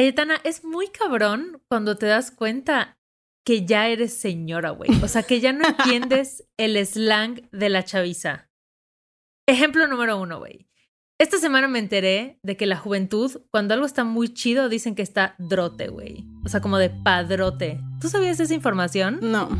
Cayetana, 0.00 0.40
es 0.44 0.64
muy 0.64 0.88
cabrón 0.88 1.60
cuando 1.68 1.98
te 1.98 2.06
das 2.06 2.30
cuenta 2.30 2.96
que 3.44 3.66
ya 3.66 3.86
eres 3.86 4.14
señora, 4.14 4.70
güey. 4.70 4.88
O 5.02 5.08
sea, 5.08 5.24
que 5.24 5.40
ya 5.40 5.52
no 5.52 5.68
entiendes 5.68 6.48
el 6.56 6.78
slang 6.86 7.42
de 7.52 7.68
la 7.68 7.84
chaviza. 7.84 8.48
Ejemplo 9.46 9.86
número 9.88 10.18
uno, 10.18 10.38
güey. 10.38 10.70
Esta 11.18 11.36
semana 11.36 11.68
me 11.68 11.80
enteré 11.80 12.38
de 12.42 12.56
que 12.56 12.64
la 12.64 12.78
juventud, 12.78 13.42
cuando 13.50 13.74
algo 13.74 13.84
está 13.84 14.04
muy 14.04 14.32
chido, 14.32 14.70
dicen 14.70 14.94
que 14.94 15.02
está 15.02 15.34
drote, 15.36 15.88
güey. 15.88 16.24
O 16.46 16.48
sea, 16.48 16.62
como 16.62 16.78
de 16.78 16.88
padrote. 16.88 17.78
¿Tú 18.00 18.08
sabías 18.08 18.40
esa 18.40 18.54
información? 18.54 19.18
No. 19.20 19.50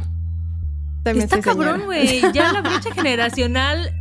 está 1.04 1.42
cabrón, 1.42 1.82
güey. 1.84 2.22
Ya 2.32 2.50
la 2.50 2.62
brecha 2.62 2.94
generacional 2.94 3.94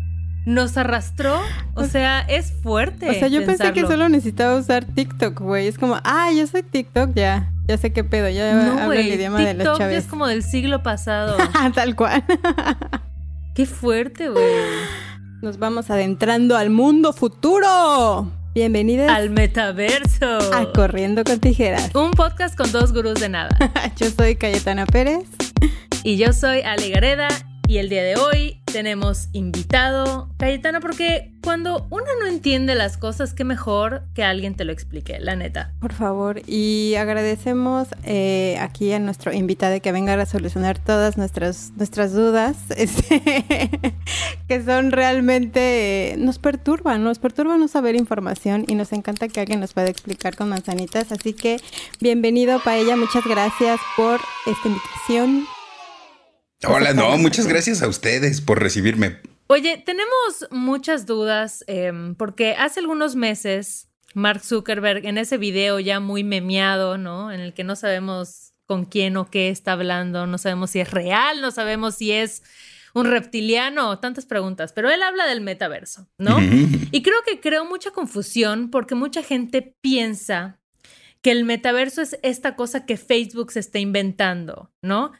nos 0.45 0.77
arrastró. 0.77 1.39
O 1.75 1.85
sea, 1.85 2.21
es 2.21 2.51
fuerte. 2.51 3.09
O 3.09 3.13
sea, 3.13 3.27
yo 3.27 3.45
pensé 3.45 3.71
que 3.73 3.81
solo 3.81 4.09
necesitaba 4.09 4.57
usar 4.57 4.85
TikTok, 4.85 5.39
güey. 5.39 5.67
Es 5.67 5.77
como, 5.77 5.99
ah, 6.03 6.29
yo 6.35 6.47
soy 6.47 6.63
TikTok, 6.63 7.13
ya. 7.15 7.51
Ya 7.67 7.77
sé 7.77 7.93
qué 7.93 8.03
pedo, 8.03 8.27
ya 8.29 8.53
no, 8.53 8.81
hablo 8.81 8.93
el 8.93 9.07
idioma 9.07 9.39
de 9.39 9.53
los 9.53 9.77
chaves. 9.77 10.05
es 10.05 10.09
como 10.09 10.25
del 10.25 10.41
siglo 10.41 10.81
pasado. 10.81 11.37
Tal 11.75 11.95
cual. 11.95 12.23
qué 13.53 13.67
fuerte, 13.67 14.29
güey. 14.29 14.43
Nos 15.41 15.59
vamos 15.59 15.91
adentrando 15.91 16.57
al 16.57 16.71
mundo 16.71 17.13
futuro. 17.13 18.31
Bienvenidos 18.55 19.07
al 19.09 19.29
metaverso. 19.29 20.39
A 20.53 20.71
Corriendo 20.73 21.23
con 21.23 21.39
Tijeras. 21.39 21.93
Un 21.93 22.11
podcast 22.11 22.57
con 22.57 22.71
dos 22.71 22.91
gurús 22.91 23.19
de 23.19 23.29
nada. 23.29 23.49
yo 23.97 24.09
soy 24.09 24.35
Cayetana 24.35 24.87
Pérez. 24.87 25.27
Y 26.03 26.17
yo 26.17 26.33
soy 26.33 26.61
Ale 26.61 26.89
Gareda 26.89 27.27
y 27.67 27.77
el 27.77 27.89
día 27.89 28.03
de 28.03 28.15
hoy 28.15 28.58
tenemos 28.71 29.29
invitado 29.33 30.29
Cayetana 30.37 30.79
porque 30.79 31.33
cuando 31.41 31.87
uno 31.89 32.05
no 32.21 32.27
entiende 32.27 32.75
las 32.75 32.97
cosas, 32.97 33.33
qué 33.33 33.43
mejor 33.43 34.03
que 34.13 34.23
alguien 34.23 34.55
te 34.55 34.65
lo 34.65 34.71
explique, 34.71 35.19
la 35.19 35.35
neta. 35.35 35.73
Por 35.79 35.93
favor, 35.93 36.41
y 36.47 36.95
agradecemos 36.95 37.87
eh, 38.03 38.57
aquí 38.59 38.91
a 38.91 38.99
nuestro 38.99 39.33
invitado 39.33 39.79
que 39.81 39.91
venga 39.91 40.13
a 40.13 40.25
solucionar 40.25 40.77
todas 40.77 41.17
nuestras, 41.17 41.71
nuestras 41.77 42.13
dudas, 42.13 42.57
este, 42.77 43.93
que 44.47 44.63
son 44.63 44.91
realmente, 44.91 46.15
nos 46.17 46.39
perturban, 46.39 47.03
nos 47.03 47.19
perturban 47.19 47.59
no 47.59 47.67
saber 47.67 47.95
información 47.95 48.65
y 48.67 48.75
nos 48.75 48.93
encanta 48.93 49.27
que 49.27 49.39
alguien 49.39 49.59
nos 49.59 49.73
pueda 49.73 49.89
explicar 49.89 50.35
con 50.35 50.49
manzanitas. 50.49 51.11
Así 51.11 51.33
que 51.33 51.57
bienvenido 51.99 52.59
Paella, 52.59 52.95
muchas 52.95 53.25
gracias 53.25 53.79
por 53.95 54.19
esta 54.45 54.67
invitación. 54.67 55.58
Hola, 56.67 56.93
no, 56.93 57.17
muchas 57.17 57.47
gracias 57.47 57.81
a 57.81 57.87
ustedes 57.87 58.41
por 58.41 58.61
recibirme. 58.61 59.17
Oye, 59.47 59.81
tenemos 59.83 60.47
muchas 60.51 61.05
dudas 61.05 61.63
em, 61.67 62.15
porque 62.15 62.53
hace 62.53 62.81
algunos 62.81 63.15
meses 63.15 63.89
Mark 64.13 64.41
Zuckerberg 64.43 65.05
en 65.05 65.17
ese 65.17 65.37
video 65.37 65.79
ya 65.79 65.99
muy 65.99 66.23
memeado, 66.23 66.97
¿no? 66.97 67.31
En 67.31 67.39
el 67.39 67.53
que 67.53 67.63
no 67.63 67.75
sabemos 67.75 68.53
con 68.65 68.85
quién 68.85 69.17
o 69.17 69.29
qué 69.29 69.49
está 69.49 69.71
hablando, 69.71 70.27
no 70.27 70.37
sabemos 70.37 70.71
si 70.71 70.79
es 70.79 70.91
real, 70.91 71.41
no 71.41 71.49
sabemos 71.49 71.95
si 71.95 72.11
es 72.11 72.43
un 72.93 73.05
reptiliano, 73.05 73.99
tantas 73.99 74.25
preguntas, 74.25 74.73
pero 74.73 74.91
él 74.91 75.01
habla 75.01 75.25
del 75.25 75.41
metaverso, 75.41 76.07
¿no? 76.17 76.37
Y 76.91 77.01
creo 77.01 77.21
que 77.25 77.39
creó 77.39 77.65
mucha 77.65 77.91
confusión 77.91 78.69
porque 78.69 78.95
mucha 78.95 79.23
gente 79.23 79.75
piensa 79.81 80.59
que 81.21 81.31
el 81.31 81.45
metaverso 81.45 82.01
es 82.01 82.19
esta 82.21 82.55
cosa 82.55 82.85
que 82.85 82.97
Facebook 82.97 83.51
se 83.51 83.59
está 83.59 83.79
inventando, 83.79 84.71
¿no? 84.81 85.11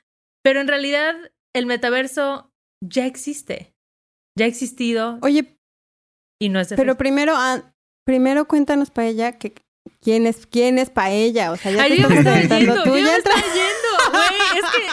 Pero 0.43 0.61
en 0.61 0.67
realidad 0.67 1.15
el 1.53 1.65
metaverso 1.65 2.51
ya 2.81 3.05
existe. 3.05 3.73
Ya 4.37 4.45
ha 4.45 4.47
existido. 4.47 5.19
Oye. 5.21 5.57
Y 6.41 6.49
no 6.49 6.59
es 6.59 6.69
de 6.69 6.77
Pero 6.77 6.97
primero, 6.97 7.33
ah, 7.35 7.73
primero 8.05 8.47
cuéntanos 8.47 8.91
para 8.91 9.07
ella 9.07 9.37
que 9.37 9.53
quién 10.01 10.25
es, 10.25 10.45
quién 10.47 10.79
es 10.79 10.89
paella. 10.89 11.51
O 11.51 11.57
sea, 11.57 11.71
ya 11.71 11.83
Ay, 11.83 11.91
te 11.91 12.01
yo 12.01 12.09
me 12.09 12.17
estaba 12.17 12.41
yendo, 12.41 12.83
tú 12.83 12.89
yo 12.91 12.97
ya 12.97 13.11
me 13.11 13.17
estaba. 13.17 13.41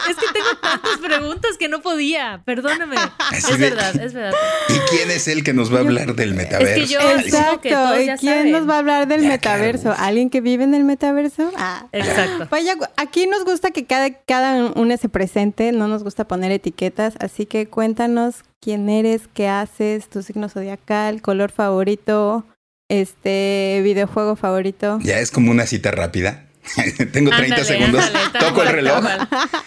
Es 0.08 0.16
que, 0.16 0.26
que 0.26 0.32
tengo 0.32 0.56
tantas 0.60 0.98
preguntas 0.98 1.56
que 1.58 1.68
no 1.68 1.80
podía. 1.80 2.42
Perdóname. 2.44 2.96
es 3.32 3.58
verdad, 3.58 3.96
es 3.96 4.14
verdad. 4.14 4.32
¿Y 4.68 4.78
quién 4.90 5.10
es 5.10 5.28
el 5.28 5.44
que 5.44 5.52
nos 5.52 5.72
va 5.72 5.78
a 5.78 5.80
hablar 5.80 6.14
del 6.14 6.34
metaverso? 6.34 6.74
Es 6.74 6.88
que 6.88 6.94
yo 6.94 7.00
Exacto. 7.00 8.00
¿Y 8.00 8.08
quién 8.18 8.50
nos 8.50 8.68
va 8.68 8.76
a 8.76 8.78
hablar 8.78 9.08
del 9.08 9.22
metaverso? 9.22 9.94
¿Alguien 9.96 10.30
que 10.30 10.40
vive 10.40 10.64
en 10.64 10.74
el 10.74 10.84
metaverso? 10.84 11.50
Ah. 11.56 11.86
Exacto. 11.92 12.48
Paella, 12.48 12.76
aquí 12.96 13.26
nos 13.26 13.44
gusta 13.44 13.70
que 13.70 13.86
cada, 13.86 14.10
cada 14.10 14.72
uno 14.74 14.96
se 14.96 15.08
presente, 15.08 15.72
no 15.72 15.88
nos 15.88 16.02
gusta 16.02 16.26
poner 16.26 16.52
etiquetas, 16.52 17.14
así 17.20 17.46
que 17.46 17.66
cuéntanos 17.66 18.44
quién 18.60 18.88
eres, 18.88 19.22
qué 19.32 19.48
haces, 19.48 20.08
tu 20.08 20.22
signo 20.22 20.48
zodiacal, 20.48 21.22
color 21.22 21.50
favorito, 21.50 22.44
este 22.88 23.80
videojuego 23.82 24.36
favorito. 24.36 24.98
Ya 25.02 25.18
es 25.18 25.30
como 25.30 25.50
una 25.50 25.66
cita 25.66 25.90
rápida. 25.90 26.46
Tengo 27.12 27.30
30 27.30 27.64
segundos. 27.64 28.04
Toco 28.38 28.62
el 28.62 28.68
reloj. 28.68 29.04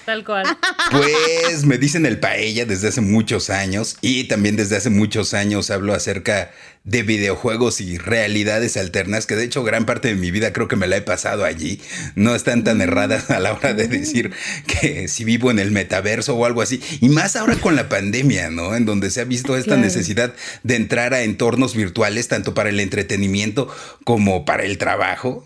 Tal 0.06 0.24
cual, 0.24 0.46
Pues 0.92 1.66
me 1.66 1.78
dicen 1.78 2.06
el 2.06 2.20
paella 2.20 2.66
desde 2.66 2.90
hace 2.90 3.02
muchos 3.02 3.50
años 3.50 3.98
y 4.02 4.26
también 4.26 4.56
desde 4.56 4.78
hace 4.78 4.90
muchos 4.90 5.34
años 5.34 5.70
hablo 5.70 5.94
acerca 5.94 6.52
de 6.84 7.04
videojuegos 7.04 7.82
y 7.82 7.98
realidades 7.98 8.78
alternas, 8.78 9.28
que 9.28 9.36
de 9.36 9.44
hecho 9.44 9.64
gran 9.64 9.86
parte 9.86 10.08
de 10.08 10.16
mi 10.16 10.32
vida 10.32 10.54
creo 10.54 10.68
que 10.68 10.76
me 10.76 10.88
la 10.88 10.98
he 10.98 11.02
pasado 11.02 11.46
allí. 11.46 11.82
No 12.16 12.36
están 12.36 12.64
tan 12.64 12.82
erradas 12.82 13.30
a 13.30 13.40
la 13.40 13.54
hora 13.54 13.74
de 13.74 13.88
decir 13.88 14.32
que 14.66 15.08
si 15.08 15.24
vivo 15.24 15.52
en 15.52 15.60
el 15.60 15.72
metaverso 15.72 16.36
o 16.36 16.46
algo 16.46 16.62
así. 16.62 16.82
Y 17.02 17.10
más 17.10 17.36
ahora 17.36 17.56
con 17.56 17.76
la 17.76 17.90
pandemia, 17.90 18.50
¿no? 18.50 18.76
En 18.76 18.86
donde 18.86 19.12
se 19.12 19.22
ha 19.22 19.26
visto 19.26 19.56
esta 19.58 19.78
necesidad 19.78 20.34
de 20.64 20.76
entrar 20.76 21.14
a 21.14 21.22
entornos 21.22 21.76
virtuales, 21.76 22.28
tanto 22.28 22.54
para 22.54 22.70
el 22.70 22.80
entretenimiento 22.80 23.68
como 24.04 24.46
para 24.46 24.64
el 24.64 24.78
trabajo. 24.78 25.46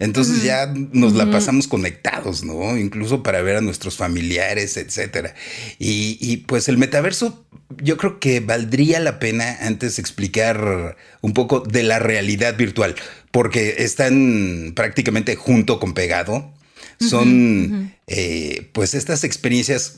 Entonces 0.00 0.42
ya 0.42 0.72
nos 0.92 1.12
la 1.12 1.30
pasamos 1.30 1.68
conectados, 1.68 2.42
¿no? 2.42 2.78
Incluso 2.78 3.22
para 3.22 3.42
ver 3.42 3.56
a 3.56 3.60
nuestros 3.60 3.98
familiares, 3.98 4.78
etcétera. 4.78 5.34
Y, 5.78 6.38
pues 6.48 6.68
el 6.68 6.78
metaverso, 6.78 7.44
yo 7.82 7.98
creo 7.98 8.18
que 8.18 8.40
valdría 8.40 8.98
la 8.98 9.18
pena 9.18 9.58
antes 9.60 9.98
explicar 9.98 10.96
un 11.20 11.34
poco 11.34 11.60
de 11.60 11.82
la 11.82 11.98
realidad 11.98 12.56
virtual, 12.56 12.94
porque 13.30 13.76
están 13.80 14.72
prácticamente 14.74 15.36
junto 15.36 15.78
con 15.78 15.92
pegado. 15.92 16.50
Son 16.98 17.94
eh, 18.06 18.68
pues 18.72 18.94
estas 18.94 19.22
experiencias, 19.22 19.96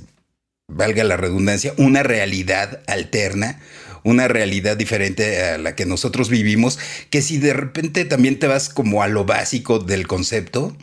valga 0.66 1.04
la 1.04 1.16
redundancia, 1.16 1.74
una 1.76 2.02
realidad 2.02 2.82
alterna 2.88 3.60
una 4.04 4.28
realidad 4.28 4.76
diferente 4.76 5.42
a 5.42 5.58
la 5.58 5.74
que 5.74 5.86
nosotros 5.86 6.28
vivimos, 6.28 6.78
que 7.10 7.22
si 7.22 7.38
de 7.38 7.52
repente 7.52 8.04
también 8.04 8.38
te 8.38 8.46
vas 8.46 8.68
como 8.68 9.02
a 9.02 9.08
lo 9.08 9.24
básico 9.24 9.78
del 9.78 10.06
concepto, 10.06 10.76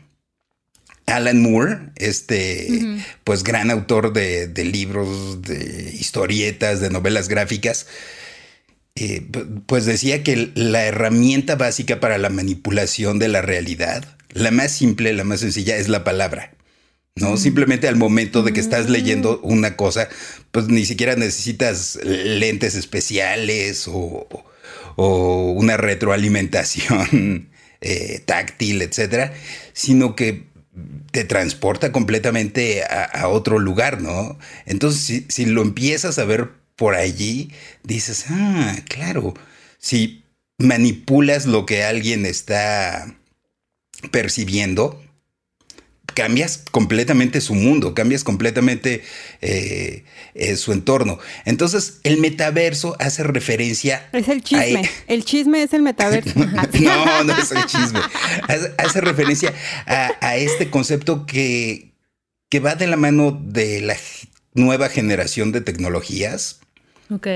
Alan 1.05 1.41
Moore, 1.41 1.77
este, 1.95 3.01
pues 3.23 3.43
gran 3.43 3.71
autor 3.71 4.13
de, 4.13 4.51
libros, 4.63 5.41
de 5.41 5.91
historietas, 5.99 6.81
de 6.81 6.89
novelas 6.89 7.27
gráficas, 7.27 7.87
eh, 8.95 9.25
pues 9.65 9.85
decía 9.85 10.23
que 10.23 10.51
la 10.55 10.85
herramienta 10.85 11.55
básica 11.55 11.99
para 11.99 12.17
la 12.17 12.29
manipulación 12.29 13.19
de 13.19 13.27
la 13.27 13.41
realidad, 13.41 14.05
la 14.31 14.51
más 14.51 14.71
simple, 14.71 15.13
la 15.13 15.23
más 15.23 15.39
sencilla, 15.39 15.77
es 15.77 15.87
la 15.87 16.03
palabra. 16.03 16.51
¿No? 17.15 17.37
Simplemente 17.37 17.87
al 17.87 17.95
momento 17.95 18.43
de 18.43 18.53
que 18.53 18.59
estás 18.59 18.89
leyendo 18.89 19.39
una 19.41 19.75
cosa, 19.75 20.09
pues 20.51 20.67
ni 20.67 20.85
siquiera 20.85 21.15
necesitas 21.15 21.99
lentes 22.03 22.75
especiales 22.75 23.87
o, 23.87 24.27
una 24.97 25.77
retroalimentación 25.77 27.49
eh, 27.81 28.21
táctil, 28.25 28.81
etcétera, 28.81 29.33
sino 29.71 30.15
que 30.15 30.49
te 31.11 31.23
transporta 31.23 31.91
completamente 31.93 32.83
a, 32.83 33.27
otro 33.29 33.59
lugar, 33.59 34.01
¿no? 34.01 34.37
Entonces, 34.65 35.01
si, 35.01 35.25
si, 35.29 35.45
lo 35.45 35.61
empiezas 35.61 36.19
a 36.19 36.25
ver 36.25 36.49
por 36.75 36.95
allí, 36.95 37.51
dices, 37.83 38.25
ah, 38.29 38.75
claro, 38.89 39.33
si 39.77 40.23
manipulas 40.57 41.45
lo 41.45 41.65
que 41.65 41.83
alguien 41.83 42.25
está 42.25 43.15
percibiendo, 44.11 45.01
cambias 46.13 46.63
completamente 46.71 47.41
su 47.41 47.55
mundo, 47.55 47.93
cambias 47.93 48.23
completamente 48.23 49.03
eh, 49.41 50.03
eh, 50.33 50.55
su 50.55 50.71
entorno. 50.71 51.19
Entonces, 51.45 51.99
el 52.03 52.17
metaverso 52.17 52.95
hace 52.99 53.23
referencia... 53.23 54.09
Es 54.11 54.27
el 54.27 54.43
chisme. 54.43 54.81
E- 54.81 54.89
el 55.07 55.25
chisme 55.25 55.63
es 55.63 55.73
el 55.73 55.81
metaverso. 55.81 56.31
no, 56.39 57.23
no 57.23 57.37
es 57.37 57.51
el 57.51 57.65
chisme. 57.65 57.99
Hace, 58.77 59.01
referencia 59.01 59.53
a, 59.85 60.37
este 60.37 60.69
concepto 60.69 61.25
que, 61.25 61.91
que 62.49 62.59
va 62.59 62.75
de 62.75 62.87
la 62.87 62.97
mano 62.97 63.39
de 63.43 63.81
la 63.81 63.95
nueva 64.53 64.89
generación 64.89 65.51
de 65.51 65.61
tecnologías. 65.61 66.59
Ok. 67.09 67.27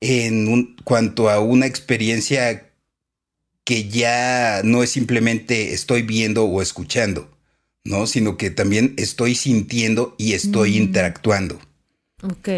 En 0.00 0.76
cuanto 0.84 1.28
a 1.28 1.40
una 1.40 1.66
experiencia 1.66 2.68
que 3.68 3.88
ya 3.88 4.62
no 4.64 4.82
es 4.82 4.90
simplemente 4.90 5.74
estoy 5.74 6.00
viendo 6.00 6.44
o 6.44 6.62
escuchando, 6.62 7.28
¿no? 7.88 8.06
Sino 8.06 8.36
que 8.36 8.50
también 8.50 8.94
estoy 8.96 9.34
sintiendo 9.34 10.14
y 10.18 10.34
estoy 10.34 10.72
mm. 10.72 10.82
interactuando. 10.82 11.58
Ok. 12.22 12.48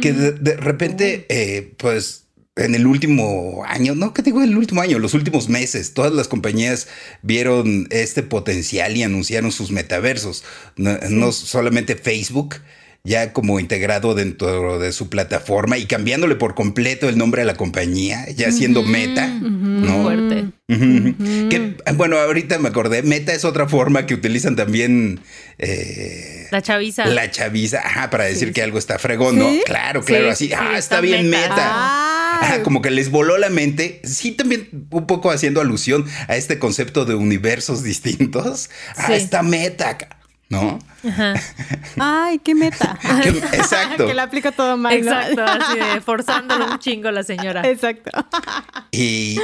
Que 0.00 0.12
de, 0.12 0.56
repente, 0.56 1.26
eh, 1.28 1.74
pues, 1.78 2.26
en 2.54 2.74
el 2.74 2.86
último 2.86 3.64
año, 3.66 3.94
no, 3.94 4.12
¿qué 4.14 4.22
digo? 4.22 4.42
En 4.42 4.50
el 4.50 4.58
último 4.58 4.80
año, 4.80 4.98
los 4.98 5.14
últimos 5.14 5.48
meses, 5.48 5.94
todas 5.94 6.12
las 6.12 6.28
compañías 6.28 6.86
vieron 7.22 7.88
este 7.90 8.22
potencial 8.22 8.96
y 8.96 9.02
anunciaron 9.02 9.52
sus 9.52 9.70
metaversos. 9.70 10.44
No, 10.76 11.32
solamente 11.32 11.96
Facebook, 11.96 12.56
ya 13.06 13.32
como 13.32 13.60
integrado 13.60 14.14
dentro 14.14 14.80
de 14.80 14.92
su 14.92 15.08
plataforma 15.08 15.78
y 15.78 15.86
cambiándole 15.86 16.34
por 16.34 16.56
completo 16.56 17.08
el 17.08 17.16
nombre 17.16 17.42
a 17.42 17.44
la 17.44 17.54
compañía, 17.54 18.26
ya 18.34 18.50
siendo 18.50 18.82
Meta, 18.82 19.28
¿no? 19.28 20.02
Fuerte. 20.02 20.46
que, 20.66 21.76
bueno, 21.94 22.18
ahorita 22.18 22.58
me 22.58 22.68
acordé, 22.68 23.02
Meta 23.02 23.32
es 23.32 23.44
otra 23.44 23.68
forma 23.68 24.06
que 24.06 24.14
utilizan 24.14 24.56
también 24.56 25.20
eh, 25.58 26.48
la 26.50 26.60
chaviza. 26.60 27.06
La 27.06 27.30
chaviza, 27.30 27.78
ajá, 27.78 28.10
para 28.10 28.24
decir 28.24 28.52
que 28.52 28.62
algo 28.62 28.78
está 28.78 28.98
fregón, 28.98 29.38
¿no? 29.38 29.50
Claro, 29.64 30.02
claro, 30.02 30.30
así, 30.30 30.50
ah, 30.52 30.76
está, 30.76 31.00
bien 31.00 31.30
Meta. 31.30 31.54
Ah 31.56 32.16
como 32.62 32.82
que 32.82 32.90
les 32.90 33.10
voló 33.10 33.38
la 33.38 33.50
mente. 33.50 34.00
Sí, 34.04 34.32
también 34.32 34.68
un 34.90 35.06
poco 35.06 35.30
haciendo 35.30 35.60
alusión 35.60 36.04
a 36.28 36.36
este 36.36 36.58
concepto 36.58 37.04
de 37.04 37.14
universos 37.14 37.82
distintos, 37.82 38.70
a 38.96 39.14
esta 39.14 39.42
meta. 39.42 39.96
¿No? 40.48 40.78
Ay, 41.98 42.38
qué 42.38 42.54
meta. 42.54 42.98
exacto. 43.52 44.06
que 44.06 44.14
le 44.14 44.20
aplica 44.20 44.52
todo 44.52 44.76
mal. 44.76 44.94
Exacto, 44.94 45.42
así 45.42 45.78
de 45.78 46.00
forzándolo 46.00 46.70
un 46.70 46.78
chingo 46.78 47.10
la 47.10 47.22
señora. 47.22 47.68
Exacto. 47.68 48.10
Y, 48.92 49.38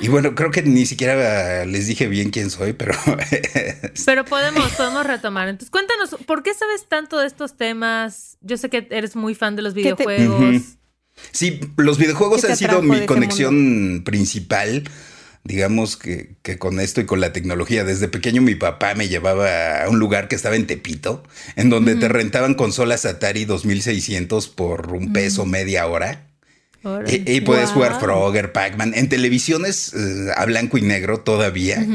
y, 0.00 0.08
bueno, 0.08 0.34
creo 0.34 0.50
que 0.50 0.62
ni 0.62 0.86
siquiera 0.86 1.64
les 1.64 1.86
dije 1.86 2.06
bien 2.06 2.30
quién 2.30 2.50
soy, 2.50 2.72
pero. 2.72 2.94
pero 4.04 4.24
podemos, 4.24 4.70
podemos 4.72 5.06
retomar. 5.06 5.48
Entonces, 5.48 5.70
cuéntanos, 5.70 6.16
¿por 6.26 6.42
qué 6.42 6.54
sabes 6.54 6.86
tanto 6.88 7.18
de 7.18 7.26
estos 7.26 7.56
temas? 7.56 8.38
Yo 8.40 8.56
sé 8.56 8.68
que 8.68 8.86
eres 8.90 9.16
muy 9.16 9.34
fan 9.34 9.56
de 9.56 9.62
los 9.62 9.74
videojuegos. 9.74 10.76
Sí, 11.30 11.60
los 11.76 11.98
videojuegos 11.98 12.44
han 12.44 12.56
sido 12.56 12.82
mi 12.82 13.06
conexión 13.06 14.02
principal. 14.04 14.84
Digamos 15.44 15.96
que, 15.96 16.36
con 16.58 16.78
esto 16.78 17.00
y 17.00 17.06
con 17.06 17.20
la 17.20 17.32
tecnología. 17.32 17.82
Desde 17.82 18.06
pequeño 18.06 18.42
mi 18.42 18.54
papá 18.54 18.94
me 18.94 19.08
llevaba 19.08 19.82
a 19.82 19.88
un 19.88 19.98
lugar 19.98 20.28
que 20.28 20.36
estaba 20.36 20.54
en 20.54 20.68
Tepito, 20.68 21.24
en 21.56 21.68
donde 21.68 21.96
te 21.96 22.08
rentaban 22.08 22.54
consolas 22.54 23.04
Atari 23.04 23.44
2600 23.44 24.48
por 24.48 24.92
un 24.92 25.12
peso 25.12 25.44
media 25.44 25.86
hora. 25.88 26.28
Y, 27.06 27.40
puedes 27.42 27.70
jugar 27.70 28.00
Frogger, 28.00 28.50
Pac-Man 28.52 28.92
en 28.96 29.08
televisiones 29.08 29.94
eh, 29.94 30.32
a 30.36 30.44
blanco 30.46 30.78
y 30.78 30.82
negro 30.82 31.20
todavía. 31.20 31.86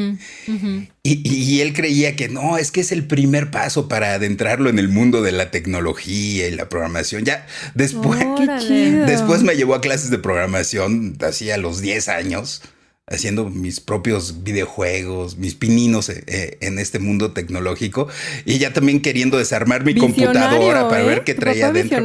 Y, 1.03 1.59
él 1.59 1.73
creía 1.73 2.15
que 2.15 2.29
no, 2.29 2.57
es 2.57 2.71
que 2.71 2.81
es 2.81 2.93
el 2.93 3.05
primer 3.05 3.51
paso 3.51 3.89
para 3.89 4.13
adentrarlo 4.13 4.69
en 4.69 4.79
el 4.79 4.87
mundo 4.87 5.21
de 5.21 5.33
la 5.33 5.51
tecnología 5.51 6.47
y 6.47 6.51
la 6.51 6.69
programación. 6.69 7.25
Ya 7.25 7.45
después, 7.75 8.25
después 8.69 9.43
me 9.43 9.55
llevó 9.55 9.75
a 9.75 9.81
clases 9.81 10.09
de 10.09 10.19
programación, 10.19 11.17
así 11.21 11.51
a 11.51 11.57
los 11.57 11.81
10 11.81 12.07
años 12.07 12.61
haciendo 13.07 13.49
mis 13.49 13.79
propios 13.79 14.43
videojuegos, 14.43 15.37
mis 15.37 15.55
pininos 15.55 16.09
eh, 16.09 16.23
eh, 16.27 16.57
en 16.59 16.77
este 16.77 16.99
mundo 16.99 17.31
tecnológico 17.31 18.09
y 18.43 18.57
ya 18.57 18.73
también 18.73 19.01
queriendo 19.01 19.37
desarmar 19.37 19.85
mi 19.85 19.95
computadora 19.95 20.89
para 20.89 21.03
ver 21.03 21.19
¿eh? 21.19 21.23
qué 21.25 21.33
traía 21.33 21.71
dentro. 21.71 22.01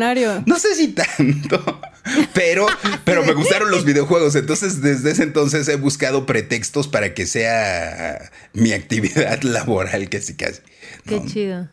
No 0.46 0.58
sé 0.58 0.76
si 0.76 0.88
tanto, 0.88 1.81
pero, 2.34 2.66
pero 3.04 3.25
me 3.25 3.32
gustaron 3.32 3.70
los 3.70 3.84
videojuegos. 3.84 4.37
Entonces, 4.37 4.81
desde 4.81 5.10
ese 5.10 5.25
entonces 5.25 5.66
he 5.69 5.76
buscado 5.76 6.25
pretextos 6.25 6.87
para 6.87 7.14
que 7.14 7.26
sea 7.26 8.31
mi 8.52 8.72
actividad 8.72 9.43
laboral, 9.43 10.08
sí 10.20 10.34
casi. 10.34 10.60
Qué 11.04 11.20
chido. 11.26 11.69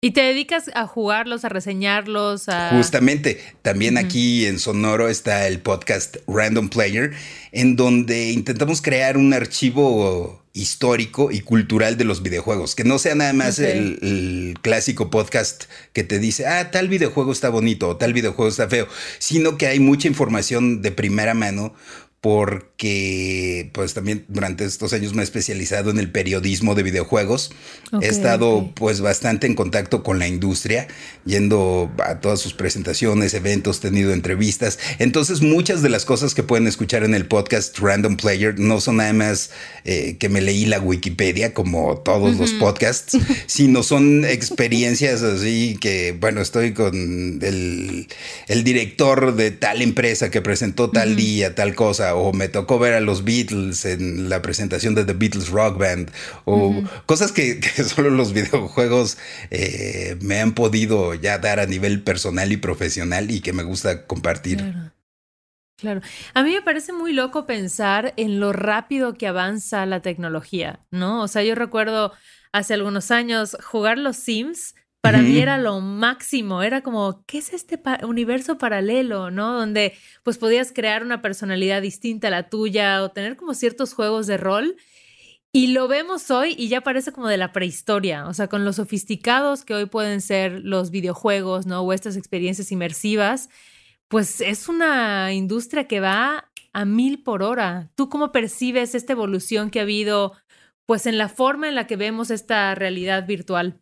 ¿Y 0.00 0.12
te 0.12 0.20
dedicas 0.20 0.70
a 0.74 0.86
jugarlos, 0.86 1.44
a 1.44 1.48
reseñarlos? 1.48 2.48
A... 2.48 2.70
Justamente, 2.70 3.40
también 3.62 3.98
aquí 3.98 4.46
en 4.46 4.60
Sonoro 4.60 5.08
está 5.08 5.48
el 5.48 5.58
podcast 5.58 6.18
Random 6.28 6.68
Player, 6.68 7.14
en 7.50 7.74
donde 7.74 8.30
intentamos 8.30 8.80
crear 8.80 9.16
un 9.16 9.34
archivo 9.34 10.40
histórico 10.52 11.32
y 11.32 11.40
cultural 11.40 11.96
de 11.96 12.04
los 12.04 12.22
videojuegos, 12.22 12.76
que 12.76 12.84
no 12.84 13.00
sea 13.00 13.16
nada 13.16 13.32
más 13.32 13.58
el, 13.58 13.98
el, 14.00 14.54
clásico 14.62 15.10
podcast 15.10 15.64
que 15.92 16.04
te 16.04 16.20
dice, 16.20 16.46
ah, 16.46 16.70
tal 16.70 16.86
videojuego 16.86 17.32
está 17.32 17.48
bonito 17.48 17.88
o 17.88 17.96
tal 17.96 18.12
videojuego 18.12 18.48
está 18.48 18.68
feo, 18.68 18.86
sino 19.18 19.58
que 19.58 19.66
hay 19.66 19.80
mucha 19.80 20.06
información 20.06 20.80
de 20.80 20.92
primera 20.92 21.34
mano 21.34 21.74
porque 22.20 23.70
pues 23.72 23.94
también 23.94 24.24
durante 24.26 24.64
estos 24.64 24.92
años 24.92 25.14
me 25.14 25.20
he 25.20 25.24
especializado 25.24 25.90
en 25.90 26.00
el 26.00 26.10
periodismo 26.10 26.74
de 26.74 26.82
videojuegos. 26.82 27.52
he 28.02 28.08
estado 28.08 28.72
pues 28.74 29.00
bastante 29.00 29.46
en 29.46 29.54
contacto 29.54 30.02
con 30.02 30.18
la 30.18 30.26
industria, 30.26 30.88
yendo 31.24 31.92
a 32.04 32.16
todas 32.16 32.40
sus 32.40 32.54
presentaciones, 32.54 33.34
eventos, 33.34 33.78
tenido 33.78 34.12
entrevistas. 34.12 34.80
Entonces 34.98 35.42
muchas 35.42 35.80
de 35.80 35.90
las 35.90 36.04
cosas 36.04 36.34
que 36.34 36.42
pueden 36.42 36.66
escuchar 36.66 37.04
en 37.04 37.14
el 37.14 37.26
podcast 37.26 37.78
Random 37.78 38.16
Player 38.16 38.58
no 38.58 38.80
son 38.80 38.96
nada 38.96 39.12
más 39.12 39.50
eh, 39.84 40.16
que 40.18 40.28
me 40.28 40.40
leí 40.40 40.66
la 40.66 40.80
Wikipedia 40.80 41.54
como 41.54 41.98
todos 41.98 42.36
los 42.36 42.52
podcasts, 42.54 43.16
sino 43.46 43.84
son 43.84 44.24
experiencias 44.24 45.22
así 45.22 45.78
que 45.80 46.16
bueno, 46.18 46.40
estoy 46.40 46.72
con 46.72 47.38
el, 47.42 48.08
director 48.64 49.36
de 49.36 49.52
tal 49.52 49.82
empresa 49.82 50.30
que 50.30 50.42
presentó 50.42 50.90
tal 50.90 51.14
día, 51.14 51.54
tal 51.54 51.76
cosa 51.76 52.07
o 52.14 52.32
me 52.32 52.48
tocó 52.48 52.78
ver 52.78 52.94
a 52.94 53.00
los 53.00 53.24
Beatles 53.24 53.84
en 53.84 54.28
la 54.28 54.42
presentación 54.42 54.94
de 54.94 55.04
The 55.04 55.14
Beatles 55.14 55.48
Rock 55.48 55.78
Band, 55.78 56.10
o 56.44 56.82
cosas 57.06 57.32
que, 57.32 57.60
solo 57.84 58.10
los 58.10 58.32
videojuegos 58.32 59.18
eh, 59.50 60.16
me 60.20 60.40
han 60.40 60.52
podido 60.52 61.14
ya 61.14 61.38
dar 61.38 61.60
a 61.60 61.66
nivel 61.66 62.02
personal 62.02 62.52
y 62.52 62.56
profesional 62.56 63.30
y 63.30 63.40
que 63.40 63.52
me 63.52 63.62
gusta 63.62 64.06
compartir. 64.06 64.58
Claro. 64.58 64.92
Claro. 65.78 66.00
A 66.34 66.42
mí 66.42 66.52
me 66.52 66.62
parece 66.62 66.92
muy 66.92 67.12
loco 67.12 67.46
pensar 67.46 68.12
en 68.16 68.40
lo 68.40 68.52
rápido 68.52 69.14
que 69.14 69.28
avanza 69.28 69.86
la 69.86 70.02
tecnología, 70.02 70.80
¿no? 70.90 71.22
O 71.22 71.28
sea, 71.28 71.44
yo 71.44 71.54
recuerdo 71.54 72.12
hace 72.52 72.74
algunos 72.74 73.12
años 73.12 73.56
jugar 73.62 73.96
los 73.96 74.16
Sims 74.16 74.74
para 75.12 75.22
mí 75.22 75.38
era 75.38 75.56
lo 75.56 75.80
máximo, 75.80 76.62
era 76.62 76.82
como, 76.82 77.24
¿qué 77.24 77.38
es 77.38 77.54
este 77.54 77.80
universo 78.06 78.58
paralelo, 78.58 79.30
no? 79.30 79.54
Donde 79.54 79.94
pues 80.22 80.36
podías 80.36 80.70
crear 80.70 81.02
una 81.02 81.22
personalidad 81.22 81.80
distinta 81.80 82.28
a 82.28 82.30
la 82.30 82.50
tuya 82.50 83.02
o 83.02 83.10
tener 83.10 83.36
como 83.36 83.54
ciertos 83.54 83.94
juegos 83.94 84.26
de 84.26 84.36
rol. 84.36 84.76
Y 85.50 85.68
lo 85.68 85.88
vemos 85.88 86.30
hoy 86.30 86.54
y 86.58 86.68
ya 86.68 86.82
parece 86.82 87.10
como 87.12 87.26
de 87.26 87.38
la 87.38 87.52
prehistoria, 87.52 88.28
o 88.28 88.34
sea, 88.34 88.48
con 88.48 88.66
los 88.66 88.76
sofisticados 88.76 89.64
que 89.64 89.72
hoy 89.72 89.86
pueden 89.86 90.20
ser 90.20 90.60
los 90.62 90.90
videojuegos, 90.90 91.64
¿no? 91.64 91.80
O 91.80 91.94
estas 91.94 92.16
experiencias 92.16 92.70
inmersivas, 92.70 93.48
pues 94.08 94.42
es 94.42 94.68
una 94.68 95.32
industria 95.32 95.88
que 95.88 96.00
va 96.00 96.50
a 96.74 96.84
mil 96.84 97.22
por 97.22 97.42
hora. 97.42 97.90
¿Tú 97.94 98.10
cómo 98.10 98.30
percibes 98.30 98.94
esta 98.94 99.14
evolución 99.14 99.70
que 99.70 99.78
ha 99.80 99.84
habido, 99.84 100.34
pues 100.84 101.06
en 101.06 101.16
la 101.16 101.30
forma 101.30 101.66
en 101.66 101.76
la 101.76 101.86
que 101.86 101.96
vemos 101.96 102.30
esta 102.30 102.74
realidad 102.74 103.26
virtual? 103.26 103.80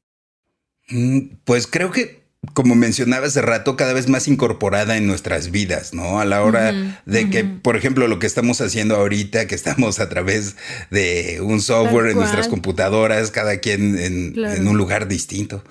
Mm, 0.88 1.36
pues 1.44 1.66
creo 1.66 1.90
que, 1.90 2.22
como 2.54 2.74
mencionaba 2.74 3.26
hace 3.26 3.42
rato, 3.42 3.76
cada 3.76 3.92
vez 3.92 4.08
más 4.08 4.28
incorporada 4.28 4.96
en 4.96 5.06
nuestras 5.06 5.50
vidas, 5.50 5.94
¿no? 5.94 6.20
A 6.20 6.24
la 6.24 6.42
hora 6.42 6.72
de 7.04 7.28
que, 7.28 7.44
por 7.44 7.76
ejemplo, 7.76 8.06
lo 8.08 8.18
que 8.18 8.26
estamos 8.26 8.60
haciendo 8.60 8.96
ahorita, 8.96 9.46
que 9.46 9.54
estamos 9.54 9.98
a 9.98 10.08
través 10.08 10.56
de 10.90 11.40
un 11.42 11.60
software 11.60 12.10
en 12.10 12.18
nuestras 12.18 12.48
computadoras, 12.48 13.30
cada 13.30 13.58
quien 13.58 13.98
en 13.98 14.68
un 14.68 14.76
lugar 14.76 15.08
distinto 15.08 15.64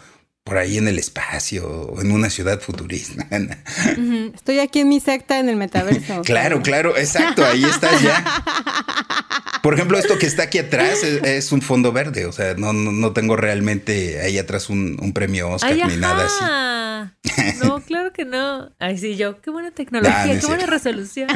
por 0.46 0.60
ahí 0.60 0.78
en 0.78 0.88
el 0.88 1.00
espacio 1.00 1.68
o 1.68 2.02
en 2.02 2.12
una 2.12 2.30
ciudad 2.30 2.62
futurista. 2.62 3.28
Estoy 4.36 4.60
aquí 4.60 4.82
en 4.82 4.90
mi 4.90 5.00
secta 5.00 5.40
en 5.40 5.50
el 5.50 5.56
metaverso. 5.56 6.22
claro, 6.24 6.62
claro, 6.62 6.96
exacto, 6.96 7.44
ahí 7.44 7.66
estás 7.66 8.00
ya. 8.02 8.24
Por 9.66 9.74
ejemplo, 9.74 9.98
esto 9.98 10.20
que 10.20 10.28
está 10.28 10.44
aquí 10.44 10.60
atrás 10.60 11.02
es, 11.04 11.52
un 11.52 11.60
fondo 11.60 11.92
verde, 11.92 12.28
o 12.28 12.32
sea, 12.32 12.54
no, 12.54 12.72
no, 12.72 13.14
tengo 13.14 13.36
realmente 13.36 14.22
ahí 14.22 14.38
atrás 14.38 14.70
un, 14.70 15.12
premio 15.12 15.50
Oscar 15.50 15.76
ni 15.88 15.98
nada 15.98 16.28
así. 16.28 17.34
No, 17.64 17.82
claro 17.82 18.14
que 18.14 18.26
no. 18.26 18.70
Ay, 18.78 19.00
sí, 19.00 19.16
yo, 19.16 19.42
qué 19.42 19.50
buena 19.50 19.72
tecnología, 19.72 20.40
qué 20.40 20.46
buena 20.46 20.68
resolución. 20.68 21.30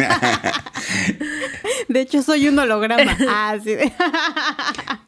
De 1.88 2.02
hecho, 2.02 2.22
soy 2.22 2.48
un 2.48 2.60
holograma. 2.60 3.18
Ah, 3.28 3.58
sí. 3.64 3.78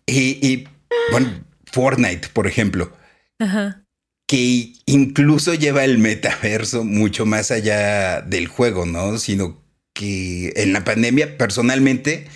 y, 0.07 0.47
y, 0.47 0.67
bueno, 1.11 1.43
Fortnite, 1.71 2.29
por 2.33 2.47
ejemplo. 2.47 2.91
Ajá 3.37 3.85
que 4.25 4.73
incluso 4.85 5.53
lleva 5.53 5.83
el 5.83 5.97
metaverso 5.97 6.85
mucho 6.85 7.25
más 7.25 7.51
allá 7.51 8.21
del 8.21 8.47
juego, 8.47 8.85
¿no? 8.85 9.17
Sino 9.17 9.61
que 9.93 10.53
en 10.55 10.71
la 10.71 10.85
pandemia 10.85 11.37
personalmente 11.37 12.27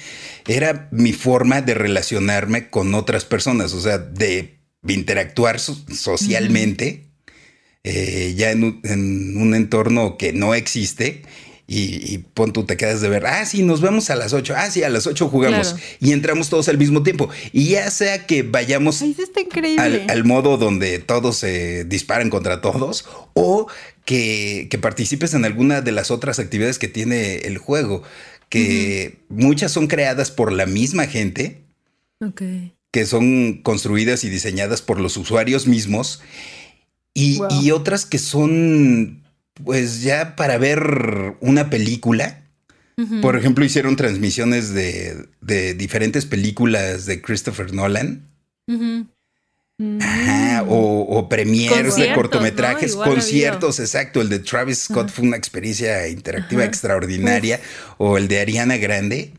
era 0.47 0.87
mi 0.91 1.13
forma 1.13 1.61
de 1.61 1.73
relacionarme 1.73 2.69
con 2.69 2.93
otras 2.93 3.25
personas, 3.25 3.73
o 3.73 3.81
sea, 3.81 3.97
de 3.97 4.59
interactuar 4.87 5.59
socialmente, 5.59 7.05
eh, 7.83 8.33
ya 8.35 8.51
en 8.51 8.63
un, 8.63 9.53
entorno 9.53 10.17
que 10.17 10.33
no 10.33 10.55
existe 10.55 11.21
y, 11.67 12.13
y, 12.13 12.17
pon 12.19 12.53
tú 12.53 12.63
te 12.63 12.77
quedas 12.77 13.01
de 13.01 13.09
ver, 13.09 13.25
ah, 13.25 13.45
sí, 13.45 13.63
nos 13.63 13.81
vemos 13.81 14.09
a 14.09 14.15
las 14.15 14.33
8, 14.33 14.53
ah, 14.57 14.69
sí, 14.69 14.83
a 14.83 14.89
las 14.89 15.07
8 15.07 15.27
jugamos 15.29 15.75
y 15.99 16.11
entramos 16.11 16.49
todos 16.49 16.69
al 16.69 16.77
mismo 16.77 17.03
tiempo. 17.03 17.29
Y 17.51 17.69
ya 17.69 17.89
sea 17.91 18.25
que 18.25 18.43
vayamos. 18.43 19.01
Al, 19.79 20.23
modo 20.23 20.57
donde 20.57 20.99
todos 20.99 21.37
se 21.37 21.85
disparan 21.85 22.29
contra 22.29 22.61
todos 22.61 23.05
o 23.33 23.67
que, 24.05 24.69
participes 24.81 25.33
en 25.33 25.45
alguna 25.45 25.81
de 25.81 25.91
las 25.91 26.11
otras 26.11 26.39
actividades 26.39 26.79
que 26.79 26.87
tiene 26.87 27.37
el 27.37 27.57
juego, 27.57 28.03
que 28.55 29.17
muchas 29.29 29.71
son 29.71 29.87
creadas 29.87 30.31
por 30.31 30.51
la 30.51 30.65
misma 30.65 31.07
gente, 31.07 31.61
que 32.91 33.05
son 33.05 33.61
construidas 33.61 34.23
y 34.23 34.29
diseñadas 34.29 34.81
por 34.81 34.99
los 34.99 35.17
usuarios 35.17 35.67
mismos, 35.67 36.21
y, 37.13 37.39
y 37.61 37.71
otras 37.71 38.05
que 38.05 38.17
son 38.17 39.23
pues 39.63 40.01
ya 40.01 40.35
para 40.35 40.57
ver 40.57 41.37
una 41.39 41.69
película. 41.69 42.41
Por 43.21 43.35
ejemplo, 43.35 43.65
hicieron 43.65 43.97
transmisiones 43.97 44.73
de, 44.73 45.27
de, 45.41 45.73
diferentes 45.73 46.25
películas 46.25 47.05
de 47.05 47.21
Christopher 47.21 47.73
Nolan. 47.73 48.25
Ajá, 49.77 50.63
o, 50.63 51.01
o 51.01 51.27
premiers 51.27 51.97
de 51.97 52.13
cortometrajes, 52.13 52.95
conciertos, 52.95 53.79
exacto. 53.79 54.21
El 54.21 54.29
de 54.29 54.39
Travis 54.39 54.83
Scott 54.83 55.09
fue 55.09 55.25
una 55.25 55.35
experiencia 55.35 56.07
interactiva 56.07 56.63
extraordinaria. 56.63 57.59
O 57.97 58.17
el 58.17 58.27
de 58.27 58.39
Ariana 58.39 58.77
Grande. 58.77 59.33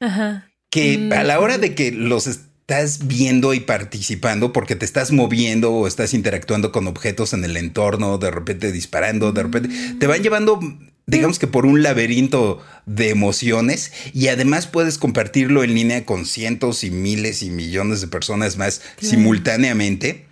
Ajá. 0.00 0.50
Que 0.70 0.98
mm, 0.98 1.12
a 1.12 1.22
la 1.24 1.38
hora 1.38 1.58
de 1.58 1.74
que 1.74 1.92
los 1.92 2.26
estás 2.26 3.06
viendo 3.06 3.52
y 3.52 3.60
participando 3.60 4.54
porque 4.54 4.74
te 4.74 4.86
estás 4.86 5.12
moviendo 5.12 5.72
o 5.72 5.86
estás 5.86 6.14
interactuando 6.14 6.72
con 6.72 6.86
objetos 6.86 7.34
en 7.34 7.44
el 7.44 7.58
entorno, 7.58 8.16
de 8.16 8.30
repente 8.30 8.72
disparando, 8.72 9.32
de 9.32 9.42
repente 9.42 9.68
te 10.00 10.06
van 10.06 10.22
llevando 10.22 10.60
digamos 11.06 11.38
que 11.38 11.46
por 11.46 11.66
un 11.66 11.82
laberinto 11.82 12.62
de 12.86 13.10
emociones 13.10 13.92
y 14.12 14.28
además 14.28 14.66
puedes 14.66 14.98
compartirlo 14.98 15.64
en 15.64 15.74
línea 15.74 16.04
con 16.04 16.26
cientos 16.26 16.84
y 16.84 16.90
miles 16.90 17.42
y 17.42 17.50
millones 17.50 18.00
de 18.00 18.08
personas 18.08 18.56
más 18.56 18.82
simultáneamente 19.00 20.26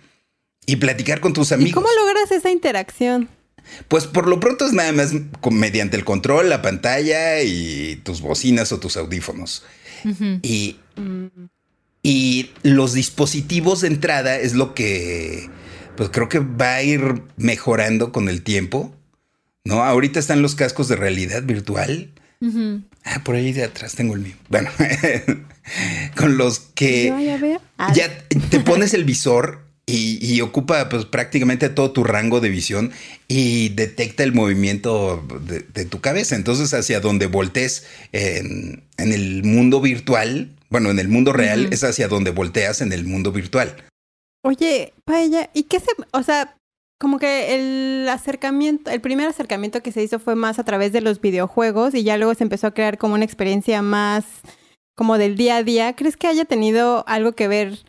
y 0.65 0.77
platicar 0.77 1.19
con 1.19 1.33
tus 1.33 1.51
amigos. 1.51 1.73
¿Cómo 1.73 1.87
logras 1.99 2.31
esa 2.31 2.49
interacción? 2.49 3.29
Pues 3.87 4.07
por 4.07 4.27
lo 4.27 4.39
pronto 4.39 4.65
es 4.65 4.73
nada 4.73 4.91
más 4.91 5.13
mediante 5.49 5.95
el 5.95 6.03
control, 6.03 6.49
la 6.49 6.61
pantalla 6.61 7.41
y 7.41 8.01
tus 8.03 8.21
bocinas 8.21 8.71
o 8.71 8.79
tus 8.79 8.97
audífonos. 8.97 9.63
Y 10.41 10.77
mm. 10.97 11.27
Y 12.05 12.51
los 12.63 12.91
dispositivos 12.91 13.79
de 13.81 13.87
entrada 13.87 14.37
es 14.37 14.53
lo 14.53 14.75
que, 14.75 15.49
pues 15.95 16.09
creo 16.09 16.27
que 16.27 16.39
va 16.39 16.75
a 16.75 16.83
ir 16.83 17.23
mejorando 17.37 18.11
con 18.11 18.27
el 18.27 18.43
tiempo. 18.43 18.93
¿No? 19.65 19.83
Ahorita 19.83 20.19
están 20.19 20.41
los 20.41 20.55
cascos 20.55 20.87
de 20.87 20.95
realidad 20.95 21.43
virtual. 21.43 22.11
Ah, 23.05 23.23
por 23.23 23.35
ahí 23.35 23.53
de 23.53 23.63
atrás 23.63 23.95
tengo 23.95 24.15
el 24.15 24.21
mío. 24.21 24.35
Bueno, 24.49 24.69
con 26.17 26.37
los 26.37 26.59
que 26.59 27.07
ya 27.93 28.27
te 28.49 28.59
pones 28.65 28.93
el 28.93 29.05
visor 29.05 29.63
y, 29.85 30.39
ocupa 30.41 30.87
pues 30.87 31.05
prácticamente 31.05 31.69
todo 31.69 31.91
tu 31.91 32.03
rango 32.03 32.39
de 32.39 32.49
visión 32.49 32.91
y 33.27 33.69
detecta 33.69 34.23
el 34.23 34.33
movimiento 34.33 35.25
de, 35.41 35.85
tu 35.85 35.99
cabeza. 35.99 36.35
Entonces, 36.35 36.73
hacia 36.73 36.99
donde 36.99 37.27
voltees 37.27 37.85
en, 38.11 38.83
en 38.97 39.11
el 39.11 39.43
mundo 39.43 39.81
virtual, 39.81 40.55
bueno, 40.69 40.89
en 40.89 40.99
el 40.99 41.09
mundo 41.09 41.33
real 41.33 41.69
es 41.71 41.83
hacia 41.83 42.07
donde 42.07 42.31
volteas 42.31 42.81
en 42.81 42.93
el 42.93 43.05
mundo 43.05 43.31
virtual. 43.31 43.75
Oye, 44.43 44.93
Paella, 45.05 45.49
¿y 45.53 45.63
qué 45.63 45.79
se, 45.79 45.87
o 46.11 46.23
sea, 46.23 46.57
como 46.99 47.19
que 47.19 47.55
el 47.55 48.07
acercamiento, 48.09 48.89
el 48.89 49.01
primer 49.01 49.27
acercamiento 49.27 49.81
que 49.81 49.91
se 49.91 50.03
hizo 50.03 50.19
fue 50.19 50.35
más 50.35 50.59
a 50.59 50.63
través 50.63 50.93
de 50.93 51.01
los 51.01 51.19
videojuegos 51.19 51.93
y 51.93 52.03
ya 52.03 52.17
luego 52.17 52.33
se 52.33 52.43
empezó 52.43 52.67
a 52.67 52.73
crear 52.73 52.97
como 52.97 53.15
una 53.15 53.25
experiencia 53.25 53.81
más 53.81 54.25
como 54.95 55.17
del 55.17 55.35
día 55.35 55.57
a 55.57 55.63
día. 55.63 55.95
¿Crees 55.95 56.17
que 56.17 56.27
haya 56.27 56.45
tenido 56.45 57.03
algo 57.07 57.33
que 57.33 57.47
ver 57.47 57.79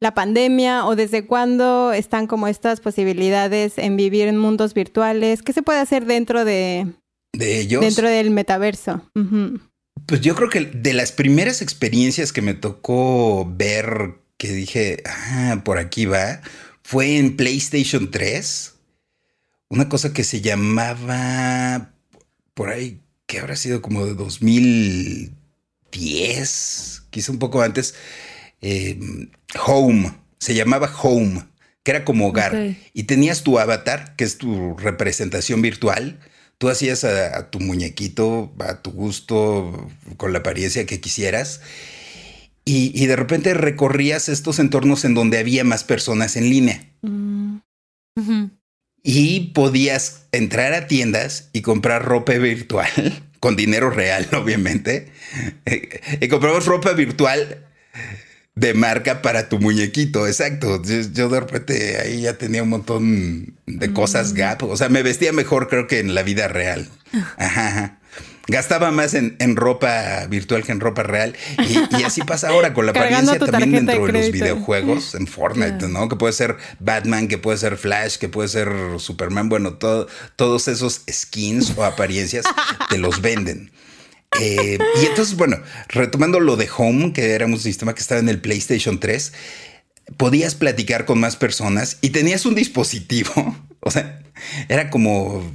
la 0.00 0.14
pandemia 0.14 0.86
o 0.86 0.96
desde 0.96 1.26
cuándo 1.26 1.92
están 1.92 2.26
como 2.26 2.48
estas 2.48 2.80
posibilidades 2.80 3.78
en 3.78 3.96
vivir 3.96 4.28
en 4.28 4.38
mundos 4.38 4.74
virtuales? 4.74 5.42
¿Qué 5.42 5.52
se 5.52 5.62
puede 5.62 5.80
hacer 5.80 6.04
dentro 6.04 6.44
de, 6.44 6.86
de 7.32 7.60
ellos? 7.60 7.80
Dentro 7.80 8.08
del 8.08 8.30
metaverso. 8.30 9.02
Pues 10.06 10.20
yo 10.20 10.34
creo 10.34 10.50
que 10.50 10.60
de 10.60 10.92
las 10.92 11.12
primeras 11.12 11.62
experiencias 11.62 12.32
que 12.32 12.42
me 12.42 12.54
tocó 12.54 13.46
ver 13.48 14.24
que 14.36 14.48
dije, 14.52 15.02
ah, 15.06 15.62
por 15.64 15.78
aquí 15.78 16.06
va, 16.06 16.40
fue 16.84 17.18
en 17.18 17.36
PlayStation 17.36 18.12
3. 18.12 18.74
Una 19.70 19.88
cosa 19.88 20.12
que 20.12 20.22
se 20.22 20.40
llamaba, 20.40 21.90
por 22.54 22.68
ahí, 22.68 23.00
que 23.26 23.40
habrá 23.40 23.56
sido 23.56 23.82
como 23.82 24.06
de 24.06 24.14
2010, 24.14 27.02
quizá 27.10 27.32
un 27.32 27.40
poco 27.40 27.62
antes, 27.62 27.96
em, 28.60 29.32
Home. 29.66 30.14
Se 30.38 30.54
llamaba 30.54 30.94
Home, 31.02 31.42
que 31.82 31.90
era 31.90 32.04
como 32.04 32.28
hogar. 32.28 32.76
Y 32.92 33.02
tenías 33.04 33.42
tu 33.42 33.58
avatar, 33.58 34.14
que 34.14 34.22
es 34.22 34.38
tu 34.38 34.76
representación 34.76 35.60
virtual 35.60 36.20
Tú 36.58 36.68
hacías 36.68 37.04
a, 37.04 37.50
tu 37.50 37.60
muñequito 37.60 38.54
a 38.60 38.80
tu 38.80 38.92
gusto, 38.92 39.90
con 40.16 40.32
la 40.32 40.40
apariencia 40.40 40.86
que 40.86 41.00
quisieras. 41.00 41.60
Y, 42.66 43.06
de 43.06 43.16
repente 43.16 43.52
recorrías 43.52 44.30
estos 44.30 44.58
entornos 44.58 45.04
en 45.04 45.14
donde 45.14 45.38
había 45.38 45.64
más 45.64 45.84
personas 45.84 46.36
en 46.36 46.48
línea. 46.48 46.82
Mm. 47.02 47.58
Y 49.02 49.52
podías 49.52 50.26
entrar 50.32 50.72
a 50.72 50.86
tiendas 50.86 51.50
y 51.52 51.60
comprar 51.60 52.06
ropa 52.06 52.32
virtual, 52.34 52.88
con 53.40 53.54
dinero 53.54 53.90
real, 53.90 54.26
obviamente. 54.32 55.12
y 56.20 56.28
comprabas 56.28 56.64
ropa 56.64 56.92
virtual 56.92 57.66
de 58.54 58.72
marca 58.72 59.20
para 59.20 59.50
tu 59.50 59.58
muñequito, 59.58 60.26
exacto. 60.26 60.80
Yo, 60.82 61.28
de 61.28 61.40
repente 61.40 61.98
ahí 61.98 62.22
ya 62.22 62.38
tenía 62.38 62.62
un 62.62 62.70
montón 62.70 63.58
de 63.66 63.92
cosas 63.92 64.32
mm. 64.32 64.36
Gap, 64.36 64.62
o 64.62 64.76
sea, 64.76 64.88
me 64.88 65.02
vestía 65.02 65.32
mejor 65.32 65.68
creo 65.68 65.86
que 65.86 65.98
en 65.98 66.14
la 66.14 66.22
vida 66.22 66.48
real. 66.48 66.88
Ajá. 67.36 67.98
Gastaba 68.46 68.90
más 68.90 69.14
en, 69.14 69.56
ropa 69.56 70.26
virtual 70.26 70.64
que 70.64 70.72
en 70.72 70.80
ropa 70.80 71.02
real. 71.02 71.34
Y, 71.66 72.02
así 72.02 72.20
pasa 72.22 72.50
ahora 72.50 72.74
con 72.74 72.84
la 72.84 72.90
apariencia 72.92 73.38
también 73.38 73.72
dentro 73.72 74.06
de, 74.06 74.12
los 74.12 74.30
videojuegos, 74.30 75.14
en 75.14 75.26
Fortnite, 75.26 75.88
¿no? 75.88 76.08
Que 76.08 76.16
puede 76.16 76.34
ser 76.34 76.56
Batman, 76.78 77.28
que 77.28 77.38
puede 77.38 77.56
ser 77.56 77.76
Flash, 77.76 78.16
que 78.18 78.28
puede 78.28 78.48
ser 78.48 78.70
Superman. 78.98 79.48
Bueno, 79.48 79.74
todo, 79.74 80.08
todos 80.36 80.68
esos 80.68 81.02
skins 81.10 81.72
o 81.76 81.84
apariencias 81.84 82.44
te 82.90 82.98
los 82.98 83.22
venden. 83.22 83.70
Eh, 84.40 84.78
y 85.00 85.06
entonces, 85.06 85.36
bueno, 85.36 85.58
retomando 85.88 86.40
lo 86.40 86.56
de 86.56 86.68
Home, 86.76 87.12
que 87.12 87.32
era 87.32 87.46
un 87.46 87.58
sistema 87.58 87.94
que 87.94 88.00
estaba 88.00 88.20
en 88.20 88.28
el 88.28 88.40
PlayStation 88.40 88.98
3, 88.98 89.32
podías 90.16 90.54
platicar 90.54 91.04
con 91.04 91.20
más 91.20 91.36
personas 91.36 91.98
y 92.00 92.10
tenías 92.10 92.44
un 92.46 92.54
dispositivo, 92.54 93.56
o 93.80 93.90
sea, 93.90 94.20
era 94.68 94.90
como 94.90 95.50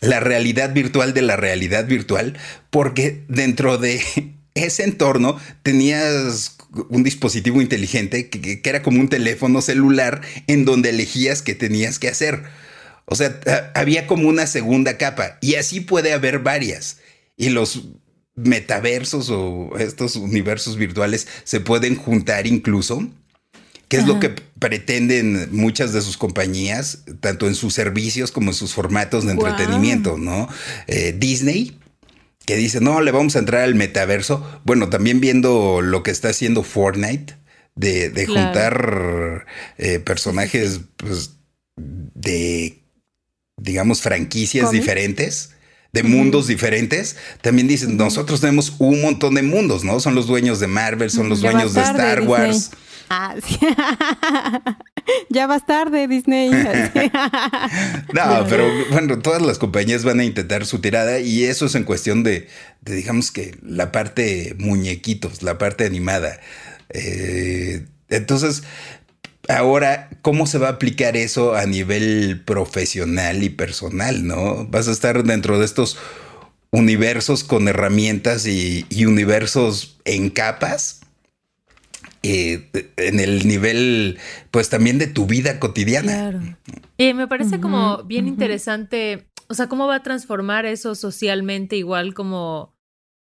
la 0.00 0.20
realidad 0.20 0.72
virtual 0.72 1.14
de 1.14 1.22
la 1.22 1.36
realidad 1.36 1.86
virtual, 1.86 2.38
porque 2.70 3.22
dentro 3.28 3.78
de 3.78 4.02
ese 4.54 4.84
entorno 4.84 5.38
tenías 5.62 6.56
un 6.88 7.02
dispositivo 7.02 7.60
inteligente 7.60 8.28
que, 8.28 8.60
era 8.64 8.82
como 8.82 9.00
un 9.00 9.08
teléfono 9.08 9.60
celular 9.60 10.20
en 10.46 10.64
donde 10.64 10.90
elegías 10.90 11.42
qué 11.42 11.54
tenías 11.54 11.98
que 11.98 12.08
hacer. 12.08 12.44
O 13.06 13.16
sea, 13.16 13.40
había 13.74 14.06
como 14.06 14.28
una 14.28 14.46
segunda 14.46 14.96
capa 14.96 15.38
y 15.40 15.56
así 15.56 15.80
puede 15.80 16.12
haber 16.12 16.38
varias. 16.38 16.98
Y 17.36 17.50
los 17.50 17.88
metaversos 18.36 19.30
o 19.30 19.72
estos 19.78 20.16
universos 20.16 20.76
virtuales 20.76 21.26
se 21.44 21.60
pueden 21.60 21.96
juntar 21.96 22.46
incluso, 22.46 23.08
que 23.90 23.96
es 23.96 24.06
lo 24.06 24.20
que 24.20 24.30
pretenden 24.30 25.48
muchas 25.50 25.92
de 25.92 26.00
sus 26.00 26.16
compañías, 26.16 27.00
tanto 27.18 27.48
en 27.48 27.56
sus 27.56 27.74
servicios 27.74 28.30
como 28.30 28.52
en 28.52 28.54
sus 28.54 28.72
formatos 28.72 29.26
de 29.26 29.32
entretenimiento, 29.32 30.16
¿no? 30.16 30.48
Eh, 30.86 31.12
Disney, 31.18 31.76
que 32.46 32.54
dice, 32.54 32.80
no, 32.80 33.00
le 33.00 33.10
vamos 33.10 33.34
a 33.34 33.40
entrar 33.40 33.62
al 33.62 33.74
metaverso. 33.74 34.62
Bueno, 34.64 34.90
también 34.90 35.20
viendo 35.20 35.82
lo 35.82 36.04
que 36.04 36.12
está 36.12 36.28
haciendo 36.28 36.62
Fortnite, 36.62 37.34
de, 37.74 38.26
juntar 38.26 39.46
eh, 39.76 39.98
personajes 39.98 40.82
pues, 40.96 41.32
de 41.76 42.80
digamos, 43.56 44.02
franquicias 44.02 44.70
diferentes, 44.70 45.50
de 45.92 46.04
mundos 46.04 46.46
diferentes, 46.46 47.16
también 47.42 47.66
dicen, 47.66 47.96
nosotros 47.96 48.40
tenemos 48.40 48.74
un 48.78 49.02
montón 49.02 49.34
de 49.34 49.42
mundos, 49.42 49.82
¿no? 49.82 49.98
Son 49.98 50.14
los 50.14 50.28
dueños 50.28 50.60
de 50.60 50.68
Marvel, 50.68 51.10
son 51.10 51.28
los 51.28 51.40
dueños 51.40 51.74
de 51.74 51.80
Star 51.80 52.22
Wars. 52.22 52.70
Ah, 53.10 53.34
sí. 53.44 53.58
ya 55.30 55.46
vas 55.46 55.66
tarde, 55.66 56.06
Disney. 56.06 56.50
no, 58.14 58.46
pero 58.48 58.70
bueno, 58.90 59.18
todas 59.18 59.42
las 59.42 59.58
compañías 59.58 60.04
van 60.04 60.20
a 60.20 60.24
intentar 60.24 60.64
su 60.64 60.80
tirada 60.80 61.18
y 61.18 61.44
eso 61.44 61.66
es 61.66 61.74
en 61.74 61.84
cuestión 61.84 62.22
de, 62.22 62.48
digamos 62.82 63.32
que 63.32 63.58
la 63.62 63.92
parte 63.92 64.54
muñequitos, 64.58 65.42
la 65.42 65.58
parte 65.58 65.84
animada. 65.84 66.40
Eh, 66.90 67.86
entonces, 68.08 68.62
Ahora, 69.48 70.10
¿cómo 70.22 70.46
se 70.46 70.58
va 70.58 70.68
a 70.68 70.72
aplicar 70.72 71.16
eso 71.16 71.56
a 71.56 71.66
nivel 71.66 72.42
profesional 72.44 73.42
y 73.42 73.48
personal, 73.48 74.24
no? 74.24 74.66
Vas 74.66 74.86
a 74.86 74.92
estar 74.92 75.24
dentro 75.24 75.58
de 75.58 75.64
estos 75.64 75.96
universos 76.70 77.42
con 77.42 77.66
herramientas 77.66 78.46
y, 78.46 78.86
universos 79.04 79.98
en 80.04 80.30
capas. 80.30 80.99
Eh, 82.22 82.68
en 82.96 83.20
el 83.20 83.46
nivel, 83.46 84.18
pues 84.50 84.68
también 84.68 84.98
de 84.98 85.06
tu 85.06 85.26
vida 85.26 85.58
cotidiana. 85.58 86.12
Claro. 86.12 86.40
Y 86.96 87.14
me 87.14 87.26
parece 87.26 87.60
como 87.60 88.04
bien 88.04 88.28
interesante, 88.28 89.26
o 89.48 89.54
sea, 89.54 89.68
cómo 89.68 89.86
va 89.86 89.96
a 89.96 90.02
transformar 90.02 90.66
eso 90.66 90.94
socialmente, 90.94 91.76
igual 91.76 92.12
como, 92.14 92.74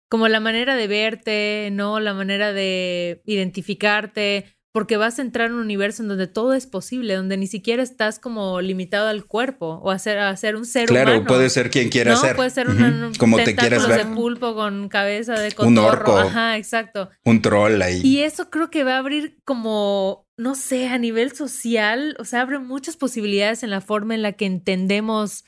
como 0.09 0.27
la 0.27 0.39
manera 0.39 0.75
de 0.75 0.87
verte, 0.87 1.69
¿no? 1.71 1.99
La 1.99 2.13
manera 2.13 2.53
de 2.53 3.21
identificarte 3.25 4.54
porque 4.75 4.97
vas 4.97 5.19
a 5.19 5.21
entrar 5.21 5.51
en 5.51 5.53
un 5.53 5.61
universo 5.61 6.03
en 6.03 6.09
donde 6.09 6.27
todo 6.27 6.53
es 6.53 6.67
posible, 6.67 7.15
donde 7.15 7.37
ni 7.37 7.47
siquiera 7.47 7.81
estás 7.81 8.19
como 8.19 8.59
limitado 8.59 9.07
al 9.07 9.23
cuerpo 9.23 9.79
o 9.81 9.89
a 9.89 9.97
ser, 9.99 10.19
a 10.19 10.35
ser 10.35 10.57
un 10.57 10.65
ser 10.65 10.91
humano. 10.91 11.05
Claro, 11.05 11.25
puede 11.25 11.49
ser 11.49 11.69
quien 11.69 11.87
quiera 11.87 12.17
ser. 12.17 12.35
Puede 12.35 12.49
ser 12.49 12.67
un, 12.67 13.13
como 13.17 13.37
te 13.37 13.55
quieras 13.55 13.87
ver. 13.87 14.05
de 14.05 14.13
pulpo 14.13 14.53
con 14.53 14.89
cabeza 14.89 15.39
de 15.39 15.53
cotorro. 15.53 15.69
Un 15.69 15.77
orco. 15.77 16.17
Ajá, 16.17 16.57
exacto. 16.57 17.09
Un 17.23 17.41
troll 17.41 17.81
ahí. 17.81 18.01
Y 18.03 18.23
eso 18.23 18.49
creo 18.49 18.69
que 18.69 18.83
va 18.83 18.95
a 18.95 18.97
abrir 18.97 19.37
como, 19.45 20.27
no 20.35 20.55
sé, 20.55 20.89
a 20.89 20.97
nivel 20.97 21.31
social, 21.31 22.17
o 22.19 22.25
sea, 22.25 22.41
abre 22.41 22.59
muchas 22.59 22.97
posibilidades 22.97 23.63
en 23.63 23.69
la 23.69 23.79
forma 23.79 24.13
en 24.13 24.23
la 24.23 24.33
que 24.33 24.45
entendemos 24.45 25.45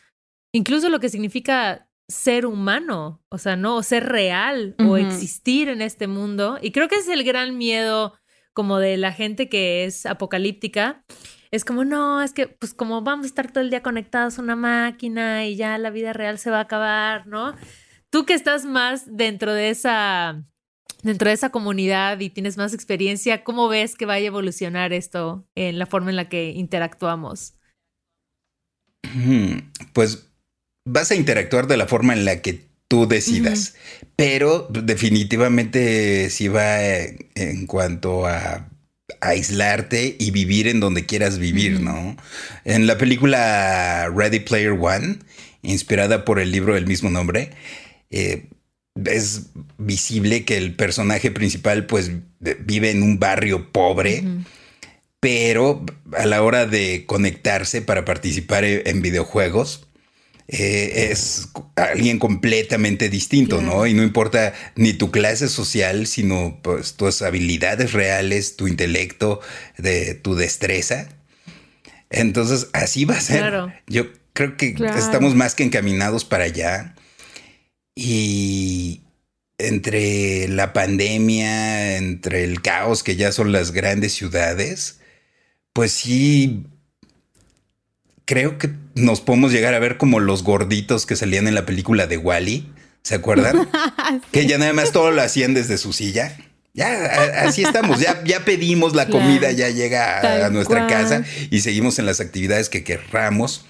incluso 0.53 0.87
lo 0.87 1.01
que 1.01 1.09
significa 1.09 1.89
ser 2.07 2.45
humano, 2.45 3.21
o 3.27 3.37
sea, 3.37 3.57
no, 3.57 3.75
o 3.75 3.83
ser 3.83 4.05
real 4.05 4.73
o 4.79 4.95
existir 4.95 5.67
en 5.67 5.81
este 5.81 6.07
mundo. 6.07 6.59
Y 6.61 6.71
creo 6.71 6.87
que 6.87 6.95
es 6.95 7.09
el 7.09 7.25
gran 7.25 7.57
miedo 7.57 8.13
como 8.57 8.79
de 8.79 8.97
la 8.97 9.13
gente 9.13 9.49
que 9.49 9.85
es 9.85 10.07
apocalíptica, 10.07 11.03
es 11.51 11.63
como, 11.63 11.85
no, 11.85 12.23
es 12.23 12.33
que 12.33 12.47
pues 12.47 12.73
como 12.73 13.03
vamos 13.03 13.25
a 13.25 13.27
estar 13.27 13.51
todo 13.51 13.63
el 13.63 13.69
día 13.69 13.83
conectados 13.83 14.39
a 14.39 14.41
una 14.41 14.55
máquina 14.55 15.45
y 15.45 15.55
ya 15.55 15.77
la 15.77 15.91
vida 15.91 16.11
real 16.11 16.39
se 16.39 16.49
va 16.49 16.57
a 16.57 16.61
acabar, 16.61 17.27
¿no? 17.27 17.55
Tú 18.09 18.25
que 18.25 18.33
estás 18.33 18.65
más 18.65 19.15
dentro 19.15 19.53
de 19.53 19.69
esa 19.69 20.43
dentro 21.03 21.27
de 21.27 21.35
esa 21.35 21.51
comunidad 21.51 22.19
y 22.19 22.31
tienes 22.31 22.57
más 22.57 22.73
experiencia, 22.73 23.43
¿cómo 23.43 23.67
ves 23.67 23.93
que 23.93 24.07
vaya 24.07 24.25
a 24.25 24.33
evolucionar 24.33 24.91
esto 24.91 25.47
en 25.53 25.77
la 25.77 25.85
forma 25.85 26.09
en 26.09 26.15
la 26.15 26.27
que 26.27 26.49
interactuamos? 26.49 27.53
Pues 29.93 30.31
vas 30.83 31.11
a 31.11 31.15
interactuar 31.15 31.67
de 31.67 31.77
la 31.77 31.85
forma 31.85 32.13
en 32.13 32.25
la 32.25 32.41
que 32.41 32.66
tú 32.87 33.07
decidas. 33.07 33.75
Pero 34.15 34.67
definitivamente 34.69 36.29
si 36.29 36.47
va 36.47 36.81
en 36.81 37.67
cuanto 37.67 38.25
a 38.25 38.69
aislarte 39.21 40.15
y 40.19 40.31
vivir 40.31 40.67
en 40.67 40.79
donde 40.79 41.05
quieras 41.05 41.37
vivir, 41.37 41.79
¿no? 41.79 42.17
En 42.65 42.87
la 42.87 42.97
película 42.97 44.09
Ready 44.13 44.41
Player 44.41 44.71
One, 44.71 45.19
inspirada 45.61 46.25
por 46.25 46.39
el 46.39 46.51
libro 46.51 46.73
del 46.73 46.87
mismo 46.87 47.09
nombre, 47.09 47.51
eh, 48.09 48.47
es 49.05 49.47
visible 49.77 50.43
que 50.45 50.57
el 50.57 50.75
personaje 50.75 51.31
principal 51.31 51.85
pues 51.85 52.11
vive 52.39 52.91
en 52.91 53.03
un 53.03 53.19
barrio 53.19 53.71
pobre. 53.71 54.23
Pero 55.19 55.83
a 56.15 56.27
la 56.27 56.43
hora 56.43 56.67
de 56.67 57.05
conectarse 57.07 57.81
para 57.81 58.05
participar 58.05 58.63
en 58.63 59.01
videojuegos, 59.01 59.86
eh, 60.49 61.09
es 61.11 61.49
alguien 61.75 62.19
completamente 62.19 63.09
distinto, 63.09 63.61
¿no? 63.61 63.85
Y 63.85 63.93
no 63.93 64.03
importa 64.03 64.53
ni 64.75 64.93
tu 64.93 65.11
clase 65.11 65.49
social, 65.49 66.07
sino 66.07 66.59
pues 66.61 66.93
tus 66.93 67.21
habilidades 67.21 67.91
reales, 67.91 68.55
tu 68.55 68.67
intelecto, 68.67 69.41
de 69.77 70.15
tu 70.15 70.35
destreza. 70.35 71.09
Entonces, 72.09 72.67
así 72.71 73.03
va 73.03 73.17
a 73.17 73.21
ser. 73.21 73.53
Yo 73.87 74.05
creo 74.31 74.55
que 74.55 74.75
estamos 74.97 75.35
más 75.35 75.53
que 75.53 75.63
encaminados 75.63 76.23
para 76.23 76.45
allá. 76.45 76.95
Y 77.93 79.01
entre 79.57 80.47
la 80.47 80.71
pandemia, 80.71 81.97
entre 81.97 82.43
el 82.45 82.61
caos 82.61 83.03
que 83.03 83.15
ya 83.17 83.31
son 83.31 83.51
las 83.51 83.71
grandes 83.71 84.13
ciudades, 84.13 84.99
pues 85.73 85.91
sí 85.91 86.67
creo 88.27 88.59
que 88.59 88.69
nos 88.93 89.21
podemos 89.21 89.51
llegar 89.51 89.73
a 89.73 89.79
ver 89.79 89.97
como 89.97 90.19
los 90.19 90.43
gorditos 90.43 91.07
que 91.07 91.15
salían 91.15 91.47
en 91.47 91.55
la 91.55 91.65
película 91.65 92.05
de 92.05 92.17
Wally. 92.17 92.71
¿Se 93.01 93.15
acuerdan? 93.15 93.67
Que 94.31 94.45
ya 94.45 94.57
nada 94.57 94.73
más 94.73 94.91
todo 94.91 95.11
lo 95.11 95.21
hacían 95.21 95.53
desde 95.53 95.77
su 95.77 95.91
silla. 95.93 96.37
Ya, 96.73 97.41
así 97.41 97.63
estamos. 97.63 97.99
Ya, 97.99 98.23
ya 98.23 98.45
pedimos 98.45 98.95
la 98.95 99.07
comida, 99.07 99.51
ya 99.51 99.69
llega 99.69 100.45
a, 100.45 100.49
nuestra 100.49 100.87
casa 100.87 101.23
y 101.49 101.61
seguimos 101.61 101.97
en 101.99 102.05
las 102.05 102.19
actividades 102.19 102.69
que 102.69 102.83
querramos. 102.83 103.65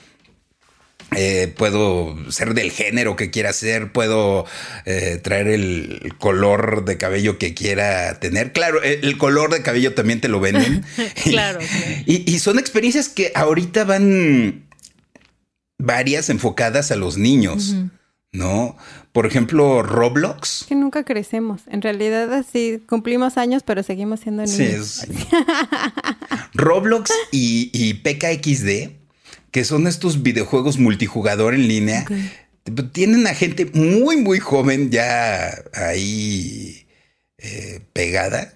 Eh, 1.16 1.54
puedo 1.56 2.18
ser 2.32 2.54
del 2.54 2.70
género 2.70 3.16
que 3.16 3.32
quiera 3.32 3.54
ser, 3.54 3.94
puedo 3.94 4.46
eh, 4.86 5.20
traer 5.24 5.48
el 5.48 6.14
color 6.18 6.84
de 6.84 6.98
cabello 6.98 7.38
que 7.38 7.54
quiera 7.54 8.20
tener. 8.20 8.52
Claro, 8.52 8.84
el, 8.84 9.18
color 9.18 9.52
de 9.54 9.62
cabello 9.62 9.94
también 9.94 10.20
te 10.20 10.28
lo 10.28 10.42
venden. 10.42 10.84
claro. 11.24 11.60
Y, 12.06 12.40
son 12.40 12.60
experiencias 12.60 13.08
que 13.08 13.32
ahorita 13.36 13.86
van 13.86 14.68
varias 15.78 16.30
enfocadas 16.30 16.92
a 16.92 16.98
los 16.98 17.18
niños. 17.18 17.76
¿no? 18.34 18.76
Por 19.14 19.26
ejemplo, 19.26 19.84
Roblox. 19.84 20.66
Que 20.68 20.76
nunca 20.76 21.04
crecemos. 21.06 21.62
En 21.68 21.82
realidad, 21.82 22.32
así 22.34 22.84
cumplimos 22.86 23.38
años, 23.38 23.64
pero 23.66 23.82
seguimos 23.82 24.20
siendo 24.20 24.44
niños. 24.44 25.06
Sí, 25.08 25.28
Roblox 26.54 27.12
y, 27.32 27.72
y 27.74 27.94
PKXD 27.96 28.97
que 29.58 29.66
son 29.66 29.88
estos 29.88 30.22
videojuegos 30.22 30.78
multijugador 30.78 31.56
en 31.56 31.68
línea. 31.68 32.06
Tienen 32.92 33.26
a 33.26 33.34
gente 33.34 33.66
muy, 33.74 34.16
muy 34.16 34.38
joven 34.38 34.92
ya 34.92 35.64
ahí 35.74 36.86
eh, 37.40 37.80
pegada 37.92 38.54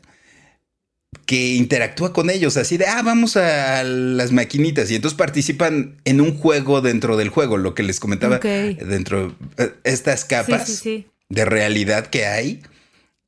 que 1.26 1.56
interactúa 1.56 2.14
con 2.14 2.30
ellos, 2.30 2.56
así 2.56 2.78
de, 2.78 2.86
ah, 2.86 3.02
vamos 3.02 3.36
a 3.36 3.84
las 3.84 4.32
maquinitas 4.32 4.92
y 4.92 4.96
entonces 4.96 5.18
participan 5.18 6.00
en 6.06 6.22
un 6.22 6.38
juego 6.38 6.82
dentro 6.82 7.18
del 7.18 7.30
juego, 7.30 7.58
lo 7.58 7.74
que 7.74 7.82
les 7.82 8.00
comentaba, 8.00 8.38
dentro 8.38 9.36
de 9.58 9.66
eh, 9.66 9.74
estas 9.84 10.24
capas 10.24 10.84
de 10.84 11.46
realidad 11.46 12.06
que 12.12 12.28
hay 12.28 12.62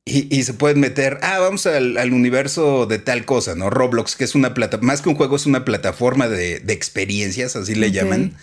y, 0.06 0.42
se 0.42 0.52
pueden 0.52 0.80
meter, 0.80 1.18
ah, 1.22 1.38
vamos 1.38 1.64
al, 1.64 2.12
universo 2.12 2.84
de 2.84 2.98
tal 2.98 3.24
cosa, 3.24 3.54
¿no? 3.54 3.70
Roblox, 3.70 4.16
que 4.16 4.24
es 4.24 4.34
una 4.34 4.52
plata, 4.52 4.76
más 4.82 5.00
que 5.00 5.08
un 5.08 5.14
juego, 5.14 5.36
es 5.36 5.46
una 5.46 5.64
plataforma 5.64 6.28
de, 6.28 6.56
experiencias, 6.68 7.56
así 7.56 7.74
le 7.74 7.90
llaman. 7.90 8.34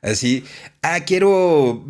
Así, 0.00 0.44
ah, 0.80 1.00
quiero, 1.00 1.84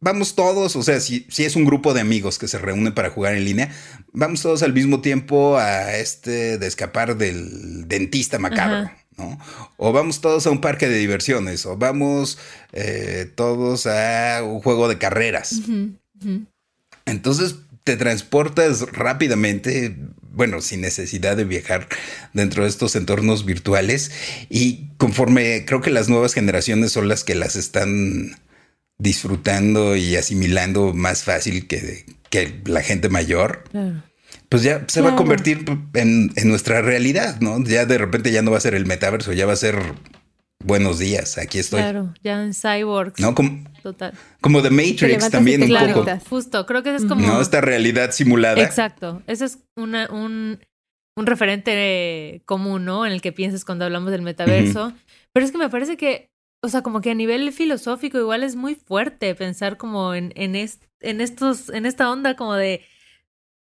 vamos 0.00 0.34
todos, 0.34 0.76
o 0.76 0.82
sea, 0.82 1.00
si, 1.00 1.26
si 1.30 1.46
es 1.46 1.56
un 1.56 1.64
grupo 1.64 1.94
de 1.94 2.02
amigos 2.02 2.38
que 2.38 2.48
se 2.48 2.58
reúnen 2.58 2.92
para 2.92 3.08
jugar 3.08 3.34
en 3.34 3.46
línea, 3.46 3.70
vamos 4.12 4.42
todos 4.42 4.62
al 4.62 4.74
mismo 4.74 5.00
tiempo 5.00 5.56
a 5.56 5.96
este 5.96 6.58
de 6.58 6.66
escapar 6.66 7.16
del 7.16 7.88
dentista 7.88 8.38
macabro. 8.38 8.90
¿no? 9.16 9.38
O 9.78 9.92
vamos 9.92 10.20
todos 10.20 10.46
a 10.46 10.50
un 10.50 10.60
parque 10.60 10.86
de 10.86 10.98
diversiones, 10.98 11.64
o 11.64 11.78
vamos 11.78 12.38
eh, 12.72 13.32
todos 13.34 13.86
a 13.86 14.42
un 14.44 14.60
juego 14.60 14.88
de 14.88 14.98
carreras. 14.98 15.62
Entonces, 17.06 17.54
te 17.86 17.96
transportas 17.96 18.80
rápidamente, 18.90 19.96
bueno, 20.32 20.60
sin 20.60 20.80
necesidad 20.80 21.36
de 21.36 21.44
viajar 21.44 21.86
dentro 22.32 22.64
de 22.64 22.68
estos 22.68 22.96
entornos 22.96 23.44
virtuales 23.44 24.10
y 24.50 24.88
conforme 24.96 25.64
creo 25.64 25.80
que 25.82 25.90
las 25.90 26.08
nuevas 26.08 26.34
generaciones 26.34 26.90
son 26.90 27.08
las 27.08 27.22
que 27.22 27.36
las 27.36 27.54
están 27.54 28.34
disfrutando 28.98 29.94
y 29.94 30.16
asimilando 30.16 30.94
más 30.94 31.22
fácil 31.22 31.68
que, 31.68 32.04
que 32.28 32.60
la 32.64 32.82
gente 32.82 33.08
mayor. 33.08 33.62
Pues 34.48 34.64
ya 34.64 34.84
se 34.88 35.00
va 35.00 35.12
a 35.12 35.16
convertir 35.16 35.64
en, 35.94 36.32
en, 36.34 36.48
nuestra 36.48 36.82
realidad, 36.82 37.40
¿no? 37.40 37.62
Ya 37.62 37.86
de 37.86 37.98
repente 37.98 38.32
ya 38.32 38.42
no 38.42 38.50
va 38.50 38.56
a 38.58 38.60
ser 38.60 38.74
el 38.74 38.86
metaverso, 38.86 39.32
ya 39.32 39.46
va 39.46 39.52
a 39.52 39.56
ser 39.56 39.80
buenos 40.58 40.98
días, 40.98 41.38
aquí 41.38 41.60
estoy. 41.60 41.82
Claro, 41.82 42.12
ya 42.24 42.42
en 42.42 42.52
Cyborg. 42.52 43.14
No, 43.18 43.36
como, 43.36 43.64
Total. 43.86 44.12
como 44.40 44.62
The 44.62 44.70
Matrix 44.70 45.30
también 45.30 45.62
un 45.62 45.68
poco. 45.68 46.04
Justo, 46.28 46.66
creo 46.66 46.82
que 46.82 46.92
es 46.92 47.04
como... 47.04 47.24
No, 47.24 47.40
esta 47.40 47.60
realidad 47.60 48.10
simulada. 48.10 48.60
Exacto, 48.60 49.22
ese 49.28 49.44
es 49.44 49.60
una, 49.76 50.08
un, 50.10 50.58
un 51.16 51.26
referente 51.26 52.42
común, 52.46 52.84
¿no? 52.84 53.06
En 53.06 53.12
el 53.12 53.20
que 53.20 53.30
piensas 53.30 53.64
cuando 53.64 53.84
hablamos 53.84 54.10
del 54.10 54.22
metaverso. 54.22 54.92
Pero 55.32 55.46
es 55.46 55.52
que 55.52 55.58
me 55.58 55.68
parece 55.68 55.96
que, 55.96 56.32
o 56.64 56.68
sea, 56.68 56.82
como 56.82 57.00
que 57.00 57.12
a 57.12 57.14
nivel 57.14 57.52
filosófico 57.52 58.18
igual 58.18 58.42
es 58.42 58.56
muy 58.56 58.74
fuerte 58.74 59.36
pensar 59.36 59.76
como 59.76 60.14
en, 60.14 60.32
en, 60.34 60.56
en 60.56 61.20
estos, 61.20 61.68
en 61.68 61.86
esta 61.86 62.10
onda 62.10 62.34
como 62.34 62.54
de, 62.54 62.84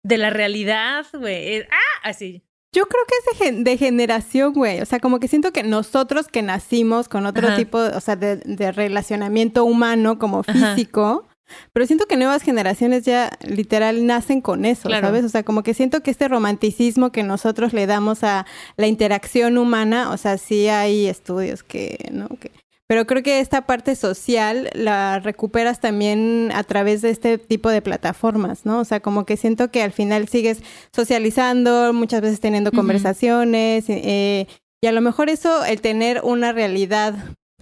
de 0.04 0.18
la 0.18 0.30
realidad, 0.30 1.04
güey. 1.12 1.62
Ah, 1.62 2.00
así. 2.04 2.44
Yo 2.74 2.87
creo 2.87 3.02
que 3.06 3.46
es 3.50 3.64
de, 3.64 3.76
generación, 3.76 4.54
güey. 4.54 4.80
O 4.80 4.87
sea, 4.87 4.98
como 4.98 5.20
que 5.20 5.28
siento 5.28 5.52
que 5.52 5.62
nosotros 5.62 6.28
que 6.28 6.40
nacimos 6.40 7.08
con 7.08 7.26
otro 7.26 7.54
tipo, 7.54 7.78
o 7.78 8.00
sea, 8.00 8.16
de, 8.16 8.72
relacionamiento 8.72 9.64
humano 9.64 10.18
como 10.18 10.42
físico, 10.42 11.26
pero 11.74 11.87
siento 11.87 12.06
que 12.06 12.16
nuevas 12.16 12.42
generaciones 12.42 13.04
ya 13.04 13.30
literal 13.42 14.06
nacen 14.06 14.40
con 14.40 14.64
eso, 14.64 14.88
¿sabes? 14.88 15.24
O 15.24 15.28
sea, 15.28 15.42
como 15.42 15.62
que 15.62 15.74
siento 15.74 16.02
que 16.02 16.11
este 16.11 16.28
romanticismo 16.28 17.12
que 17.12 17.22
nosotros 17.22 17.74
le 17.74 17.87
damos 17.87 18.24
a 18.24 18.46
la 18.76 18.87
interacción 18.87 19.58
humana, 19.58 20.11
o 20.11 20.16
sea, 20.16 20.38
sí 20.38 20.68
hay 20.68 21.06
estudios 21.06 21.62
que, 21.62 22.08
¿no? 22.11 22.28
Que 22.40 22.52
pero 22.92 23.07
creo 23.07 23.22
que 23.22 23.40
esta 23.40 23.62
parte 23.62 23.96
social 23.96 24.68
la 24.74 25.18
recuperas 25.18 25.81
también 25.81 26.50
a 26.55 26.62
través 26.62 27.00
de 27.00 27.09
este 27.09 27.38
tipo 27.38 27.70
de 27.70 27.81
plataformas, 27.81 28.66
¿no? 28.66 28.81
O 28.81 28.85
sea, 28.85 29.00
como 29.00 29.24
que 29.24 29.38
siento 29.38 29.70
que 29.70 29.83
al 29.83 29.92
final 29.92 30.28
sigues 30.28 30.62
socializando, 30.94 31.94
muchas 31.94 32.20
veces 32.20 32.40
teniendo 32.40 32.70
conversaciones, 32.70 33.87
eh, 33.88 34.46
y 34.83 34.87
a 34.87 34.92
lo 34.92 35.00
mejor 35.00 35.31
eso, 35.31 35.64
el 35.64 35.81
tener 35.81 36.20
una 36.22 36.52
realidad 36.52 37.14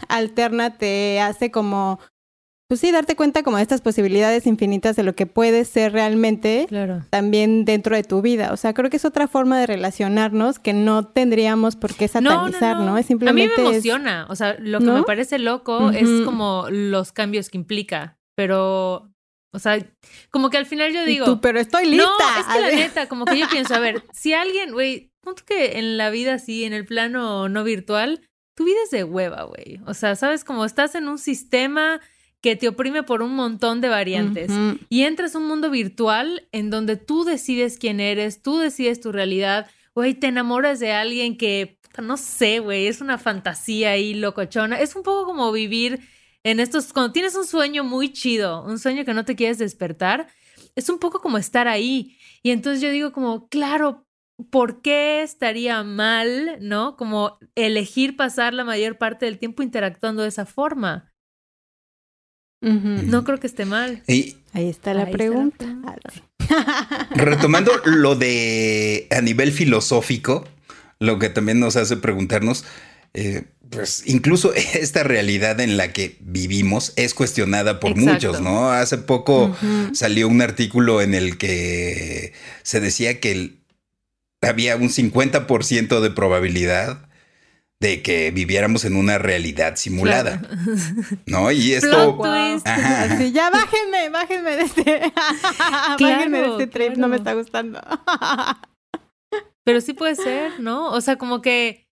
alterna 0.08 0.76
te 0.78 1.20
hace 1.20 1.52
como 1.52 2.00
pues 2.70 2.78
sí, 2.78 2.92
darte 2.92 3.16
cuenta 3.16 3.42
como 3.42 3.56
de 3.56 3.64
estas 3.64 3.80
posibilidades 3.80 4.46
infinitas 4.46 4.94
de 4.94 5.02
lo 5.02 5.16
que 5.16 5.26
puede 5.26 5.64
ser 5.64 5.92
realmente 5.92 6.68
también 7.10 7.64
dentro 7.64 7.96
de 7.96 8.04
tu 8.04 8.22
vida. 8.22 8.52
O 8.52 8.56
sea, 8.56 8.74
creo 8.74 8.88
que 8.88 8.96
es 8.96 9.04
otra 9.04 9.26
forma 9.26 9.58
de 9.58 9.66
relacionarnos 9.66 10.60
que 10.60 10.72
no 10.72 11.04
tendríamos 11.08 11.74
por 11.74 11.92
qué 11.96 12.06
satanizar, 12.06 12.78
¿no? 12.78 12.96
Es 12.96 13.06
simplemente. 13.06 13.54
A 13.54 13.56
mí 13.56 13.62
me 13.64 13.70
emociona. 13.70 14.24
O 14.28 14.36
sea, 14.36 14.54
lo 14.60 14.78
que 14.78 14.84
me 14.84 15.02
parece 15.02 15.40
loco 15.40 15.90
es 15.90 16.24
como 16.24 16.66
los 16.70 17.10
cambios 17.10 17.50
que 17.50 17.58
implica. 17.58 18.16
Pero, 18.36 19.10
o 19.52 19.58
sea, 19.58 19.84
como 20.30 20.48
que 20.48 20.58
al 20.58 20.66
final 20.66 20.92
yo 20.92 21.04
digo. 21.04 21.24
Tú, 21.24 21.40
pero 21.40 21.58
estoy 21.58 21.86
lista. 21.86 22.06
No, 22.06 22.40
es 22.40 22.46
que 22.46 22.60
la 22.60 22.70
neta, 22.84 23.08
como 23.08 23.24
que 23.24 23.36
yo 23.36 23.48
pienso, 23.50 23.74
a 23.74 23.80
ver, 23.80 24.04
si 24.12 24.32
alguien, 24.32 24.70
güey, 24.70 25.10
punto 25.22 25.42
que 25.44 25.80
en 25.80 25.96
la 25.96 26.10
vida 26.10 26.34
así, 26.34 26.62
en 26.62 26.74
el 26.74 26.84
plano 26.84 27.48
no 27.48 27.64
virtual, 27.64 28.20
tu 28.54 28.64
vida 28.64 28.78
es 28.84 28.90
de 28.92 29.02
hueva, 29.02 29.42
güey. 29.42 29.80
O 29.86 29.94
sea, 29.94 30.14
sabes, 30.14 30.44
como 30.44 30.64
estás 30.64 30.94
en 30.94 31.08
un 31.08 31.18
sistema 31.18 32.00
que 32.40 32.56
te 32.56 32.68
oprime 32.68 33.02
por 33.02 33.22
un 33.22 33.34
montón 33.34 33.80
de 33.80 33.88
variantes. 33.88 34.50
Y 34.88 35.02
entras 35.02 35.34
a 35.34 35.38
un 35.38 35.46
mundo 35.46 35.70
virtual 35.70 36.48
en 36.52 36.70
donde 36.70 36.96
tú 36.96 37.24
decides 37.24 37.78
quién 37.78 38.00
eres, 38.00 38.42
tú 38.42 38.58
decides 38.58 39.00
tu 39.00 39.12
realidad, 39.12 39.68
güey, 39.94 40.14
te 40.14 40.28
enamoras 40.28 40.80
de 40.80 40.92
alguien 40.92 41.36
que, 41.36 41.78
no 42.02 42.16
sé, 42.16 42.60
güey, 42.60 42.86
es 42.86 43.00
una 43.00 43.18
fantasía 43.18 43.90
ahí 43.90 44.14
locochona. 44.14 44.80
Es 44.80 44.96
un 44.96 45.02
poco 45.02 45.26
como 45.26 45.52
vivir 45.52 46.00
en 46.42 46.60
estos, 46.60 46.92
cuando 46.92 47.12
tienes 47.12 47.34
un 47.34 47.46
sueño 47.46 47.84
muy 47.84 48.12
chido, 48.12 48.64
un 48.64 48.78
sueño 48.78 49.04
que 49.04 49.12
no 49.12 49.24
te 49.24 49.36
quieres 49.36 49.58
despertar, 49.58 50.28
es 50.74 50.88
un 50.88 50.98
poco 50.98 51.20
como 51.20 51.36
estar 51.36 51.68
ahí. 51.68 52.16
Y 52.42 52.52
entonces 52.52 52.80
yo 52.80 52.90
digo 52.90 53.12
como, 53.12 53.48
claro, 53.48 54.06
¿por 54.48 54.80
qué 54.80 55.22
estaría 55.22 55.82
mal, 55.82 56.56
no? 56.60 56.96
Como 56.96 57.38
elegir 57.54 58.16
pasar 58.16 58.54
la 58.54 58.64
mayor 58.64 58.96
parte 58.96 59.26
del 59.26 59.38
tiempo 59.38 59.62
interactuando 59.62 60.22
de 60.22 60.28
esa 60.28 60.46
forma. 60.46 61.09
No 62.60 63.24
creo 63.24 63.38
que 63.38 63.46
esté 63.46 63.64
mal. 63.64 64.02
Y 64.06 64.36
Ahí 64.52 64.68
está 64.68 64.94
la 64.94 65.10
pregunta. 65.10 65.66
Retomando 67.14 67.72
lo 67.84 68.16
de 68.16 69.06
a 69.10 69.20
nivel 69.20 69.52
filosófico, 69.52 70.46
lo 70.98 71.18
que 71.18 71.28
también 71.28 71.60
nos 71.60 71.76
hace 71.76 71.96
preguntarnos, 71.96 72.64
eh, 73.14 73.44
pues 73.70 74.02
incluso 74.06 74.52
esta 74.74 75.04
realidad 75.04 75.60
en 75.60 75.76
la 75.76 75.92
que 75.92 76.16
vivimos 76.20 76.92
es 76.96 77.14
cuestionada 77.14 77.78
por 77.78 77.96
muchos, 77.96 78.40
¿no? 78.40 78.70
Hace 78.70 78.98
poco 78.98 79.56
salió 79.92 80.26
un 80.26 80.42
artículo 80.42 81.00
en 81.00 81.14
el 81.14 81.38
que 81.38 82.32
se 82.62 82.80
decía 82.80 83.20
que 83.20 83.60
había 84.42 84.74
un 84.76 84.88
50% 84.88 86.00
de 86.00 86.10
probabilidad 86.10 87.08
de 87.80 88.02
que 88.02 88.30
viviéramos 88.30 88.84
en 88.84 88.94
una 88.94 89.16
realidad 89.18 89.76
simulada. 89.76 90.42
¿No? 91.26 91.50
Y 91.50 91.72
esto. 91.72 92.18
ya 93.32 93.50
bájenme, 93.50 94.10
bájenme 94.10 94.56
de 94.56 94.62
este. 94.62 95.12
bájenme 96.00 96.38
de 96.40 96.48
este 96.50 96.66
trip, 96.66 96.96
no 96.96 97.08
me 97.08 97.16
está 97.16 97.32
gustando. 97.32 97.80
Pero 99.64 99.80
sí 99.80 99.94
puede 99.94 100.14
ser, 100.14 100.60
¿no? 100.60 100.90
O 100.90 101.00
sea, 101.00 101.16
como 101.16 101.40
que. 101.40 101.86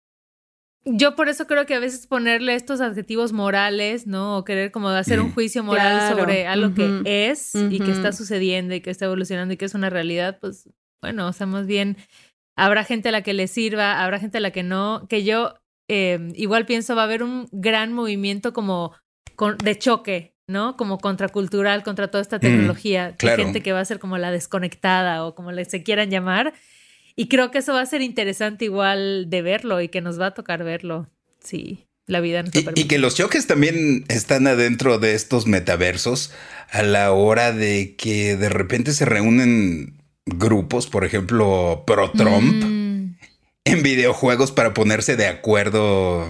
Yo 0.88 1.16
por 1.16 1.30
eso 1.30 1.48
creo 1.48 1.66
que 1.66 1.74
a 1.74 1.80
veces 1.80 2.06
ponerle 2.06 2.54
estos 2.54 2.80
adjetivos 2.80 3.34
morales, 3.34 4.06
¿no? 4.06 4.38
O 4.38 4.46
querer 4.46 4.72
como 4.72 4.90
hacer 4.90 5.20
un 5.20 5.34
juicio 5.34 5.64
moral 5.64 6.16
sobre 6.16 6.46
algo 6.46 6.76
que 6.76 7.02
es 7.32 7.56
y 7.56 7.80
que 7.80 7.90
está 7.90 8.12
sucediendo 8.12 8.76
y 8.76 8.82
que 8.82 8.92
está 8.92 9.06
evolucionando 9.06 9.52
y 9.52 9.58
que 9.58 9.66
es 9.66 9.74
una 9.74 9.90
realidad, 9.90 10.38
pues 10.40 10.70
bueno, 11.02 11.28
o 11.28 11.34
sea, 11.34 11.48
más 11.48 11.66
bien 11.66 11.98
habrá 12.56 12.84
gente 12.84 13.10
a 13.10 13.12
la 13.12 13.24
que 13.24 13.34
le 13.34 13.48
sirva, 13.48 14.04
habrá 14.04 14.20
gente 14.20 14.38
a 14.38 14.42
la 14.42 14.52
que 14.52 14.62
no, 14.62 15.08
que 15.10 15.24
yo 15.24 15.56
Em, 15.88 16.32
igual 16.36 16.66
pienso 16.66 16.96
va 16.96 17.04
a 17.04 17.06
haber 17.06 17.24
un 17.24 17.48
gran 17.52 17.94
movimiento 17.94 18.54
como 18.54 18.94
de 19.64 19.78
choque, 19.78 20.34
¿no? 20.48 20.78
Como 20.78 20.98
contracultural 20.98 21.84
contra 21.84 22.10
toda 22.10 22.22
esta 22.22 22.38
mm, 22.38 22.42
tecnología. 22.42 23.16
Hay 23.20 23.38
gente 23.38 23.62
que 23.62 23.74
va 23.74 23.82
a 23.82 23.86
ser 23.86 24.00
como 24.00 24.18
la 24.18 24.32
desconectada 24.32 25.26
o 25.26 25.36
como 25.36 25.52
le 25.52 25.66
se 25.66 25.84
quieran 25.84 26.10
llamar. 26.10 26.54
Y 27.16 27.28
creo 27.28 27.52
que 27.52 27.60
eso 27.60 27.74
va 27.74 27.82
a 27.82 27.86
ser 27.86 28.02
interesante 28.02 28.66
igual 28.66 29.30
de 29.30 29.42
verlo 29.42 29.80
y 29.82 29.90
que 29.90 30.02
nos 30.02 30.20
va 30.20 30.28
a 30.28 30.34
tocar 30.34 30.64
verlo. 30.64 31.10
Sí, 31.40 31.86
la 32.08 32.20
vida 32.20 32.44
nos 32.44 32.56
y, 32.56 32.66
y 32.76 32.88
que 32.88 32.98
los 32.98 33.16
choques 33.16 33.48
también 33.48 34.06
están 34.10 34.48
adentro 34.48 34.98
de 34.98 35.14
estos 35.14 35.46
metaversos 35.46 36.34
a 36.72 36.82
la 36.82 37.12
hora 37.12 37.52
de 37.52 37.96
que 37.96 38.36
de 38.36 38.50
repente 38.50 38.92
se 38.94 39.06
reúnen 39.06 40.02
grupos, 40.26 40.88
por 40.88 41.06
ejemplo, 41.06 41.84
pro 41.86 42.12
Trump. 42.12 42.64
Mm 42.64 42.75
en 43.76 43.84
videojuegos 43.84 44.52
para 44.52 44.74
ponerse 44.74 45.16
de 45.16 45.28
acuerdo 45.28 46.26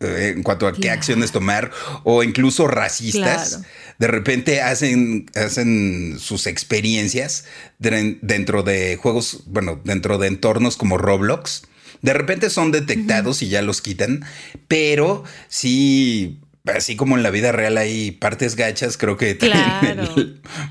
eh, 0.00 0.34
en 0.36 0.42
cuanto 0.42 0.66
a 0.66 0.72
qué 0.72 0.90
acciones 0.90 1.32
tomar 1.32 1.70
o 2.04 2.22
incluso 2.22 2.66
racistas. 2.66 3.62
De 3.98 4.06
repente 4.06 4.62
hacen, 4.62 5.26
hacen 5.34 6.18
sus 6.18 6.46
experiencias 6.46 7.44
dentro 7.78 8.62
de 8.62 8.96
juegos, 8.96 9.44
bueno, 9.46 9.80
dentro 9.84 10.18
de 10.18 10.28
entornos 10.28 10.76
como 10.76 10.98
Roblox. 10.98 11.62
De 12.02 12.14
repente 12.14 12.50
son 12.50 12.72
detectados 12.72 13.42
y 13.42 13.48
ya 13.48 13.60
los 13.62 13.82
quitan, 13.82 14.24
pero 14.68 15.24
sí 15.48 16.40
así 16.66 16.96
como 16.96 17.16
en 17.16 17.22
la 17.22 17.30
vida 17.30 17.52
real 17.52 17.78
hay 17.78 18.10
partes 18.12 18.56
gachas, 18.56 18.96
creo 18.96 19.16
que 19.16 19.38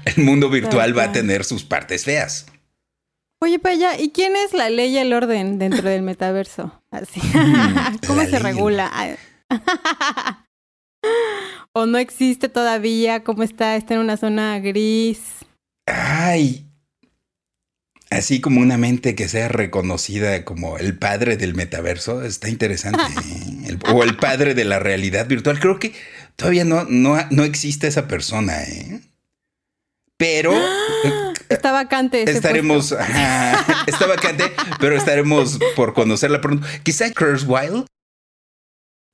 el, 0.05 0.23
mundo 0.23 0.49
virtual 0.49 0.97
va 0.97 1.05
a 1.05 1.12
tener 1.12 1.43
sus 1.43 1.63
partes 1.63 2.05
feas. 2.05 2.45
Oye, 3.41 3.58
Paya, 3.58 3.99
¿y 3.99 4.10
quién 4.10 4.36
es 4.36 4.54
la 4.54 4.69
ley 4.69 4.95
y 4.95 4.97
el 4.97 5.13
orden 5.13 5.60
dentro 5.60 5.89
del 5.89 6.02
metaverso? 6.02 6.82
Así. 6.91 7.21
¿Cómo 8.08 8.21
se 8.25 8.39
regula? 8.39 8.91
¿O 11.73 11.86
no 11.86 11.97
existe 11.97 12.49
todavía? 12.49 13.23
¿Cómo 13.23 13.43
está? 13.43 13.78
¿Está 13.78 13.93
en 13.93 14.02
una 14.02 14.17
zona 14.17 14.60
gris? 14.60 15.21
Ay. 15.86 16.65
Así 18.10 18.41
como 18.41 18.60
una 18.60 18.78
mente 18.78 19.15
que 19.15 19.30
sea 19.30 19.47
reconocida 19.47 20.43
como 20.43 20.78
el 20.78 20.97
padre 20.97 21.38
del 21.38 21.54
metaverso, 21.54 22.23
está 22.23 22.49
interesante. 22.49 23.04
¿eh? 23.04 23.78
o 23.93 24.04
el 24.04 24.17
padre 24.17 24.56
de 24.56 24.65
la 24.65 24.80
realidad 24.80 25.28
virtual. 25.28 25.60
Creo 25.60 25.80
que 25.80 25.93
todavía 26.36 26.65
no, 26.65 26.86
no, 26.86 27.17
no 27.30 27.43
existe 27.43 27.88
esa 27.88 28.08
persona, 28.08 28.63
¿eh? 28.63 29.02
Pero 30.17 30.52
Está 31.49 31.71
vacante. 31.71 32.29
estaremos. 32.29 32.91
está 33.88 34.07
vacante, 34.07 34.45
pero 34.79 34.95
estaremos 34.95 35.59
por 35.75 35.93
conocerla 35.93 36.41
pronto. 36.41 36.65
Quizá 36.83 37.12
Kurzweil, 37.12 37.85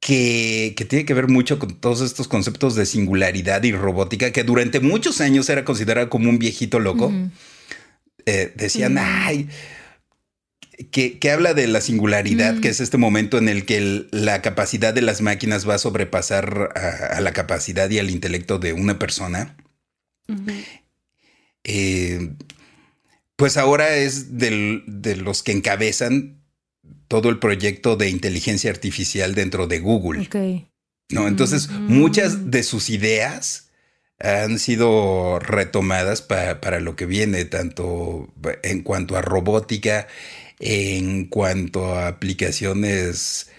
que, 0.02 0.74
que 0.78 0.86
tiene 0.86 1.06
que 1.06 1.13
ver 1.13 1.28
mucho 1.28 1.58
con 1.58 1.80
todos 1.80 2.02
estos 2.02 2.28
conceptos 2.28 2.76
de 2.76 2.86
singularidad 2.86 3.63
y 3.63 3.71
robótica, 3.71 4.32
que 4.32 4.43
durante 4.43 4.80
muchos 4.80 5.21
años 5.21 5.50
era 5.50 5.65
considerado 5.65 6.10
como 6.10 6.30
un 6.30 6.38
viejito 6.38 6.80
loco. 6.80 7.12
Eh, 8.26 8.54
decían, 8.56 8.98
ay. 9.00 9.50
Que, 10.91 11.19
que, 11.19 11.32
habla 11.32 11.54
de 11.54 11.67
la 11.67 11.80
singularidad, 11.80 12.60
que 12.60 12.67
es 12.67 12.82
este 12.82 12.98
momento 12.98 13.38
en 13.38 13.48
el 13.48 13.65
que 13.65 14.08
la 14.12 14.41
capacidad 14.41 14.93
de 14.93 15.02
las 15.02 15.21
máquinas 15.21 15.67
va 15.67 15.76
a 15.76 15.78
sobrepasar 15.78 16.74
a, 16.76 17.21
la 17.21 17.32
capacidad 17.32 17.89
y 17.89 17.98
al 17.98 18.10
intelecto 18.10 18.60
de 18.60 18.74
una 18.74 19.00
persona. 19.00 19.56
Eh, 21.65 22.32
pues 23.36 23.58
ahora 23.58 23.95
es 23.95 24.38
de 24.38 25.15
los 25.17 25.43
que 25.43 25.51
encabezan 25.51 26.38
todo 27.08 27.30
el 27.30 27.39
proyecto 27.39 27.97
de 27.97 28.10
inteligencia 28.10 28.71
artificial 28.71 29.36
dentro 29.36 29.67
de 29.67 29.80
Google. 29.80 30.19
No, 31.10 31.28
entonces 31.28 31.69
mm. 31.69 31.91
muchas 31.91 32.49
de 32.49 32.63
sus 32.63 32.89
ideas 32.89 33.69
han 34.19 34.60
sido 34.60 35.39
retomadas 35.39 36.21
para 36.21 36.80
lo 36.80 36.95
que 36.95 37.06
viene, 37.06 37.43
tanto 37.45 38.34
en 38.63 38.82
cuanto 38.82 39.17
a 39.17 39.21
robótica, 39.21 40.08
en 40.60 41.25
cuanto 41.25 41.95
a 41.95 42.08
aplicaciones, 42.08 43.49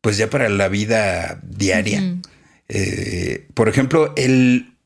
pues 0.00 0.16
ya 0.16 0.30
para 0.30 0.48
la 0.48 0.68
vida 0.68 1.40
diaria. 1.42 2.20
Eh, 2.68 3.48
por 3.54 3.68
ejemplo, 3.68 4.12
él, 4.16 4.76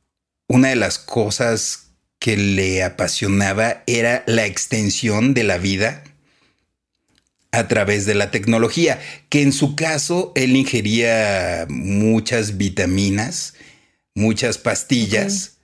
una 0.47 0.69
de 0.69 0.77
las 0.77 0.99
cosas 0.99 1.88
que 2.19 2.37
le 2.37 2.83
apasionaba 2.83 3.83
era 3.87 4.25
la 4.27 4.47
extensión 4.47 5.35
de 5.35 5.45
la 5.45 5.59
vida 5.59 6.05
a 7.51 7.69
través 7.69 8.07
de 8.07 8.15
la 8.15 8.31
tecnología, 8.31 9.01
que 9.29 9.43
en 9.43 9.53
su 9.53 9.75
caso 9.75 10.33
él 10.35 10.57
ingería 10.57 11.67
muchas 11.69 12.57
vitaminas, 12.57 13.55
muchas 14.15 14.59
pastillas. 14.59 15.55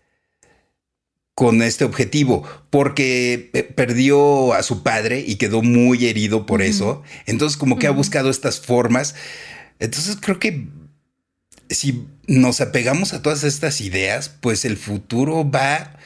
con 1.37 1.63
este 1.63 1.85
objetivo, 1.85 2.45
porque 2.71 3.51
eh, 3.55 3.65
perdió 3.65 4.53
a 4.53 4.63
su 4.63 4.85
padre 4.85 5.25
y 5.27 5.35
quedó 5.35 5.63
muy 5.63 6.07
herido 6.07 6.47
por 6.47 6.63
eso. 6.63 7.03
Entonces, 7.27 7.57
como 7.57 7.77
que 7.77 7.89
ha 7.89 7.91
buscado 7.91 8.31
estas 8.31 8.61
formas. 8.61 9.17
Entonces, 9.81 10.17
creo 10.21 10.39
que 10.39 10.69
si 11.71 12.07
nos 12.29 12.61
apegamos 12.61 13.15
a 13.15 13.23
todas 13.23 13.43
estas 13.43 13.81
ideas, 13.81 14.29
pues 14.29 14.65
el 14.65 14.77
futuro 14.77 15.51
va 15.51 15.99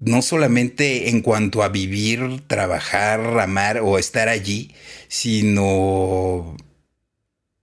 no 0.00 0.22
solamente 0.22 1.10
en 1.10 1.20
cuanto 1.20 1.62
a 1.62 1.68
vivir, 1.68 2.42
trabajar, 2.46 3.38
amar 3.38 3.80
o 3.80 3.98
estar 3.98 4.28
allí, 4.28 4.74
sino 5.08 6.56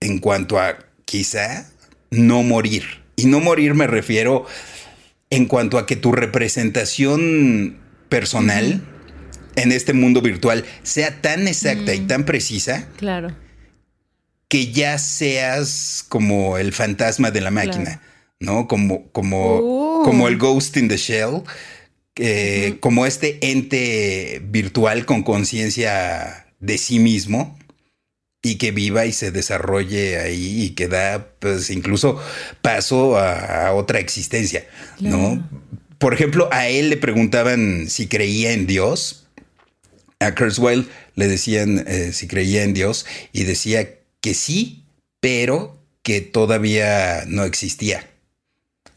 en 0.00 0.18
cuanto 0.20 0.60
a 0.60 0.78
quizá 1.04 1.68
no 2.10 2.42
morir. 2.44 2.84
Y 3.16 3.26
no 3.26 3.40
morir 3.40 3.74
me 3.74 3.88
refiero 3.88 4.46
en 5.30 5.46
cuanto 5.46 5.78
a 5.78 5.86
que 5.86 5.96
tu 5.96 6.12
representación 6.12 7.78
personal 8.08 8.82
en 9.56 9.72
este 9.72 9.92
mundo 9.92 10.22
virtual 10.22 10.64
sea 10.84 11.20
tan 11.20 11.48
exacta 11.48 11.92
y 11.92 12.00
tan 12.00 12.24
precisa. 12.24 12.86
Claro. 12.96 13.34
Que 14.46 14.70
ya 14.70 14.96
seas 14.98 16.04
como 16.08 16.56
el 16.56 16.72
fantasma 16.72 17.32
de 17.32 17.40
la 17.40 17.50
máquina, 17.50 18.00
¿no? 18.38 18.68
Como, 18.68 19.10
como, 19.10 19.56
oh. 19.56 20.02
como 20.04 20.28
el 20.28 20.38
ghost 20.38 20.76
in 20.76 20.88
the 20.88 20.96
shell 20.96 21.42
como 22.80 23.06
este 23.06 23.38
ente 23.40 24.40
virtual 24.44 25.06
con 25.06 25.22
conciencia 25.22 26.46
de 26.60 26.78
sí 26.78 26.98
mismo 26.98 27.58
y 28.42 28.56
que 28.56 28.70
viva 28.70 29.06
y 29.06 29.12
se 29.12 29.30
desarrolle 29.30 30.18
ahí 30.18 30.64
y 30.64 30.70
que 30.70 30.88
da 30.88 31.32
pues 31.38 31.70
incluso 31.70 32.20
paso 32.62 33.18
a, 33.18 33.72
otra 33.72 33.98
existencia, 33.98 34.66
¿no? 35.00 35.48
Por 35.98 36.14
ejemplo, 36.14 36.48
a 36.52 36.68
él 36.68 36.90
le 36.90 36.96
preguntaban 36.96 37.88
si 37.88 38.06
creía 38.06 38.52
en 38.52 38.66
Dios. 38.66 39.26
A 40.20 40.34
Kurzweil 40.34 40.88
le 41.14 41.28
decían 41.28 41.84
eh, 41.86 42.12
si 42.12 42.26
creía 42.26 42.62
en 42.62 42.74
Dios 42.74 43.06
y 43.32 43.44
decía 43.44 43.88
que 44.20 44.34
sí, 44.34 44.84
pero 45.20 45.80
que 46.02 46.20
todavía 46.20 47.24
no 47.26 47.44
existía. 47.44 48.08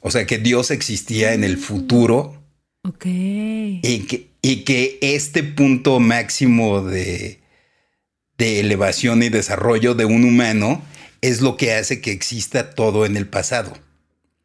O 0.02 0.12
sea, 0.12 0.26
que 0.26 0.38
Dios 0.38 0.72
existía 0.72 1.34
en 1.34 1.44
el 1.44 1.58
mm. 1.58 1.62
futuro 1.62 2.41
Ok. 2.84 3.06
Y 3.06 4.06
que, 4.08 4.32
y 4.42 4.64
que 4.64 4.98
este 5.02 5.44
punto 5.44 6.00
máximo 6.00 6.82
de, 6.82 7.40
de 8.38 8.60
elevación 8.60 9.22
y 9.24 9.30
desarrollo 9.30 9.94
de 9.94 10.06
un 10.06 10.24
humano 10.24 10.82
es 11.22 11.42
lo 11.42 11.58
que 11.58 11.74
hace 11.74 12.02
que 12.02 12.12
exista 12.12 12.72
todo 12.72 13.06
en 13.06 13.18
el 13.18 13.28
pasado. 13.28 13.78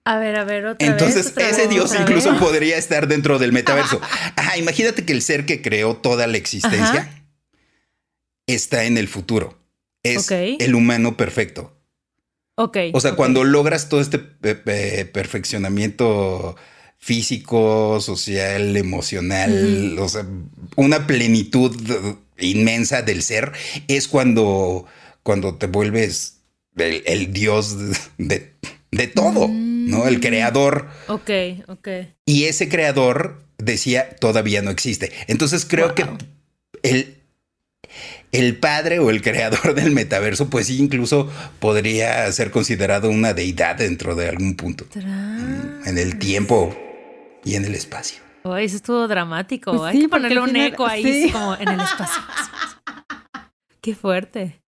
A 0.05 0.19
ver, 0.19 0.37
a 0.37 0.45
ver, 0.45 0.67
otra 0.67 0.87
Entonces, 0.87 1.33
ese 1.37 1.67
Dios 1.67 1.93
incluso 1.99 2.39
podría 2.39 2.79
estar 2.79 3.09
dentro 3.09 3.41
del 3.41 3.53
metaverso. 3.53 4.01
Ajá, 4.37 4.57
imagínate 4.57 5.05
que 5.05 5.13
el 5.13 5.23
ser 5.23 5.47
que 5.47 5.63
creó 5.63 5.97
toda 5.97 6.29
la 6.29 6.37
existencia 6.37 7.25
está 8.47 8.85
en 8.85 8.99
el 8.99 9.09
futuro. 9.09 9.59
Es 10.05 10.31
el 10.31 10.77
humano 10.77 11.17
perfecto. 11.17 11.77
Ok. 12.55 12.77
O 12.93 13.01
sea, 13.01 13.17
cuando 13.17 13.43
logras 13.43 13.89
todo 13.89 14.01
este 14.01 14.19
perfeccionamiento 14.19 16.55
físico, 16.99 18.01
social, 18.01 18.77
emocional, 18.77 19.97
o 19.99 20.09
sea, 20.09 20.27
una 20.77 21.07
plenitud 21.07 21.77
inmensa 22.39 23.03
del 23.03 23.23
ser, 23.23 23.53
es 23.89 24.09
cuando, 24.09 24.87
cuando 25.23 25.55
te 25.55 25.67
vuelves 25.67 26.39
el, 26.77 27.33
dios 27.33 27.77
de, 28.19 28.53
todo, 29.15 29.49
¿no? 29.49 30.07
El 30.07 30.19
mm. 30.19 30.21
creador. 30.21 30.89
Ok, 31.09 31.31
ok. 31.69 31.89
Y 32.25 32.45
ese 32.45 32.69
creador 32.69 33.43
decía, 33.59 34.11
todavía 34.17 34.63
no 34.63 34.71
existe. 34.71 35.13
Entonces 35.27 35.65
creo 35.65 35.95
que 35.95 36.07
el, 36.83 37.17
el 38.33 38.57
padre 38.57 38.99
o 38.99 39.11
el 39.11 39.23
creador 39.23 39.75
del 39.77 39.93
metaverso, 39.93 40.51
pues 40.51 40.67
sí, 40.67 40.79
incluso 40.79 41.31
podría 41.61 42.31
ser 42.33 42.51
considerado 42.51 43.11
una 43.11 43.33
deidad 43.33 43.77
dentro 43.77 44.15
de 44.15 44.29
algún 44.29 44.57
punto. 44.57 44.87
En 44.95 45.99
el 45.99 46.19
tiempo 46.19 46.77
y 47.47 47.55
en 47.55 47.65
el 47.65 47.75
espacio. 47.75 48.23
Oh, 48.43 48.57
eso 48.57 48.77
estuvo 48.77 49.07
dramático. 49.09 49.73
Pues 49.73 49.95
Hay 49.95 50.01
que 50.01 50.09
ponerle 50.09 50.41
un 50.41 50.55
eco 50.57 50.85
ahí, 50.85 51.31
como 51.31 51.55
en 51.55 51.69
el 51.69 51.81
espacio. 51.81 52.23
Qué 53.81 53.95
fuerte. 53.95 54.61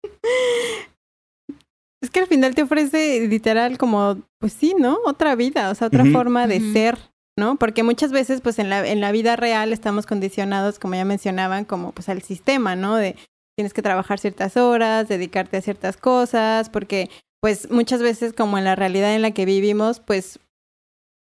Es 2.02 2.10
que 2.10 2.20
al 2.20 2.26
final 2.26 2.54
te 2.54 2.62
ofrece 2.62 3.26
literal 3.26 3.78
como, 3.78 4.22
pues 4.38 4.52
sí, 4.52 4.74
¿no? 4.78 4.98
Otra 5.06 5.34
vida, 5.34 5.70
o 5.70 5.74
sea, 5.74 5.88
otra 5.88 6.04
forma 6.04 6.46
de 6.46 6.60
ser, 6.72 6.98
¿no? 7.38 7.56
Porque 7.56 7.82
muchas 7.82 8.12
veces, 8.12 8.42
pues 8.42 8.58
en 8.58 8.68
la, 8.68 8.86
en 8.86 9.00
la 9.00 9.10
vida 9.10 9.36
real 9.36 9.72
estamos 9.72 10.04
condicionados, 10.04 10.78
como 10.78 10.94
ya 10.94 11.06
mencionaban, 11.06 11.64
como 11.64 11.92
pues 11.92 12.10
al 12.10 12.22
sistema, 12.22 12.76
¿no? 12.76 12.96
De 12.96 13.16
tienes 13.56 13.72
que 13.72 13.82
trabajar 13.82 14.18
ciertas 14.18 14.58
horas, 14.58 15.08
dedicarte 15.08 15.56
a 15.56 15.62
ciertas 15.62 15.96
cosas, 15.96 16.68
porque 16.68 17.08
pues 17.40 17.70
muchas 17.70 18.02
veces 18.02 18.34
como 18.34 18.58
en 18.58 18.64
la 18.64 18.76
realidad 18.76 19.14
en 19.14 19.22
la 19.22 19.30
que 19.30 19.46
vivimos, 19.46 20.00
pues 20.00 20.38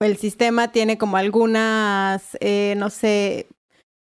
el 0.03 0.17
sistema 0.17 0.71
tiene 0.71 0.97
como 0.97 1.17
algunas, 1.17 2.37
eh, 2.39 2.75
no 2.77 2.89
sé, 2.89 3.47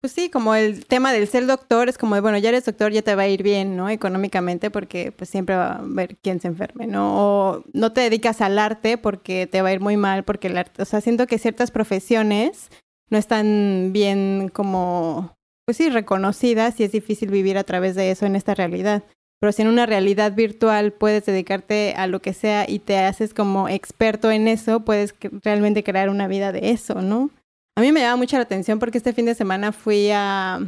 pues 0.01 0.13
sí, 0.13 0.29
como 0.29 0.55
el 0.55 0.85
tema 0.85 1.13
del 1.15 1.27
ser 1.27 1.47
doctor 1.47 1.89
es 1.89 1.97
como, 1.97 2.21
bueno, 2.21 2.37
ya 2.37 2.51
eres 2.51 2.67
doctor, 2.67 2.93
ya 2.93 3.01
te 3.01 3.15
va 3.15 3.23
a 3.23 3.29
ir 3.29 3.43
bien, 3.43 3.75
¿no? 3.75 3.89
Económicamente, 3.89 4.71
porque 4.71 5.13
pues 5.13 5.31
siempre 5.31 5.57
va 5.57 5.77
a 5.77 5.83
ver 5.83 6.19
quién 6.19 6.41
se 6.41 6.49
enferme, 6.49 6.87
¿no? 6.87 7.15
O 7.17 7.65
no 7.73 7.93
te 7.93 8.03
dedicas 8.03 8.43
al 8.43 8.59
arte 8.59 8.99
porque 8.99 9.47
te 9.47 9.63
va 9.63 9.71
a 9.71 9.73
ir 9.73 9.81
muy 9.81 9.97
mal, 9.97 10.25
porque 10.25 10.49
el 10.49 10.59
arte, 10.59 10.83
o 10.83 10.85
sea, 10.85 11.01
siento 11.01 11.27
que 11.27 11.39
ciertas 11.39 11.71
profesiones 11.71 12.69
no 13.09 13.17
están 13.17 13.93
bien 13.93 14.51
como, 14.53 15.37
pues 15.65 15.79
sí, 15.79 15.89
reconocidas 15.89 16.79
y 16.81 16.85
es 16.85 16.93
difícil 16.93 17.31
vivir 17.31 17.57
a 17.57 17.65
través 17.65 17.95
de 17.95 18.11
eso 18.11 18.27
en 18.27 18.37
esta 18.37 18.55
realidad 18.55 19.05
pero 19.41 19.53
si 19.53 19.63
en 19.63 19.69
una 19.69 19.87
realidad 19.87 20.33
virtual 20.33 20.93
puedes 20.93 21.27
dedicarte 21.27 21.95
a 21.97 22.07
lo 22.07 22.21
que 22.21 22.33
sea 22.33 22.69
y 22.69 22.79
te 22.79 22.99
haces 22.99 23.35
como 23.35 23.69
experto 23.69 24.31
en 24.31 24.49
eso, 24.49 24.81
puedes 24.81 25.15
realmente 25.43 25.85
crear 25.85 26.09
una 26.09 26.29
vida 26.29 26.53
de 26.53 26.71
eso, 26.71 27.03
¿no? 27.03 27.31
A 27.77 27.81
mí 27.81 27.93
me 27.93 28.01
llama 28.01 28.17
mucha 28.17 28.37
la 28.37 28.45
atención 28.45 28.79
porque 28.79 28.99
este 28.99 29.13
fin 29.13 29.27
de 29.27 29.35
semana 29.35 29.73
fui 29.73 30.11
a 30.13 30.61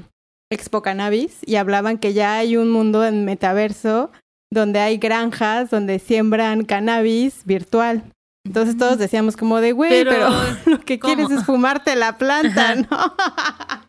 Expo 0.51 0.83
Cannabis 0.83 1.39
y 1.47 1.57
hablaban 1.57 1.99
que 1.99 2.13
ya 2.13 2.37
hay 2.37 2.57
un 2.57 2.71
mundo 2.71 3.05
en 3.05 3.25
metaverso 3.25 4.11
donde 4.51 4.81
hay 4.81 4.99
granjas 4.99 5.71
donde 5.71 5.99
siembran 5.99 6.65
cannabis 6.65 7.45
virtual. 7.45 8.03
Entonces 8.45 8.77
todos 8.77 8.99
decíamos 8.99 9.37
como 9.37 9.61
de, 9.61 9.73
güey, 9.73 10.05
pero, 10.05 10.29
lo 10.67 10.81
que 10.81 10.99
quieres 10.99 11.31
es 11.31 11.45
fumarte 11.45 11.97
la 11.97 12.17
planta, 12.17 12.77
¿no? 12.77 12.89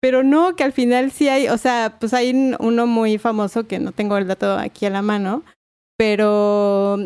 Pero 0.00 0.22
no, 0.22 0.54
que 0.54 0.64
al 0.64 0.72
final 0.72 1.10
sí 1.10 1.28
hay, 1.28 1.48
o 1.48 1.58
sea, 1.58 1.96
pues 1.98 2.14
hay 2.14 2.54
uno 2.58 2.86
muy 2.86 3.18
famoso 3.18 3.66
que 3.66 3.80
no 3.80 3.92
tengo 3.92 4.16
el 4.16 4.28
dato 4.28 4.56
aquí 4.56 4.86
a 4.86 4.90
la 4.90 5.02
mano, 5.02 5.42
pero 5.96 6.98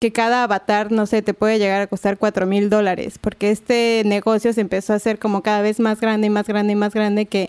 que 0.00 0.12
cada 0.12 0.44
avatar, 0.44 0.92
no 0.92 1.06
sé, 1.06 1.22
te 1.22 1.32
puede 1.32 1.58
llegar 1.58 1.80
a 1.80 1.86
costar 1.86 2.18
cuatro 2.18 2.46
mil 2.46 2.68
dólares, 2.68 3.18
porque 3.18 3.50
este 3.50 4.02
negocio 4.04 4.52
se 4.52 4.60
empezó 4.60 4.92
a 4.92 4.96
hacer 4.96 5.18
como 5.18 5.42
cada 5.42 5.62
vez 5.62 5.80
más 5.80 6.00
grande 6.00 6.26
y 6.26 6.30
más 6.30 6.46
grande 6.46 6.74
y 6.74 6.76
más 6.76 6.92
grande 6.92 7.26
que 7.26 7.48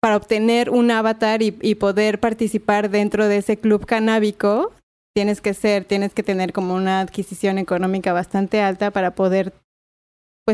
para 0.00 0.16
obtener 0.16 0.70
un 0.70 0.90
avatar 0.92 1.42
y, 1.42 1.58
y 1.60 1.74
poder 1.74 2.20
participar 2.20 2.90
dentro 2.90 3.26
de 3.26 3.38
ese 3.38 3.58
club 3.58 3.84
canábico, 3.84 4.72
tienes 5.14 5.40
que 5.40 5.52
ser, 5.52 5.84
tienes 5.84 6.14
que 6.14 6.22
tener 6.22 6.52
como 6.52 6.74
una 6.74 7.00
adquisición 7.00 7.58
económica 7.58 8.12
bastante 8.12 8.62
alta 8.62 8.92
para 8.92 9.14
poder 9.14 9.52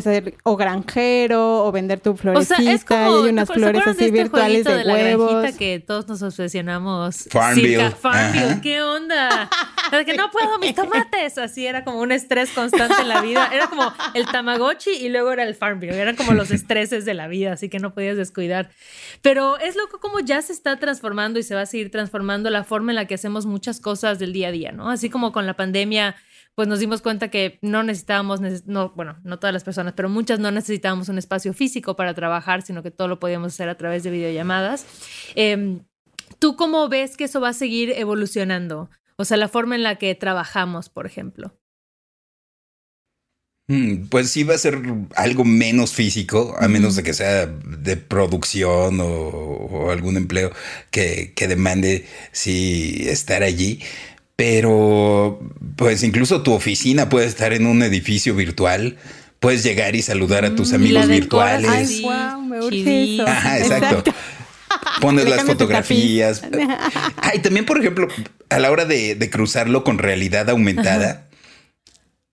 pues 0.02 0.04
ser 0.04 0.35
o 0.42 0.56
granjero 0.56 1.64
o 1.64 1.72
vender 1.72 2.00
tu 2.00 2.16
florecita 2.16 2.61
y 2.61 3.24
hay 3.24 3.30
unas 3.30 3.48
flores 3.48 3.82
así 3.87 4.04
este 4.04 4.11
virtuales 4.11 4.64
de, 4.64 4.85
de 4.85 4.92
huevos. 4.92 5.54
que 5.56 5.80
todos 5.80 6.06
nos 6.06 6.22
obsesionamos. 6.22 7.28
Farmville. 7.30 7.90
Farmville, 7.92 8.61
¿qué 8.61 8.82
onda? 8.82 9.48
que 10.04 10.14
no 10.14 10.30
puedo 10.30 10.59
mis 10.59 10.74
tomates. 10.74 11.38
Así 11.38 11.66
era 11.66 11.85
como 11.85 12.00
un 12.00 12.12
estrés 12.12 12.50
constante 12.50 13.00
en 13.00 13.09
la 13.09 13.22
vida. 13.22 13.48
Era 13.52 13.68
como 13.68 13.90
el 14.14 14.26
Tamagotchi 14.26 14.90
y 14.90 15.09
luego 15.09 15.32
era 15.32 15.44
el 15.44 15.54
Farmville. 15.54 15.98
Eran 15.98 16.16
como 16.16 16.32
los 16.32 16.50
estreses 16.50 17.04
de 17.04 17.14
la 17.14 17.28
vida, 17.28 17.52
así 17.52 17.68
que 17.68 17.78
no 17.78 17.94
podías 17.94 18.16
descuidar. 18.16 18.70
Pero 19.22 19.59
es 19.59 19.76
loco 19.76 19.98
como 19.98 20.20
ya 20.20 20.42
se 20.42 20.52
está 20.52 20.78
transformando 20.78 21.38
y 21.38 21.42
se 21.42 21.54
va 21.54 21.62
a 21.62 21.66
seguir 21.66 21.90
transformando 21.90 22.50
la 22.50 22.64
forma 22.64 22.92
en 22.92 22.96
la 22.96 23.06
que 23.06 23.14
hacemos 23.14 23.46
muchas 23.46 23.80
cosas 23.80 24.18
del 24.18 24.32
día 24.32 24.48
a 24.48 24.52
día, 24.52 24.72
¿no? 24.72 24.90
Así 24.90 25.09
como 25.09 25.32
con 25.32 25.46
la 25.46 25.54
pandemia 25.54 26.16
pues 26.57 26.69
nos 26.69 26.81
dimos 26.81 27.03
cuenta 27.03 27.29
que 27.29 27.59
no 27.61 27.83
necesitábamos, 27.83 28.40
no, 28.64 28.90
bueno, 28.97 29.19
no 29.25 29.38
todas 29.38 29.53
las 29.53 29.62
personas, 29.62 29.92
pero 29.95 30.09
muchas 30.09 30.40
no 30.40 30.51
necesitábamos 30.51 31.11
un 31.11 31.19
espacio 31.19 31.53
físico 31.53 31.97
para 31.97 32.14
trabajar, 32.14 32.62
sino 32.62 32.83
que 32.83 32.90
todo 32.90 33.09
lo 33.09 33.21
podíamos 33.21 33.53
hacer 33.53 33.69
a 33.69 33.77
través 33.77 34.03
de 34.03 34.11
videollamadas. 34.11 34.87
Em, 35.35 35.81
¿Tú 36.38 36.57
cómo 36.57 36.88
ves 36.88 37.19
que 37.19 37.25
eso 37.25 37.42
va 37.42 37.51
a 37.51 37.53
seguir 37.53 37.92
evolucionando? 37.97 38.90
O 39.16 39.27
sea, 39.27 39.37
la 39.37 39.49
forma 39.49 39.75
en 39.75 39.83
la 39.83 39.97
que 39.97 40.14
trabajamos, 40.14 40.88
por 40.88 41.05
ejemplo. 41.05 41.55
Mm, 43.69 44.07
pues 44.07 44.31
sí 44.31 44.42
va 44.42 44.55
a 44.55 44.59
ser 44.59 44.81
algo 45.14 45.45
menos 45.45 45.92
físico, 45.92 46.57
a 46.59 46.69
menos 46.69 46.97
de 46.97 47.03
que 47.03 47.12
sea 47.12 47.47
de 47.47 47.97
producción 47.99 48.99
o, 49.01 49.90
algún 49.90 50.16
empleo 50.16 50.53
que, 50.90 51.35
que 51.35 51.49
demande 51.49 52.07
sí 52.33 53.05
estar 53.09 53.42
allí. 53.42 53.81
Pero, 54.37 55.40
pues 55.77 56.03
incluso 56.03 56.42
tu 56.42 56.53
oficina 56.53 57.09
puede 57.09 57.27
estar 57.27 57.55
en 57.55 57.66
un 57.66 57.83
edificio 57.83 58.35
virtual. 58.35 58.99
Puedes 59.40 59.62
llegar 59.62 59.96
y 59.96 60.03
saludar 60.03 60.44
a 60.44 60.55
tus 60.55 60.72
mm, 60.72 60.75
amigos 60.75 61.09
virtuales. 61.09 61.70
Ay, 61.70 62.03
wow, 62.03 62.42
me 62.42 62.61
urge 62.62 63.14
eso. 63.14 63.27
Ajá, 63.27 63.59
exacto. 63.59 64.12
Pones 65.01 65.29
las 65.29 65.44
fotografías. 65.44 66.42
Ay, 67.16 67.38
también, 67.40 67.64
por 67.64 67.79
ejemplo, 67.79 68.09
a 68.51 68.59
la 68.59 68.70
hora 68.70 68.85
de, 68.85 69.31
cruzarlo 69.31 69.85
con 69.85 69.99
realidad 69.99 70.51
aumentada, 70.51 71.29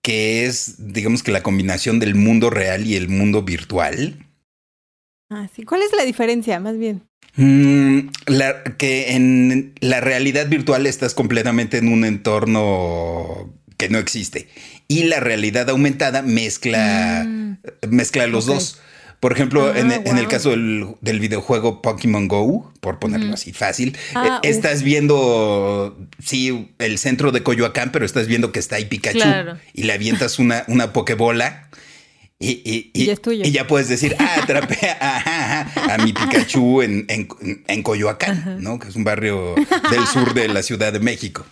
que 0.02 0.44
es, 0.44 0.74
digamos 0.92 1.22
que 1.22 1.32
la 1.32 1.42
combinación 1.42 2.00
del 2.00 2.14
mundo 2.14 2.50
real 2.50 2.86
y 2.86 2.96
el 2.96 3.08
mundo 3.08 3.42
virtual. 3.42 4.26
Ah, 5.30 5.48
sí. 5.54 5.64
¿Cuál 5.64 5.82
es 5.82 5.92
la 5.96 6.04
diferencia, 6.04 6.60
más 6.60 6.76
bien? 6.78 7.02
Mm, 7.36 8.10
la, 8.26 8.62
que 8.78 9.14
en 9.14 9.74
la 9.80 10.00
realidad 10.00 10.48
virtual 10.48 10.86
estás 10.86 11.14
completamente 11.14 11.78
en 11.78 11.88
un 11.88 12.04
entorno 12.04 13.52
que 13.76 13.88
no 13.88 13.98
existe. 13.98 14.48
Y 14.86 15.04
la 15.04 15.18
realidad 15.20 15.68
aumentada 15.70 16.22
mezcla, 16.22 17.24
Mm. 17.26 17.56
mezcla 17.90 18.26
los 18.26 18.46
dos. 18.46 18.78
Por 19.20 19.32
ejemplo, 19.32 19.72
Ah, 19.74 19.78
en, 19.78 19.90
en 19.90 20.18
el 20.18 20.28
caso 20.28 20.50
del, 20.50 20.86
del 21.00 21.18
videojuego 21.18 21.80
Pokémon 21.80 22.28
Go, 22.28 22.72
por 22.80 22.98
ponerlo 22.98 23.32
así 23.34 23.52
fácil, 23.54 23.96
Ah, 24.14 24.40
eh, 24.42 24.48
estás 24.50 24.82
viendo, 24.82 25.96
sí, 26.22 26.68
el 26.78 26.98
centro 26.98 27.32
de 27.32 27.42
Coyoacán, 27.42 27.90
pero 27.90 28.04
estás 28.04 28.26
viendo 28.26 28.52
que 28.52 28.58
está 28.60 28.76
ahí 28.76 28.84
Pikachu 28.84 29.18
Claro. 29.20 29.58
y 29.72 29.84
le 29.84 29.94
avientas 29.94 30.38
una, 30.38 30.64
una 30.68 30.92
Pokebola. 30.92 31.68
Y, 32.44 33.50
ya 33.52 33.66
puedes 33.66 33.88
decir, 33.88 34.14
ah, 34.18 34.40
atrapé 34.42 34.90
a, 35.00 35.94
a 35.94 35.98
mi 35.98 36.12
Pikachu 36.12 36.82
en, 36.82 37.04
en, 37.08 37.28
en 37.66 37.82
Coyoacán, 37.82 38.58
¿no? 38.60 38.78
Que 38.78 38.88
es 38.88 38.96
un 38.96 39.04
barrio 39.04 39.54
del 39.90 40.06
sur 40.12 40.34
de 40.34 40.48
la 40.48 40.62
Ciudad 40.62 40.92
de 40.92 41.00
México. 41.00 41.44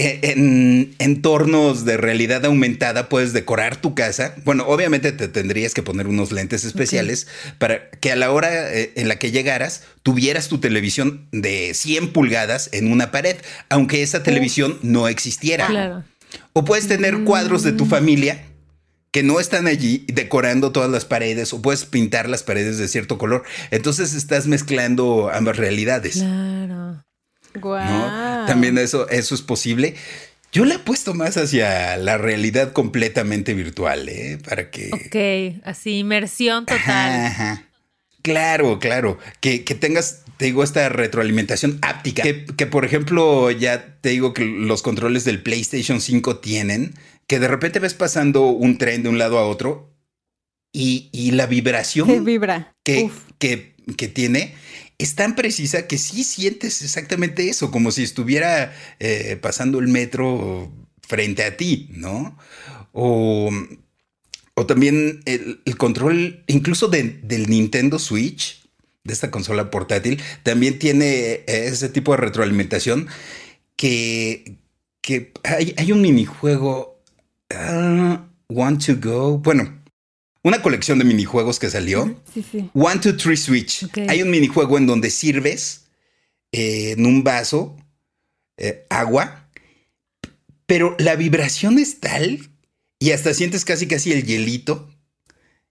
E- 0.00 0.20
En 0.22 0.94
entornos 1.00 1.84
de 1.84 1.96
realidad 1.96 2.44
aumentada 2.44 3.08
puedes 3.08 3.32
decorar 3.32 3.80
tu 3.80 3.94
casa. 3.96 4.34
Bueno, 4.44 4.64
obviamente 4.68 5.10
te 5.10 5.26
tendrías 5.26 5.74
que 5.74 5.82
poner 5.82 6.06
unos 6.06 6.30
lentes 6.30 6.64
especiales 6.64 7.26
para 7.58 7.90
que 7.90 8.12
a 8.12 8.16
la 8.16 8.30
hora 8.30 8.72
eh, 8.72 8.92
en 8.94 9.08
la 9.08 9.16
que 9.16 9.32
llegaras 9.32 9.82
tuvieras 10.04 10.46
tu 10.48 10.58
televisión 10.58 11.26
de 11.32 11.74
100 11.74 12.12
pulgadas 12.12 12.70
en 12.72 12.92
una 12.92 13.10
pared, 13.10 13.36
aunque 13.70 14.02
esa 14.04 14.22
televisión 14.22 14.78
no 14.82 15.08
existiera. 15.08 15.66
Claro. 15.66 16.04
O 16.52 16.64
puedes 16.64 16.86
tener 16.86 17.24
cuadros 17.24 17.62
de 17.64 17.72
tu 17.72 17.86
familia 17.86 18.44
que 19.10 19.22
no 19.22 19.40
están 19.40 19.66
allí 19.66 20.04
decorando 20.08 20.72
todas 20.72 20.90
las 20.90 21.04
paredes 21.04 21.52
o 21.52 21.62
puedes 21.62 21.84
pintar 21.84 22.28
las 22.28 22.42
paredes 22.42 22.78
de 22.78 22.88
cierto 22.88 23.18
color. 23.18 23.44
Entonces 23.70 24.14
estás 24.14 24.46
mezclando 24.46 25.30
ambas 25.32 25.56
realidades. 25.56 26.16
Claro. 26.16 27.04
¿no? 27.54 28.44
También 28.46 28.78
eso, 28.78 29.08
eso 29.08 29.34
es 29.34 29.42
posible. 29.42 29.94
Yo 30.52 30.64
le 30.64 30.74
apuesto 30.74 31.12
más 31.12 31.36
hacia 31.36 31.96
la 31.98 32.16
realidad 32.16 32.72
completamente 32.72 33.52
virtual, 33.54 34.08
¿eh? 34.08 34.38
Para 34.48 34.70
que... 34.70 34.90
Ok, 34.92 35.62
así, 35.66 35.98
inmersión 35.98 36.64
Ajá, 36.66 36.78
total. 36.78 37.26
ajá. 37.26 37.64
Claro, 38.22 38.78
claro. 38.78 39.18
Que, 39.40 39.64
que 39.64 39.74
tengas, 39.74 40.22
te 40.38 40.46
digo, 40.46 40.62
esta 40.62 40.88
retroalimentación 40.88 41.78
áptica. 41.82 42.22
Que, 42.22 42.46
que, 42.46 42.66
por 42.66 42.84
ejemplo, 42.84 43.50
ya 43.50 43.96
te 44.00 44.10
digo 44.10 44.32
que 44.32 44.44
los 44.44 44.82
controles 44.82 45.24
del 45.24 45.42
PlayStation 45.42 46.00
5 46.00 46.38
tienen, 46.38 46.94
que 47.28 47.40
de 47.40 47.48
repente 47.48 47.80
ves 47.80 47.94
pasando 47.94 48.48
un 48.48 48.78
tren 48.78 49.04
de 49.04 49.10
un 49.10 49.18
lado 49.18 49.38
a 49.38 49.46
otro 49.46 49.94
y, 50.72 51.10
y 51.12 51.32
la 51.32 51.46
Que 51.46 51.50
vibración 51.50 52.24
vibra. 52.24 52.72
que, 52.84 53.10
que, 53.38 53.76
que 53.96 54.08
tiene 54.08 54.54
es 54.98 55.14
tan 55.16 55.36
precisa 55.36 55.86
que 55.88 55.98
sí 55.98 56.24
sientes 56.24 56.82
exactamente 56.82 57.48
eso, 57.50 57.70
como 57.70 57.92
si 57.92 58.02
estuviera 58.04 58.74
eh, 59.00 59.38
pasando 59.40 59.78
el 59.80 59.88
metro 59.88 60.72
frente 61.02 61.44
a 61.44 61.56
ti, 61.56 61.90
¿no? 61.92 62.38
O, 62.92 63.50
o 64.54 64.66
también 64.66 65.20
el, 65.24 65.60
el 65.64 65.76
control, 65.76 66.42
incluso 66.48 66.88
de- 66.88 67.20
del 67.22 67.48
Nintendo 67.48 67.98
Switch, 67.98 68.68
de 69.04 69.12
esta 69.14 69.30
consola 69.30 69.70
portátil, 69.70 70.20
también 70.42 70.78
tiene 70.78 71.44
ese 71.46 71.88
tipo 71.88 72.12
de 72.12 72.18
retroalimentación 72.18 73.08
que, 73.76 74.58
que 75.02 75.32
hay, 75.44 75.74
hay 75.76 75.92
un 75.92 76.02
minijuego, 76.02 76.97
ah, 77.54 78.24
Want 78.48 78.84
to 78.86 78.96
Go, 78.96 79.38
bueno, 79.38 79.82
una 80.42 80.62
colección 80.62 80.98
de 80.98 81.04
minijuegos 81.04 81.58
que 81.58 81.68
salió. 81.68 82.20
Sí, 82.32 82.44
sí. 82.50 82.70
One, 82.74 83.00
two, 83.00 83.16
three 83.16 83.36
switch. 83.36 83.86
Hay 84.08 84.22
un 84.22 84.30
minijuego 84.30 84.78
en 84.78 84.86
donde 84.86 85.10
sirves 85.10 85.86
eh, 86.52 86.92
en 86.96 87.04
un 87.04 87.22
vaso 87.24 87.76
eh, 88.56 88.86
agua, 88.88 89.48
pero 90.66 90.96
la 90.98 91.16
vibración 91.16 91.78
es 91.78 92.00
tal 92.00 92.48
y 92.98 93.10
hasta 93.12 93.34
sientes 93.34 93.64
casi 93.64 93.86
casi 93.86 94.12
el 94.12 94.24
hielito 94.24 94.88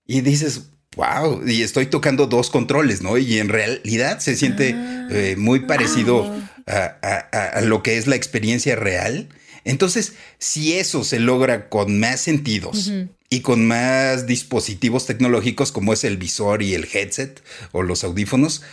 y 0.06 0.22
dices, 0.22 0.70
wow, 0.96 1.42
y 1.48 1.64
estoy 1.64 1.88
tocando 1.88 2.28
dos 2.28 2.50
controles, 2.50 3.02
¿no? 3.02 3.18
Y 3.18 3.40
en 3.40 3.50
realidad 3.50 4.20
se 4.20 4.36
siente 4.36 4.74
Ah. 4.76 5.08
eh, 5.12 5.36
muy 5.38 5.62
parecido 5.62 6.32
a, 6.68 6.98
a- 7.02 7.30
a- 7.32 7.48
a 7.58 7.62
lo 7.62 7.82
que 7.84 7.98
es 7.98 8.08
la 8.08 8.16
experiencia 8.16 8.76
real. 8.76 9.30
Entonces, 9.68 10.14
si 10.40 10.74
eso 10.74 11.04
se 11.04 11.20
logra 11.20 11.70
con 11.70 12.00
más 12.00 12.20
sentidos 12.22 12.92
y 13.30 13.42
con 13.42 13.68
más 13.68 14.26
dispositivos 14.26 15.06
tecnológicos 15.06 15.72
como 15.72 15.94
es 15.94 16.04
el 16.04 16.18
visor 16.18 16.64
y 16.64 16.74
el 16.74 16.88
headset 16.92 17.42
o 17.74 17.84
los 17.84 18.04
audífonos, 18.04 18.64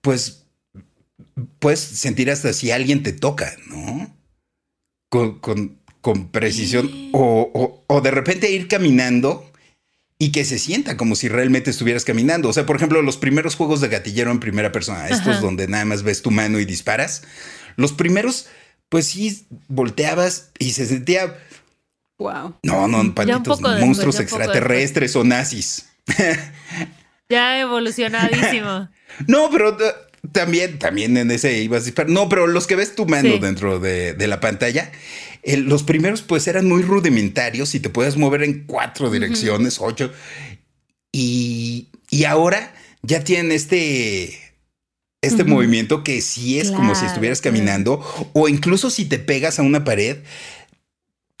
pues 0.00 0.44
puedes 1.58 1.80
sentir 1.80 2.30
hasta 2.30 2.52
si 2.52 2.70
alguien 2.70 3.02
te 3.02 3.12
toca, 3.12 3.54
¿no? 3.68 4.14
Con, 5.08 5.38
con- 5.40 5.78
con 6.00 6.28
precisión 6.28 6.88
o, 7.12 7.50
o- 7.52 7.84
o 7.88 8.00
de 8.00 8.10
repente 8.12 8.50
ir 8.52 8.68
caminando 8.68 9.50
y 10.18 10.30
que 10.30 10.44
se 10.44 10.58
sienta 10.58 10.96
como 10.96 11.14
si 11.16 11.28
realmente 11.28 11.70
estuvieras 11.70 12.04
caminando. 12.04 12.48
O 12.48 12.52
sea, 12.52 12.64
por 12.64 12.76
ejemplo, 12.76 13.02
los 13.02 13.16
primeros 13.16 13.54
juegos 13.56 13.80
de 13.80 13.88
gatillero 13.88 14.30
en 14.30 14.40
primera 14.40 14.72
persona, 14.72 15.08
estos 15.08 15.28
Ajá. 15.34 15.40
donde 15.40 15.66
nada 15.68 15.84
más 15.84 16.02
ves 16.04 16.22
tu 16.22 16.30
mano 16.30 16.58
y 16.60 16.64
disparas, 16.64 17.22
los 17.76 17.92
primeros, 17.92 18.46
pues 18.88 19.06
sí, 19.06 19.46
volteabas 19.68 20.50
y 20.58 20.72
se 20.72 20.86
sentía 20.86 21.36
Wow. 22.18 22.56
no, 22.62 22.88
no, 22.88 23.02
después, 23.04 23.60
monstruos 23.60 24.20
extraterrestres 24.20 25.14
o 25.16 25.24
nazis. 25.24 25.88
Ya 27.28 27.60
evolucionadísimo. 27.60 28.88
No, 29.26 29.48
pero 29.50 29.76
también, 30.32 30.78
también 30.78 31.16
en 31.16 31.30
ese 31.30 31.60
ibas 31.62 31.82
a 31.82 31.84
disparar. 31.86 32.10
No, 32.10 32.28
pero 32.28 32.46
los 32.46 32.66
que 32.66 32.76
ves 32.76 32.94
tu 32.94 33.06
mano 33.06 33.32
Sí. 33.32 33.38
dentro 33.38 33.78
de, 33.78 34.12
de 34.12 34.26
la 34.26 34.40
pantalla, 34.40 34.92
eh, 35.42 35.56
los 35.56 35.82
primeros 35.84 36.22
pues 36.22 36.46
eran 36.48 36.68
muy 36.68 36.82
rudimentarios 36.82 37.74
y 37.74 37.80
te 37.80 37.88
puedes 37.88 38.16
mover 38.16 38.42
en 38.42 38.64
cuatro 38.66 39.10
direcciones, 39.10 39.78
ocho. 39.80 40.12
Y, 41.12 41.88
y 42.10 42.24
ahora 42.24 42.74
ya 43.02 43.24
tienen 43.24 43.52
este, 43.52 44.38
este 45.22 45.44
movimiento 45.44 46.04
que 46.04 46.20
sí 46.20 46.60
es 46.60 46.70
como 46.70 46.94
si 46.94 47.06
estuvieras 47.06 47.40
claro. 47.40 47.56
caminando 47.56 48.30
o 48.32 48.48
incluso 48.48 48.90
si 48.90 49.06
te 49.06 49.18
pegas 49.18 49.58
a 49.58 49.62
una 49.62 49.84
pared. 49.84 50.18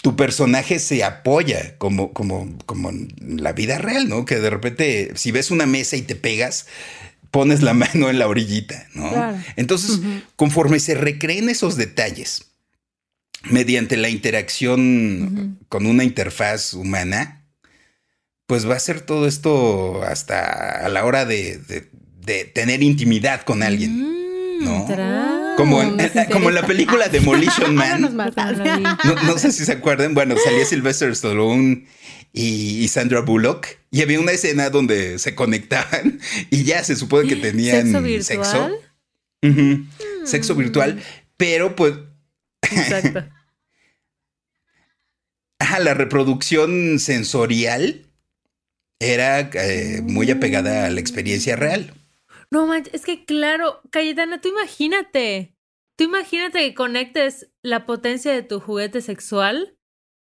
Tu 0.02 0.14
personaje 0.14 0.78
se 0.78 1.02
apoya 1.02 1.76
como, 1.78 2.12
como, 2.12 2.56
como 2.66 2.90
en 2.90 3.42
la 3.42 3.52
vida 3.52 3.78
real, 3.78 4.08
¿no? 4.08 4.24
Que 4.24 4.36
de 4.36 4.50
repente, 4.50 5.12
si 5.16 5.32
ves 5.32 5.50
una 5.50 5.66
mesa 5.66 5.96
y 5.96 6.02
te 6.02 6.14
pegas, 6.14 6.66
pones 7.30 7.62
la 7.62 7.74
mano 7.82 8.08
en 8.08 8.18
la 8.18 8.28
orillita, 8.28 8.86
¿no? 8.94 9.08
Claro. 9.10 9.38
Entonces, 9.56 10.00
conforme 10.36 10.78
se 10.80 10.94
recreen 10.94 11.48
esos 11.48 11.76
detalles 11.76 12.46
mediante 13.50 13.96
la 13.96 14.08
interacción 14.08 15.58
con 15.68 15.86
una 15.86 16.04
interfaz 16.04 16.74
humana, 16.74 17.44
pues 18.46 18.68
va 18.68 18.76
a 18.76 18.80
ser 18.80 19.00
todo 19.00 19.26
esto 19.26 20.02
hasta 20.04 20.84
a 20.84 20.88
la 20.88 21.04
hora 21.04 21.24
de, 21.24 21.58
de- 21.58 21.90
de 22.26 22.44
tener 22.44 22.82
intimidad 22.82 23.42
con 23.42 23.62
alguien. 23.62 24.02
Mm, 24.60 24.64
¿no? 24.64 25.54
Como 25.56 25.82
en, 25.82 25.98
en- 26.00 26.30
como 26.30 26.48
en 26.48 26.54
la 26.56 26.66
película 26.66 27.08
Demolition 27.08 27.74
Man. 27.74 28.16
No 29.24 29.38
sé 29.38 29.52
si 29.52 29.64
se 29.64 29.72
acuerdan. 29.72 30.14
Bueno, 30.14 30.34
salía 30.44 30.64
Sylvester 30.66 31.10
Stallone 31.12 31.86
y, 32.32 32.82
y 32.82 32.88
Sandra 32.88 33.20
Bullock. 33.20 33.66
Y 33.90 34.02
había 34.02 34.20
una 34.20 34.32
escena 34.32 34.68
donde 34.70 35.18
se 35.18 35.34
conectaban 35.34 36.20
y 36.50 36.64
ya 36.64 36.82
se 36.84 36.96
supone 36.96 37.28
que 37.28 37.36
tenían 37.48 37.86
¿Sexo 37.86 38.02
virtual? 38.02 38.44
sexo. 38.44 38.70
Ujú. 39.42 39.86
Sexo 40.26 40.54
virtual. 40.56 41.02
Pero 41.36 41.76
pues 41.76 41.94
Exacto. 42.70 43.24
ajá, 45.58 45.78
la 45.80 45.94
reproducción 45.94 46.98
sensorial 46.98 48.06
era 48.98 49.40
eh, 49.40 50.00
muy 50.02 50.30
apegada 50.30 50.86
a 50.86 50.90
la 50.90 51.00
experiencia 51.00 51.56
real. 51.56 51.92
No 52.50 52.66
manches, 52.66 52.94
es 52.94 53.04
que 53.04 53.24
claro, 53.24 53.80
Cayetana, 53.90 54.40
tú 54.40 54.48
imagínate. 54.48 55.54
Tú 55.98 56.04
imagínate 56.04 56.58
que 56.60 56.74
conectes 56.74 57.48
la 57.62 57.86
potencia 57.86 58.32
de 58.32 58.42
tu 58.42 58.60
juguete 58.60 59.00
sexual 59.00 59.76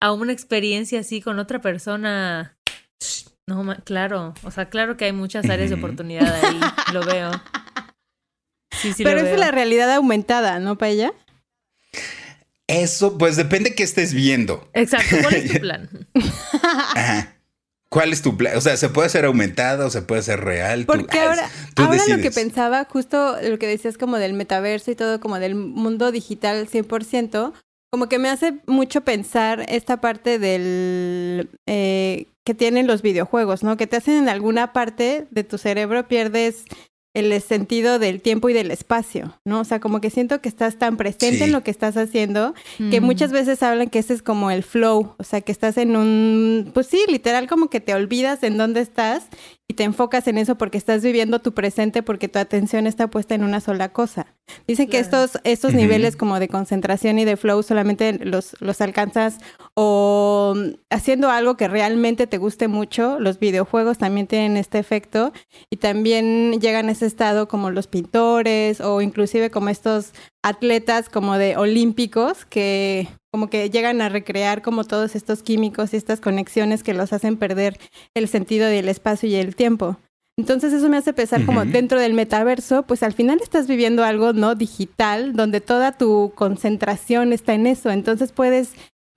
a 0.01 0.13
una 0.13 0.31
experiencia 0.31 1.01
así 1.01 1.21
con 1.21 1.39
otra 1.39 1.59
persona. 1.61 2.57
No, 3.47 3.65
claro. 3.83 4.33
O 4.43 4.51
sea, 4.51 4.69
claro 4.69 4.97
que 4.97 5.05
hay 5.05 5.11
muchas 5.13 5.49
áreas 5.49 5.69
de 5.69 5.75
oportunidad 5.75 6.33
ahí. 6.43 6.59
Lo 6.93 7.05
veo. 7.05 7.31
Sí, 8.71 8.93
sí, 8.93 9.03
Pero 9.03 9.15
lo 9.17 9.21
esa 9.25 9.31
es 9.31 9.35
veo. 9.37 9.45
la 9.45 9.51
realidad 9.51 9.91
aumentada, 9.93 10.59
¿no, 10.59 10.77
Paella? 10.77 11.11
Eso, 12.67 13.17
pues 13.17 13.35
depende 13.37 13.73
que 13.75 13.83
estés 13.83 14.13
viendo. 14.13 14.69
Exacto. 14.73 15.15
¿Cuál 15.21 15.33
es 15.35 15.51
tu 15.53 15.59
plan? 15.61 15.89
Ajá. 16.95 17.36
¿Cuál 17.89 18.11
es 18.11 18.21
tu 18.21 18.35
plan? 18.35 18.57
O 18.57 18.61
sea, 18.61 18.75
¿se 18.77 18.89
puede 18.89 19.07
hacer 19.07 19.25
aumentada 19.25 19.85
o 19.85 19.89
se 19.89 20.01
puede 20.01 20.19
hacer 20.19 20.41
real? 20.41 20.85
Tú- 20.85 20.93
Porque 20.93 21.19
ah, 21.19 21.29
ahora, 21.29 21.49
tú 21.73 21.83
ahora 21.83 22.03
lo 22.07 22.21
que 22.21 22.31
pensaba, 22.31 22.85
justo 22.89 23.37
lo 23.41 23.57
que 23.57 23.67
decías 23.67 23.97
como 23.97 24.17
del 24.17 24.33
metaverso 24.33 24.91
y 24.91 24.95
todo, 24.95 25.19
como 25.19 25.39
del 25.39 25.55
mundo 25.55 26.11
digital 26.11 26.67
100%, 26.67 27.53
como 27.89 28.09
que 28.09 28.19
me 28.19 28.29
hace 28.29 28.55
mucho 28.67 29.01
pensar 29.01 29.65
esta 29.69 30.01
parte 30.01 30.37
del 30.37 31.49
eh, 31.65 32.25
que 32.45 32.53
tienen 32.53 32.87
los 32.87 33.01
videojuegos, 33.01 33.63
¿no? 33.63 33.77
Que 33.77 33.87
te 33.87 33.95
hacen 33.95 34.15
en 34.15 34.29
alguna 34.29 34.73
parte 34.73 35.27
de 35.31 35.43
tu 35.45 35.57
cerebro 35.57 36.07
pierdes 36.09 36.65
el 37.17 37.41
sentido 37.41 37.99
del 37.99 38.21
tiempo 38.21 38.49
y 38.49 38.53
del 38.53 38.71
espacio, 38.71 39.37
¿no? 39.43 39.61
O 39.61 39.63
sea, 39.63 39.79
como 39.79 40.01
que 40.01 40.09
siento 40.09 40.39
que 40.41 40.49
estás 40.49 40.77
tan 40.77 40.97
presente 40.97 41.45
en 41.45 41.51
lo 41.51 41.63
que 41.63 41.71
estás 41.71 41.97
haciendo 41.97 42.53
que 42.91 43.01
muchas 43.01 43.31
veces 43.31 43.63
hablan 43.63 43.89
que 43.89 43.99
ese 43.99 44.13
es 44.13 44.21
como 44.21 44.51
el 44.51 44.63
flow, 44.63 45.15
o 45.17 45.23
sea, 45.23 45.41
que 45.41 45.51
estás 45.51 45.77
en 45.77 45.95
un, 45.95 46.71
pues 46.73 46.87
sí, 46.87 47.03
literal 47.07 47.47
como 47.47 47.69
que 47.69 47.79
te 47.79 47.93
olvidas 47.93 48.43
en 48.43 48.57
dónde 48.57 48.81
estás 48.81 49.27
y 49.69 49.73
te 49.73 49.83
enfocas 49.83 50.27
en 50.27 50.37
eso 50.37 50.57
porque 50.57 50.77
estás 50.77 51.03
viviendo 51.03 51.39
tu 51.39 51.53
presente 51.53 52.01
porque 52.01 52.29
tu 52.29 52.39
atención 52.39 52.87
está 52.87 53.09
puesta 53.09 53.35
en 53.35 53.43
una 53.43 53.59
sola 53.59 53.89
cosa. 53.89 54.27
Dicen 54.65 54.87
que 54.87 54.99
estos, 54.99 55.39
estos 55.43 55.73
niveles 55.73 56.15
como 56.15 56.39
de 56.39 56.47
concentración 56.47 57.19
y 57.19 57.25
de 57.25 57.35
flow 57.35 57.61
solamente 57.63 58.17
los, 58.23 58.55
los 58.61 58.79
alcanzas 58.79 59.39
o 59.73 60.55
haciendo 60.89 61.29
algo 61.29 61.57
que 61.57 61.67
realmente 61.67 62.27
te 62.27 62.37
guste 62.37 62.69
mucho. 62.69 63.19
Los 63.19 63.39
videojuegos 63.39 63.97
también 63.97 64.27
tienen 64.27 64.55
este 64.55 64.79
efecto 64.79 65.33
y 65.69 65.77
también 65.77 66.61
llegan 66.61 66.87
a 66.87 66.93
ese 66.93 67.05
estado 67.05 67.49
como 67.49 67.69
los 67.69 67.87
pintores 67.87 68.79
o 68.79 69.01
inclusive 69.01 69.51
como 69.51 69.67
estos 69.67 70.13
atletas 70.43 71.09
como 71.09 71.37
de 71.37 71.57
olímpicos 71.57 72.45
que 72.45 73.09
como 73.37 73.51
que 73.51 73.69
llegan 73.69 74.01
a 74.01 74.09
recrear 74.09 74.63
como 74.63 74.83
todos 74.83 75.15
estos 75.15 75.43
químicos 75.43 75.93
y 75.93 75.97
estas 75.97 76.19
conexiones 76.19 76.81
que 76.81 76.95
los 76.95 77.13
hacen 77.13 77.37
perder 77.37 77.77
el 78.15 78.27
sentido 78.27 78.65
del 78.65 78.89
espacio 78.89 79.29
y 79.29 79.35
el 79.35 79.55
tiempo. 79.55 79.99
Entonces 80.37 80.73
eso 80.73 80.89
me 80.89 80.97
hace 80.97 81.13
pensar 81.13 81.45
como 81.45 81.63
dentro 81.63 82.01
del 82.01 82.15
metaverso, 82.15 82.81
pues 82.87 83.03
al 83.03 83.13
final 83.13 83.39
estás 83.39 83.67
viviendo 83.67 84.03
algo 84.03 84.33
no 84.33 84.55
digital 84.55 85.33
donde 85.33 85.61
toda 85.61 85.95
tu 85.99 86.31
concentración 86.33 87.31
está 87.31 87.53
en 87.53 87.67
eso, 87.67 87.91
entonces 87.91 88.31
puedes 88.31 88.71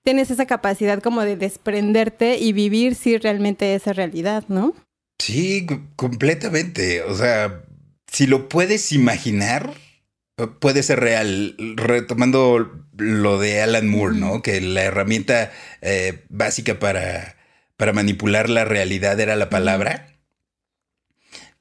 tienes 0.04 0.30
esa 0.30 0.44
capacidad 0.44 1.02
como 1.02 1.22
de 1.22 1.36
desprenderte 1.36 2.36
y 2.36 2.52
vivir 2.52 2.96
si 2.96 3.16
realmente 3.16 3.74
esa 3.74 3.94
realidad, 3.94 4.44
¿no? 4.48 4.74
Sí, 5.18 5.66
completamente, 5.96 7.04
o 7.04 7.14
sea, 7.14 7.62
si 8.06 8.26
lo 8.26 8.50
puedes 8.50 8.92
imaginar, 8.92 9.72
puede 10.49 10.82
ser 10.82 11.01
real. 11.01 11.57
Retomando 11.76 12.86
lo 12.97 13.38
de 13.38 13.62
Alan 13.62 13.88
Moore, 13.88 14.16
¿no? 14.16 14.43
Que 14.43 14.61
la 14.61 14.82
herramienta 14.82 15.53
eh, 15.80 16.24
básica 16.28 16.78
para, 16.78 17.36
para 17.76 17.93
manipular 17.93 18.49
la 18.49 18.64
realidad 18.64 19.18
era 19.20 19.36
la 19.36 19.51
palabra. 19.51 20.16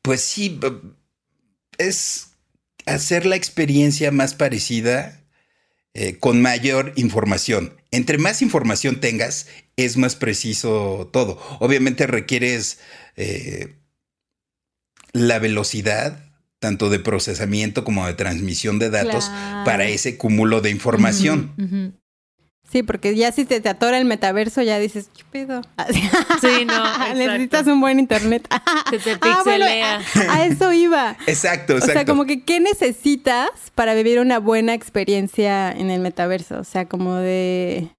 Pues 0.01 0.21
sí, 0.21 0.59
es 1.77 2.31
hacer 2.85 3.25
la 3.25 3.35
experiencia 3.35 4.11
más 4.11 4.33
parecida 4.33 5.19
eh, 5.93 6.17
con 6.17 6.41
mayor 6.41 6.93
información. 6.95 7.75
Entre 7.91 8.17
más 8.17 8.41
información 8.41 8.99
tengas, 8.99 9.47
es 9.75 9.97
más 9.97 10.15
preciso 10.15 11.09
todo. 11.11 11.41
Obviamente 11.59 12.07
requieres 12.07 12.79
eh, 13.15 13.75
la 15.13 15.39
velocidad 15.39 16.28
tanto 16.59 16.89
de 16.89 16.99
procesamiento 16.99 17.83
como 17.83 18.05
de 18.05 18.13
transmisión 18.13 18.79
de 18.79 18.89
datos 18.89 19.31
para 19.65 19.85
ese 19.85 20.17
cúmulo 20.17 20.61
de 20.61 20.69
información. 20.69 21.99
Sí, 22.71 22.83
porque 22.83 23.15
ya 23.15 23.31
si 23.31 23.45
te, 23.45 23.61
te, 23.61 23.69
atora 23.69 23.97
el 23.97 24.05
metaverso, 24.05 24.61
ya 24.61 24.77
dices, 24.77 25.09
¿qué 25.15 25.23
pedo? 25.31 25.61
Sí, 26.41 26.65
no. 26.65 27.13
Necesitas 27.15 27.65
un 27.65 27.81
buen 27.81 27.99
internet. 27.99 28.47
Se 28.91 28.99
te 28.99 29.13
ah, 29.21 29.41
pixelea. 29.43 30.01
a 30.29 30.45
eso 30.45 30.71
iba. 30.71 31.17
Exacto, 31.25 31.73
exacto. 31.73 31.75
O 31.75 31.93
sea, 31.93 32.05
como 32.05 32.25
que, 32.25 32.43
¿qué 32.43 32.59
necesitas 32.59 33.49
para 33.73 33.95
vivir 33.95 34.19
una 34.19 34.39
buena 34.39 34.75
experiencia 34.75 35.71
en 35.71 35.89
el 35.89 35.99
metaverso? 35.99 36.59
O 36.59 36.63
sea, 36.63 36.85
como 36.85 37.15
de 37.15 37.89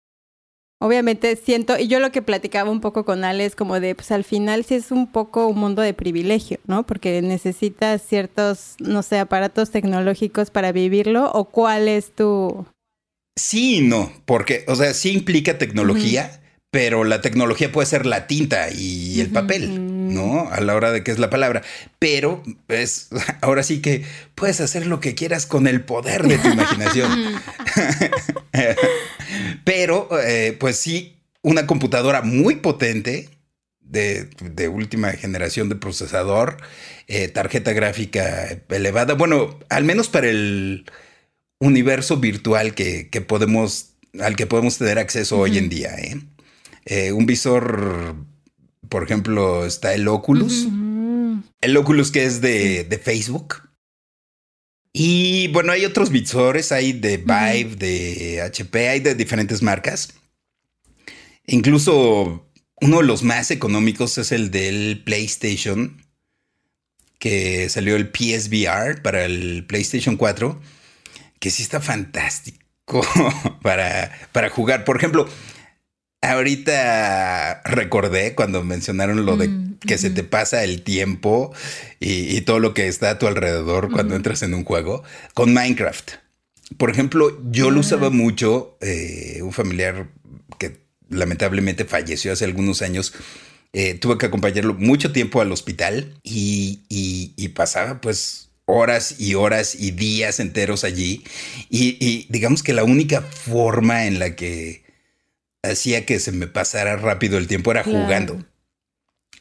obviamente 0.80 1.36
siento, 1.36 1.78
y 1.78 1.86
yo 1.86 2.00
lo 2.00 2.10
que 2.10 2.22
platicaba 2.22 2.70
un 2.70 2.80
poco 2.80 3.04
con 3.04 3.22
Ale 3.22 3.44
es 3.44 3.54
como 3.54 3.78
de, 3.78 3.94
pues 3.94 4.10
al 4.10 4.24
final 4.24 4.64
sí 4.64 4.74
es 4.74 4.90
un 4.90 5.06
poco 5.06 5.46
un 5.46 5.58
mundo 5.58 5.82
de 5.82 5.94
privilegio, 5.94 6.58
¿no? 6.66 6.84
Porque 6.84 7.22
necesitas 7.22 8.02
ciertos, 8.02 8.74
no 8.80 9.02
sé, 9.02 9.18
aparatos 9.18 9.70
tecnológicos 9.70 10.50
para 10.50 10.72
vivirlo, 10.72 11.30
o 11.32 11.44
cuál 11.44 11.88
es 11.88 12.12
tu... 12.12 12.66
Sí 13.36 13.80
no, 13.82 14.12
porque, 14.24 14.64
o 14.66 14.74
sea, 14.74 14.92
sí 14.92 15.12
implica 15.12 15.56
tecnología, 15.56 16.40
pero 16.70 17.04
la 17.04 17.20
tecnología 17.20 17.70
puede 17.70 17.86
ser 17.86 18.06
la 18.06 18.26
tinta 18.26 18.70
y 18.70 19.20
el 19.20 19.30
papel. 19.30 19.90
¿No? 20.10 20.48
A 20.50 20.60
la 20.60 20.74
hora 20.74 20.92
de 20.92 21.02
que 21.02 21.10
es 21.10 21.18
la 21.18 21.30
palabra. 21.30 21.62
Pero 21.98 22.42
es 22.68 23.08
ahora 23.40 23.62
sí 23.62 23.80
que 23.80 24.04
puedes 24.34 24.60
hacer 24.60 24.86
lo 24.86 25.00
que 25.00 25.14
quieras 25.14 25.46
con 25.46 25.66
el 25.66 25.82
poder 25.82 26.26
de 26.26 26.38
tu 26.38 26.48
imaginación. 26.52 27.10
Pero, 29.64 30.08
eh, 30.20 30.56
pues 30.58 30.76
sí, 30.76 31.16
una 31.42 31.66
computadora 31.66 32.22
muy 32.22 32.56
potente. 32.56 33.28
De, 33.82 34.28
última 34.68 35.10
generación 35.14 35.68
de 35.68 35.74
procesador, 35.74 36.58
eh, 37.08 37.26
tarjeta 37.26 37.72
gráfica 37.72 38.62
elevada, 38.68 39.14
bueno, 39.14 39.58
al 39.68 39.82
menos 39.82 40.06
para 40.06 40.28
el 40.28 40.84
universo 41.58 42.18
virtual 42.18 42.74
que, 42.74 43.08
podemos, 43.26 43.94
al 44.20 44.36
que 44.36 44.46
podemos 44.46 44.78
tener 44.78 45.00
acceso 45.00 45.38
hoy 45.38 45.58
en 45.58 45.68
día. 45.68 45.90
¿eh? 45.98 47.10
un 47.10 47.26
visor 47.26 48.14
por 48.90 49.04
ejemplo, 49.04 49.64
está 49.64 49.94
el 49.94 50.06
Oculus. 50.08 50.66
El 51.60 51.76
Oculus 51.76 52.10
que 52.10 52.24
es 52.24 52.40
de, 52.40 53.00
Facebook. 53.02 53.70
Y 54.92 55.48
bueno, 55.48 55.72
hay 55.72 55.84
otros 55.84 56.10
visores, 56.10 56.72
hay 56.72 56.92
de 56.92 57.16
Vive, 57.16 57.76
de 57.76 58.42
HP, 58.42 58.88
hay 58.88 59.00
de 59.00 59.14
diferentes 59.14 59.62
marcas. 59.62 60.12
Incluso 61.46 62.50
uno 62.80 62.98
de 62.98 63.04
los 63.04 63.22
más 63.22 63.52
económicos 63.52 64.18
es 64.18 64.32
el 64.32 64.50
del 64.50 65.02
PlayStation, 65.04 66.04
que 67.20 67.68
salió 67.68 67.94
el 67.94 68.10
PSVR 68.10 69.00
para 69.02 69.24
el 69.24 69.64
PlayStation 69.66 70.16
4, 70.16 70.60
que 71.38 71.50
sí 71.50 71.62
está 71.62 71.80
fantástico 71.80 73.06
para, 73.62 74.10
para 74.32 74.50
jugar. 74.50 74.84
Por 74.84 74.96
ejemplo, 74.96 75.28
Ahorita 76.22 77.62
recordé 77.64 78.34
cuando 78.34 78.62
mencionaron 78.62 79.24
lo 79.24 79.38
de 79.38 79.48
mm, 79.48 79.78
que 79.80 79.96
se 79.96 80.10
te 80.10 80.22
pasa 80.22 80.64
el 80.64 80.82
tiempo 80.82 81.52
y, 81.98 82.40
todo 82.42 82.58
lo 82.58 82.74
que 82.74 82.88
está 82.88 83.10
a 83.10 83.18
tu 83.18 83.26
alrededor 83.26 83.90
cuando 83.90 84.14
entras 84.14 84.42
en 84.42 84.52
un 84.52 84.64
juego 84.64 85.02
con 85.32 85.54
Minecraft. 85.54 86.12
Por 86.76 86.90
ejemplo, 86.90 87.40
yo 87.50 87.70
lo 87.70 87.80
usaba 87.80 88.10
mucho, 88.10 88.76
eh, 88.80 89.40
un 89.42 89.52
familiar 89.52 90.08
que 90.58 90.80
lamentablemente 91.08 91.84
falleció 91.86 92.32
hace 92.32 92.44
algunos 92.44 92.82
años. 92.82 93.14
Eh, 93.72 93.94
tuve 93.94 94.18
que 94.18 94.26
acompañarlo 94.26 94.74
mucho 94.74 95.12
tiempo 95.12 95.40
al 95.40 95.52
hospital 95.52 96.18
y, 96.22 96.80
y 96.88 97.48
pasaba 97.48 98.00
pues 98.00 98.50
horas 98.66 99.16
y 99.18 99.34
horas 99.34 99.74
y 99.74 99.90
días 99.92 100.38
enteros 100.38 100.84
allí. 100.84 101.24
y, 101.70 102.26
digamos 102.28 102.62
que 102.62 102.74
la 102.74 102.84
única 102.84 103.22
forma 103.22 104.06
en 104.06 104.18
la 104.18 104.36
que 104.36 104.89
hacía 105.62 106.06
que 106.06 106.18
se 106.18 106.32
me 106.32 106.46
pasara 106.46 106.96
rápido 106.96 107.38
el 107.38 107.46
tiempo 107.46 107.70
era 107.70 107.84
jugando. 107.84 108.44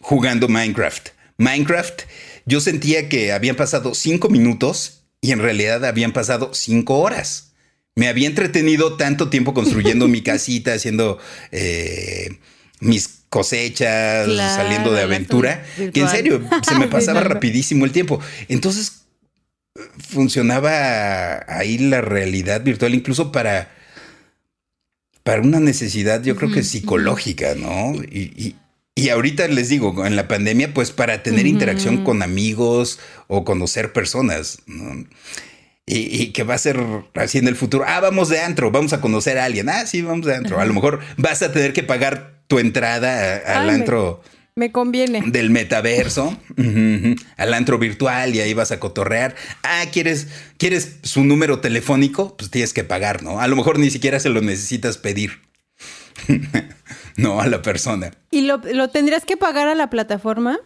Jugando 0.02 0.48
Minecraft. 0.48 1.10
Minecraft, 1.38 2.02
yo 2.46 2.60
sentía 2.62 3.10
que 3.10 3.32
habían 3.32 3.56
pasado 3.56 3.96
cinco 3.96 4.30
minutos 4.30 5.04
y 5.22 5.32
en 5.32 5.40
realidad 5.40 5.86
habían 5.86 6.14
pasado 6.14 6.54
cinco 6.54 7.00
horas. 7.00 7.54
Me 7.96 8.08
había 8.08 8.28
entretenido 8.28 8.98
tanto 8.98 9.30
tiempo 9.30 9.54
construyendo 9.54 10.08
mi 10.08 10.22
casita, 10.24 10.74
haciendo 10.74 11.20
eh, 11.52 12.40
mis 12.80 13.24
cosechas, 13.30 14.28
saliendo 14.28 14.92
de 14.92 15.04
aventura, 15.04 15.64
que 15.94 16.00
en 16.00 16.10
serio 16.10 16.42
se 16.68 16.76
me 16.76 16.88
pasaba 16.90 17.22
rapidísimo 17.22 17.86
el 17.86 17.92
tiempo. 17.92 18.20
Entonces 18.48 19.04
funcionaba 19.98 21.46
ahí 21.48 21.78
la 21.78 22.02
realidad 22.02 22.62
virtual 22.62 22.96
incluso 22.96 23.32
para 23.32 23.79
para 25.30 25.44
una 25.44 25.60
necesidad, 25.60 26.24
yo 26.24 26.36
creo 26.36 26.50
que 26.50 26.64
psicológica, 26.64 27.54
¿no? 27.54 27.94
Y, 28.02 28.56
ahorita 29.12 29.48
les 29.48 29.70
digo, 29.70 30.04
en 30.08 30.16
la 30.16 30.28
pandemia, 30.28 30.74
pues 30.74 30.90
para 30.90 31.22
tener 31.22 31.46
interacción 31.46 32.04
con 32.04 32.24
amigos 32.24 32.98
o 33.28 33.46
conocer 33.46 33.94
personas, 33.94 34.64
¿no? 34.66 35.06
Y, 35.86 36.32
que 36.32 36.42
va 36.42 36.56
a 36.56 36.58
ser 36.58 36.80
así 37.14 37.38
en 37.38 37.48
el 37.48 37.56
futuro. 37.56 37.86
Ah, 37.88 38.00
vamos 38.00 38.30
de 38.30 38.40
antro, 38.40 38.72
vamos 38.72 38.92
a 38.94 39.02
conocer 39.02 39.38
a 39.38 39.46
alguien. 39.46 39.70
Ah, 39.70 39.86
sí, 39.86 40.02
vamos 40.02 40.26
de 40.26 40.34
antro. 40.34 40.60
A 40.60 40.66
lo 40.66 40.74
mejor 40.74 41.00
vas 41.18 41.44
a 41.44 41.52
tener 41.52 41.74
que 41.74 41.84
pagar 41.84 42.42
tu 42.48 42.58
entrada 42.58 43.38
al 43.46 43.70
antro. 43.70 44.24
Me 44.24 44.39
conviene. 44.72 45.24
Del 45.26 45.50
metaverso 45.50 46.38
al 47.38 47.54
antro 47.54 47.80
virtual 47.80 48.36
y 48.36 48.42
ahí 48.42 48.54
vas 48.54 48.72
a 48.72 48.80
cotorrear. 48.80 49.36
Ah, 49.64 49.86
¿quieres, 49.92 50.28
¿quieres 50.58 50.98
su 51.04 51.24
número 51.24 51.60
telefónico? 51.60 52.36
Pues 52.38 52.52
tienes 52.52 52.74
que 52.74 52.84
pagar, 52.84 53.24
¿no? 53.24 53.40
A 53.40 53.48
lo 53.48 53.56
mejor 53.56 53.80
ni 53.80 53.90
siquiera 53.90 54.20
se 54.20 54.30
lo 54.30 54.42
necesitas 54.42 54.98
pedir. 54.98 55.40
no, 57.18 57.40
a 57.40 57.48
la 57.48 57.62
persona. 57.62 58.12
¿Y 58.32 58.42
lo, 58.42 58.60
tendrías 58.90 59.26
que 59.26 59.38
pagar 59.38 59.68
a 59.68 59.76
la 59.76 59.90
plataforma? 59.90 60.60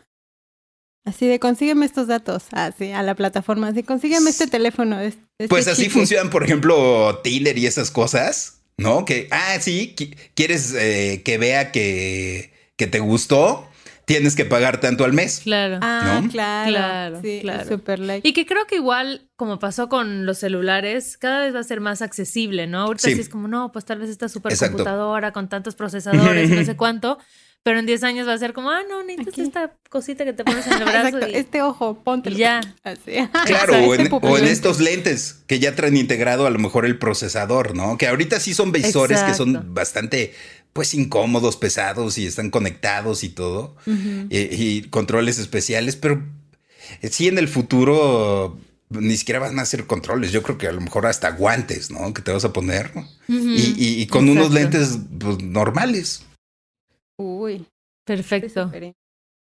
Así 1.06 1.28
de 1.28 1.40
consígueme 1.40 1.86
estos 1.86 2.08
datos, 2.08 2.46
así 2.52 2.92
a 2.92 3.04
la 3.04 3.14
plataforma, 3.14 3.68
así 3.68 3.84
consígueme 3.84 4.30
este 4.30 4.48
teléfono. 4.48 5.00
Este, 5.00 5.48
pues 5.50 5.68
así 5.68 5.90
funcionan, 5.90 6.30
por 6.30 6.44
ejemplo, 6.44 7.20
Tinder 7.24 7.58
y 7.58 7.68
esas 7.68 7.92
cosas. 7.92 8.64
¿no? 8.78 9.06
Que, 9.06 9.28
ah, 9.32 9.58
sí, 9.60 9.96
quieres 10.36 10.74
eh, 10.74 11.22
que 11.24 11.38
vea 11.38 11.72
que, 11.72 12.52
que 12.76 12.88
te 12.88 13.00
gustó, 13.00 13.70
tienes 14.06 14.36
que 14.36 14.46
pagar 14.46 14.80
tanto 14.80 15.06
al 15.06 15.14
mes. 15.14 15.42
Claro. 15.44 15.80
Ah, 15.82 16.22
claro. 16.32 16.70
Claro, 16.72 17.22
sí, 17.22 17.40
claro. 17.42 17.68
Super 17.70 18.00
like. 18.00 18.28
Y 18.28 18.34
que 18.34 18.46
creo 18.46 18.66
que 18.68 18.76
igual, 18.76 19.28
como 19.36 19.60
pasó 19.60 19.90
con 19.90 20.26
los 20.26 20.38
celulares, 20.40 21.18
cada 21.18 21.40
vez 21.42 21.56
va 21.56 21.60
a 21.60 21.64
ser 21.64 21.80
más 21.82 22.02
accesible, 22.02 22.68
¿no? 22.68 22.82
Ahorita 22.82 23.08
Sí. 23.08 23.16
sí, 23.16 23.22
es 23.22 23.30
como, 23.30 23.48
no, 23.48 23.72
pues 23.72 23.86
tal 23.86 24.00
vez 24.00 24.10
esta 24.10 24.28
supercomputadora 24.30 25.32
con 25.32 25.50
tantos 25.50 25.76
procesadores, 25.76 26.50
no 26.50 26.64
sé 26.64 26.76
cuánto. 26.78 27.18
Pero 27.66 27.80
en 27.80 27.86
10 27.86 28.04
años 28.04 28.28
va 28.28 28.34
a 28.34 28.38
ser 28.38 28.52
como, 28.52 28.72
ah, 28.72 28.82
no, 28.90 29.04
necesitas 29.06 29.34
Aquí. 29.36 29.42
esta 29.44 29.74
cosita 29.90 30.26
que 30.26 30.34
te 30.34 30.44
pones 30.44 30.68
en 30.68 30.74
el 30.74 30.84
brazo. 30.84 31.08
Exacto, 31.08 31.28
y- 31.30 31.36
este 31.36 31.62
ojo, 31.62 32.04
ponte. 32.04 32.30
y 32.32 32.36
ya. 32.36 32.60
Así. 32.84 33.14
Claro, 33.46 33.74
o 33.76 33.94
en, 33.96 34.02
o 34.02 34.04
en 34.04 34.10
pupilente. 34.10 34.52
estos 34.52 34.82
lentes 34.82 35.44
que 35.48 35.60
ya 35.60 35.74
traen 35.74 35.96
integrado 35.96 36.46
a 36.46 36.50
lo 36.50 36.60
mejor 36.60 36.86
el 36.86 36.98
procesador, 37.00 37.74
¿no? 37.74 37.98
Que 37.98 38.08
ahorita 38.08 38.42
sí 38.42 38.54
son 38.54 38.74
visores 38.74 39.24
que 39.24 39.34
son 39.34 39.74
bastante, 39.74 40.34
pues, 40.74 40.94
incómodos, 40.94 41.56
pesados 41.58 42.18
y 42.18 42.26
están 42.26 42.50
conectados 42.50 43.24
y 43.24 43.30
todo. 43.30 43.76
y, 44.30 44.38
y 44.40 44.82
controles 44.90 45.40
especiales, 45.40 45.96
pero 45.96 46.22
sí 47.10 47.28
en 47.28 47.38
el 47.38 47.48
futuro 47.48 48.58
ni 48.90 49.16
siquiera 49.18 49.40
van 49.40 49.58
a 49.60 49.66
ser 49.66 49.88
controles. 49.88 50.32
Yo 50.32 50.44
creo 50.44 50.58
que 50.58 50.68
a 50.68 50.72
lo 50.72 50.82
mejor 50.82 51.06
hasta 51.08 51.32
guantes, 51.32 51.90
¿no? 51.90 52.14
Que 52.14 52.22
te 52.22 52.32
vas 52.32 52.46
a 52.46 52.54
poner. 52.54 52.92
y, 53.28 53.34
y- 53.78 54.02
y 54.02 54.08
con 54.08 54.28
unos 54.30 54.52
lentes 54.52 55.00
pues, 55.20 55.42
normales. 55.42 56.24
Uy. 57.18 57.66
Perfecto. 58.06 58.72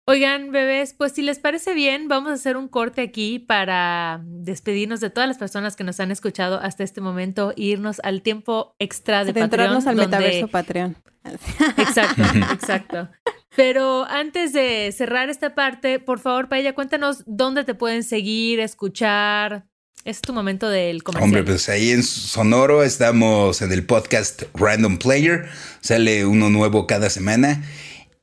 Oigan, 0.05 0.51
bebés, 0.51 0.93
pues 0.93 1.13
si 1.13 1.21
les 1.21 1.39
parece 1.39 1.73
bien, 1.73 2.09
vamos 2.09 2.31
a 2.31 2.33
hacer 2.33 2.57
un 2.57 2.67
corte 2.67 3.01
aquí 3.01 3.39
para 3.39 4.19
despedirnos 4.25 4.99
de 4.99 5.09
todas 5.09 5.29
las 5.29 5.37
personas 5.37 5.77
que 5.77 5.85
nos 5.85 5.99
han 6.01 6.11
escuchado 6.11 6.59
hasta 6.59 6.83
este 6.83 6.99
momento 6.99 7.51
e 7.55 7.61
irnos 7.63 8.01
al 8.03 8.21
tiempo 8.21 8.75
extra 8.79 9.23
de 9.23 9.31
Adentrarnos 9.31 9.85
Patreon. 9.85 9.99
al 10.03 10.09
donde- 10.11 10.17
metaverso 10.17 10.47
Patreon. 10.49 10.97
Exacto, 11.77 12.21
exacto. 12.51 13.09
Pero 13.55 14.03
antes 14.09 14.51
de 14.51 14.91
cerrar 14.91 15.29
esta 15.29 15.55
parte, 15.55 15.99
por 15.99 16.19
favor, 16.19 16.49
Paella, 16.49 16.73
cuéntanos 16.75 17.23
dónde 17.25 17.63
te 17.63 17.75
pueden 17.75 18.03
seguir, 18.03 18.59
escuchar. 18.59 19.65
Es 20.03 20.19
tu 20.19 20.33
momento 20.33 20.67
del 20.67 21.01
comercial. 21.01 21.23
Hombre, 21.29 21.43
pues 21.45 21.69
ahí 21.69 21.91
en 21.91 22.03
Sonoro 22.03 22.83
estamos 22.83 23.61
en 23.61 23.71
el 23.71 23.85
podcast 23.85 24.43
Random 24.53 24.97
Player. 24.97 25.45
Sale 25.79 26.25
uno 26.25 26.49
nuevo 26.49 26.87
cada 26.87 27.09
semana. 27.09 27.63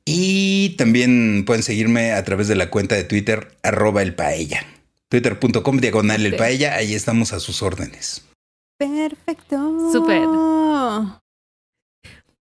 Y 0.05 0.75
también 0.77 1.43
pueden 1.45 1.63
seguirme 1.63 2.13
a 2.13 2.23
través 2.23 2.47
de 2.47 2.55
la 2.55 2.69
cuenta 2.69 2.95
de 2.95 3.03
Twitter, 3.03 3.55
arroba 3.63 4.01
el 4.01 4.15
paella. 4.15 4.65
Twitter.com 5.09 5.77
diagonal 5.77 6.25
el 6.25 6.35
paella. 6.35 6.75
Ahí 6.75 6.93
estamos 6.93 7.33
a 7.33 7.39
sus 7.39 7.61
órdenes. 7.61 8.25
Perfecto. 8.79 9.91
Súper. 9.91 10.27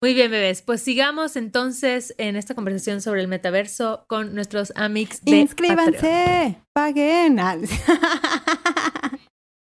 Muy 0.00 0.14
bien, 0.14 0.30
bebés. 0.30 0.62
Pues 0.62 0.82
sigamos 0.82 1.36
entonces 1.36 2.14
en 2.18 2.36
esta 2.36 2.54
conversación 2.54 3.00
sobre 3.02 3.20
el 3.20 3.28
metaverso 3.28 4.04
con 4.08 4.34
nuestros 4.34 4.72
amics 4.74 5.20
de 5.24 5.30
Patreon. 5.30 5.40
Inscríbanse, 5.42 6.56
paguen. 6.72 7.38
Ah, 7.38 7.56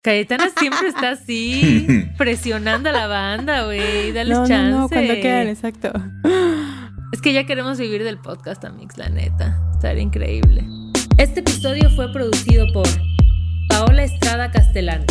Cayetana 0.04 0.50
siempre 0.58 0.88
está 0.90 1.12
así, 1.12 1.88
presionando 2.18 2.90
a 2.90 2.92
la 2.92 3.08
banda, 3.08 3.66
güey. 3.66 4.12
Dales 4.12 4.36
No, 4.36 4.42
no, 4.44 4.48
chance. 4.48 4.72
no, 4.72 4.90
cuando 4.90 5.14
quieran, 5.16 5.48
exacto. 5.48 5.92
Es 7.12 7.22
que 7.22 7.34
ya 7.34 7.46
queremos 7.46 7.78
vivir 7.78 8.04
del 8.04 8.18
podcast, 8.18 8.66
Amix, 8.66 8.98
la 8.98 9.10
neta. 9.10 9.60
Estaría 9.74 10.02
increíble. 10.02 10.64
Este 11.18 11.42
episodio 11.42 11.90
fue 11.92 12.12
producido 12.12 12.66
por 12.74 12.88
Paola 13.70 14.04
Estrada 14.04 14.52
Castellán, 14.52 15.06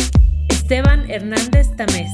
Esteban 0.49 1.09
Hernández 1.09 1.75
Tamés, 1.75 2.11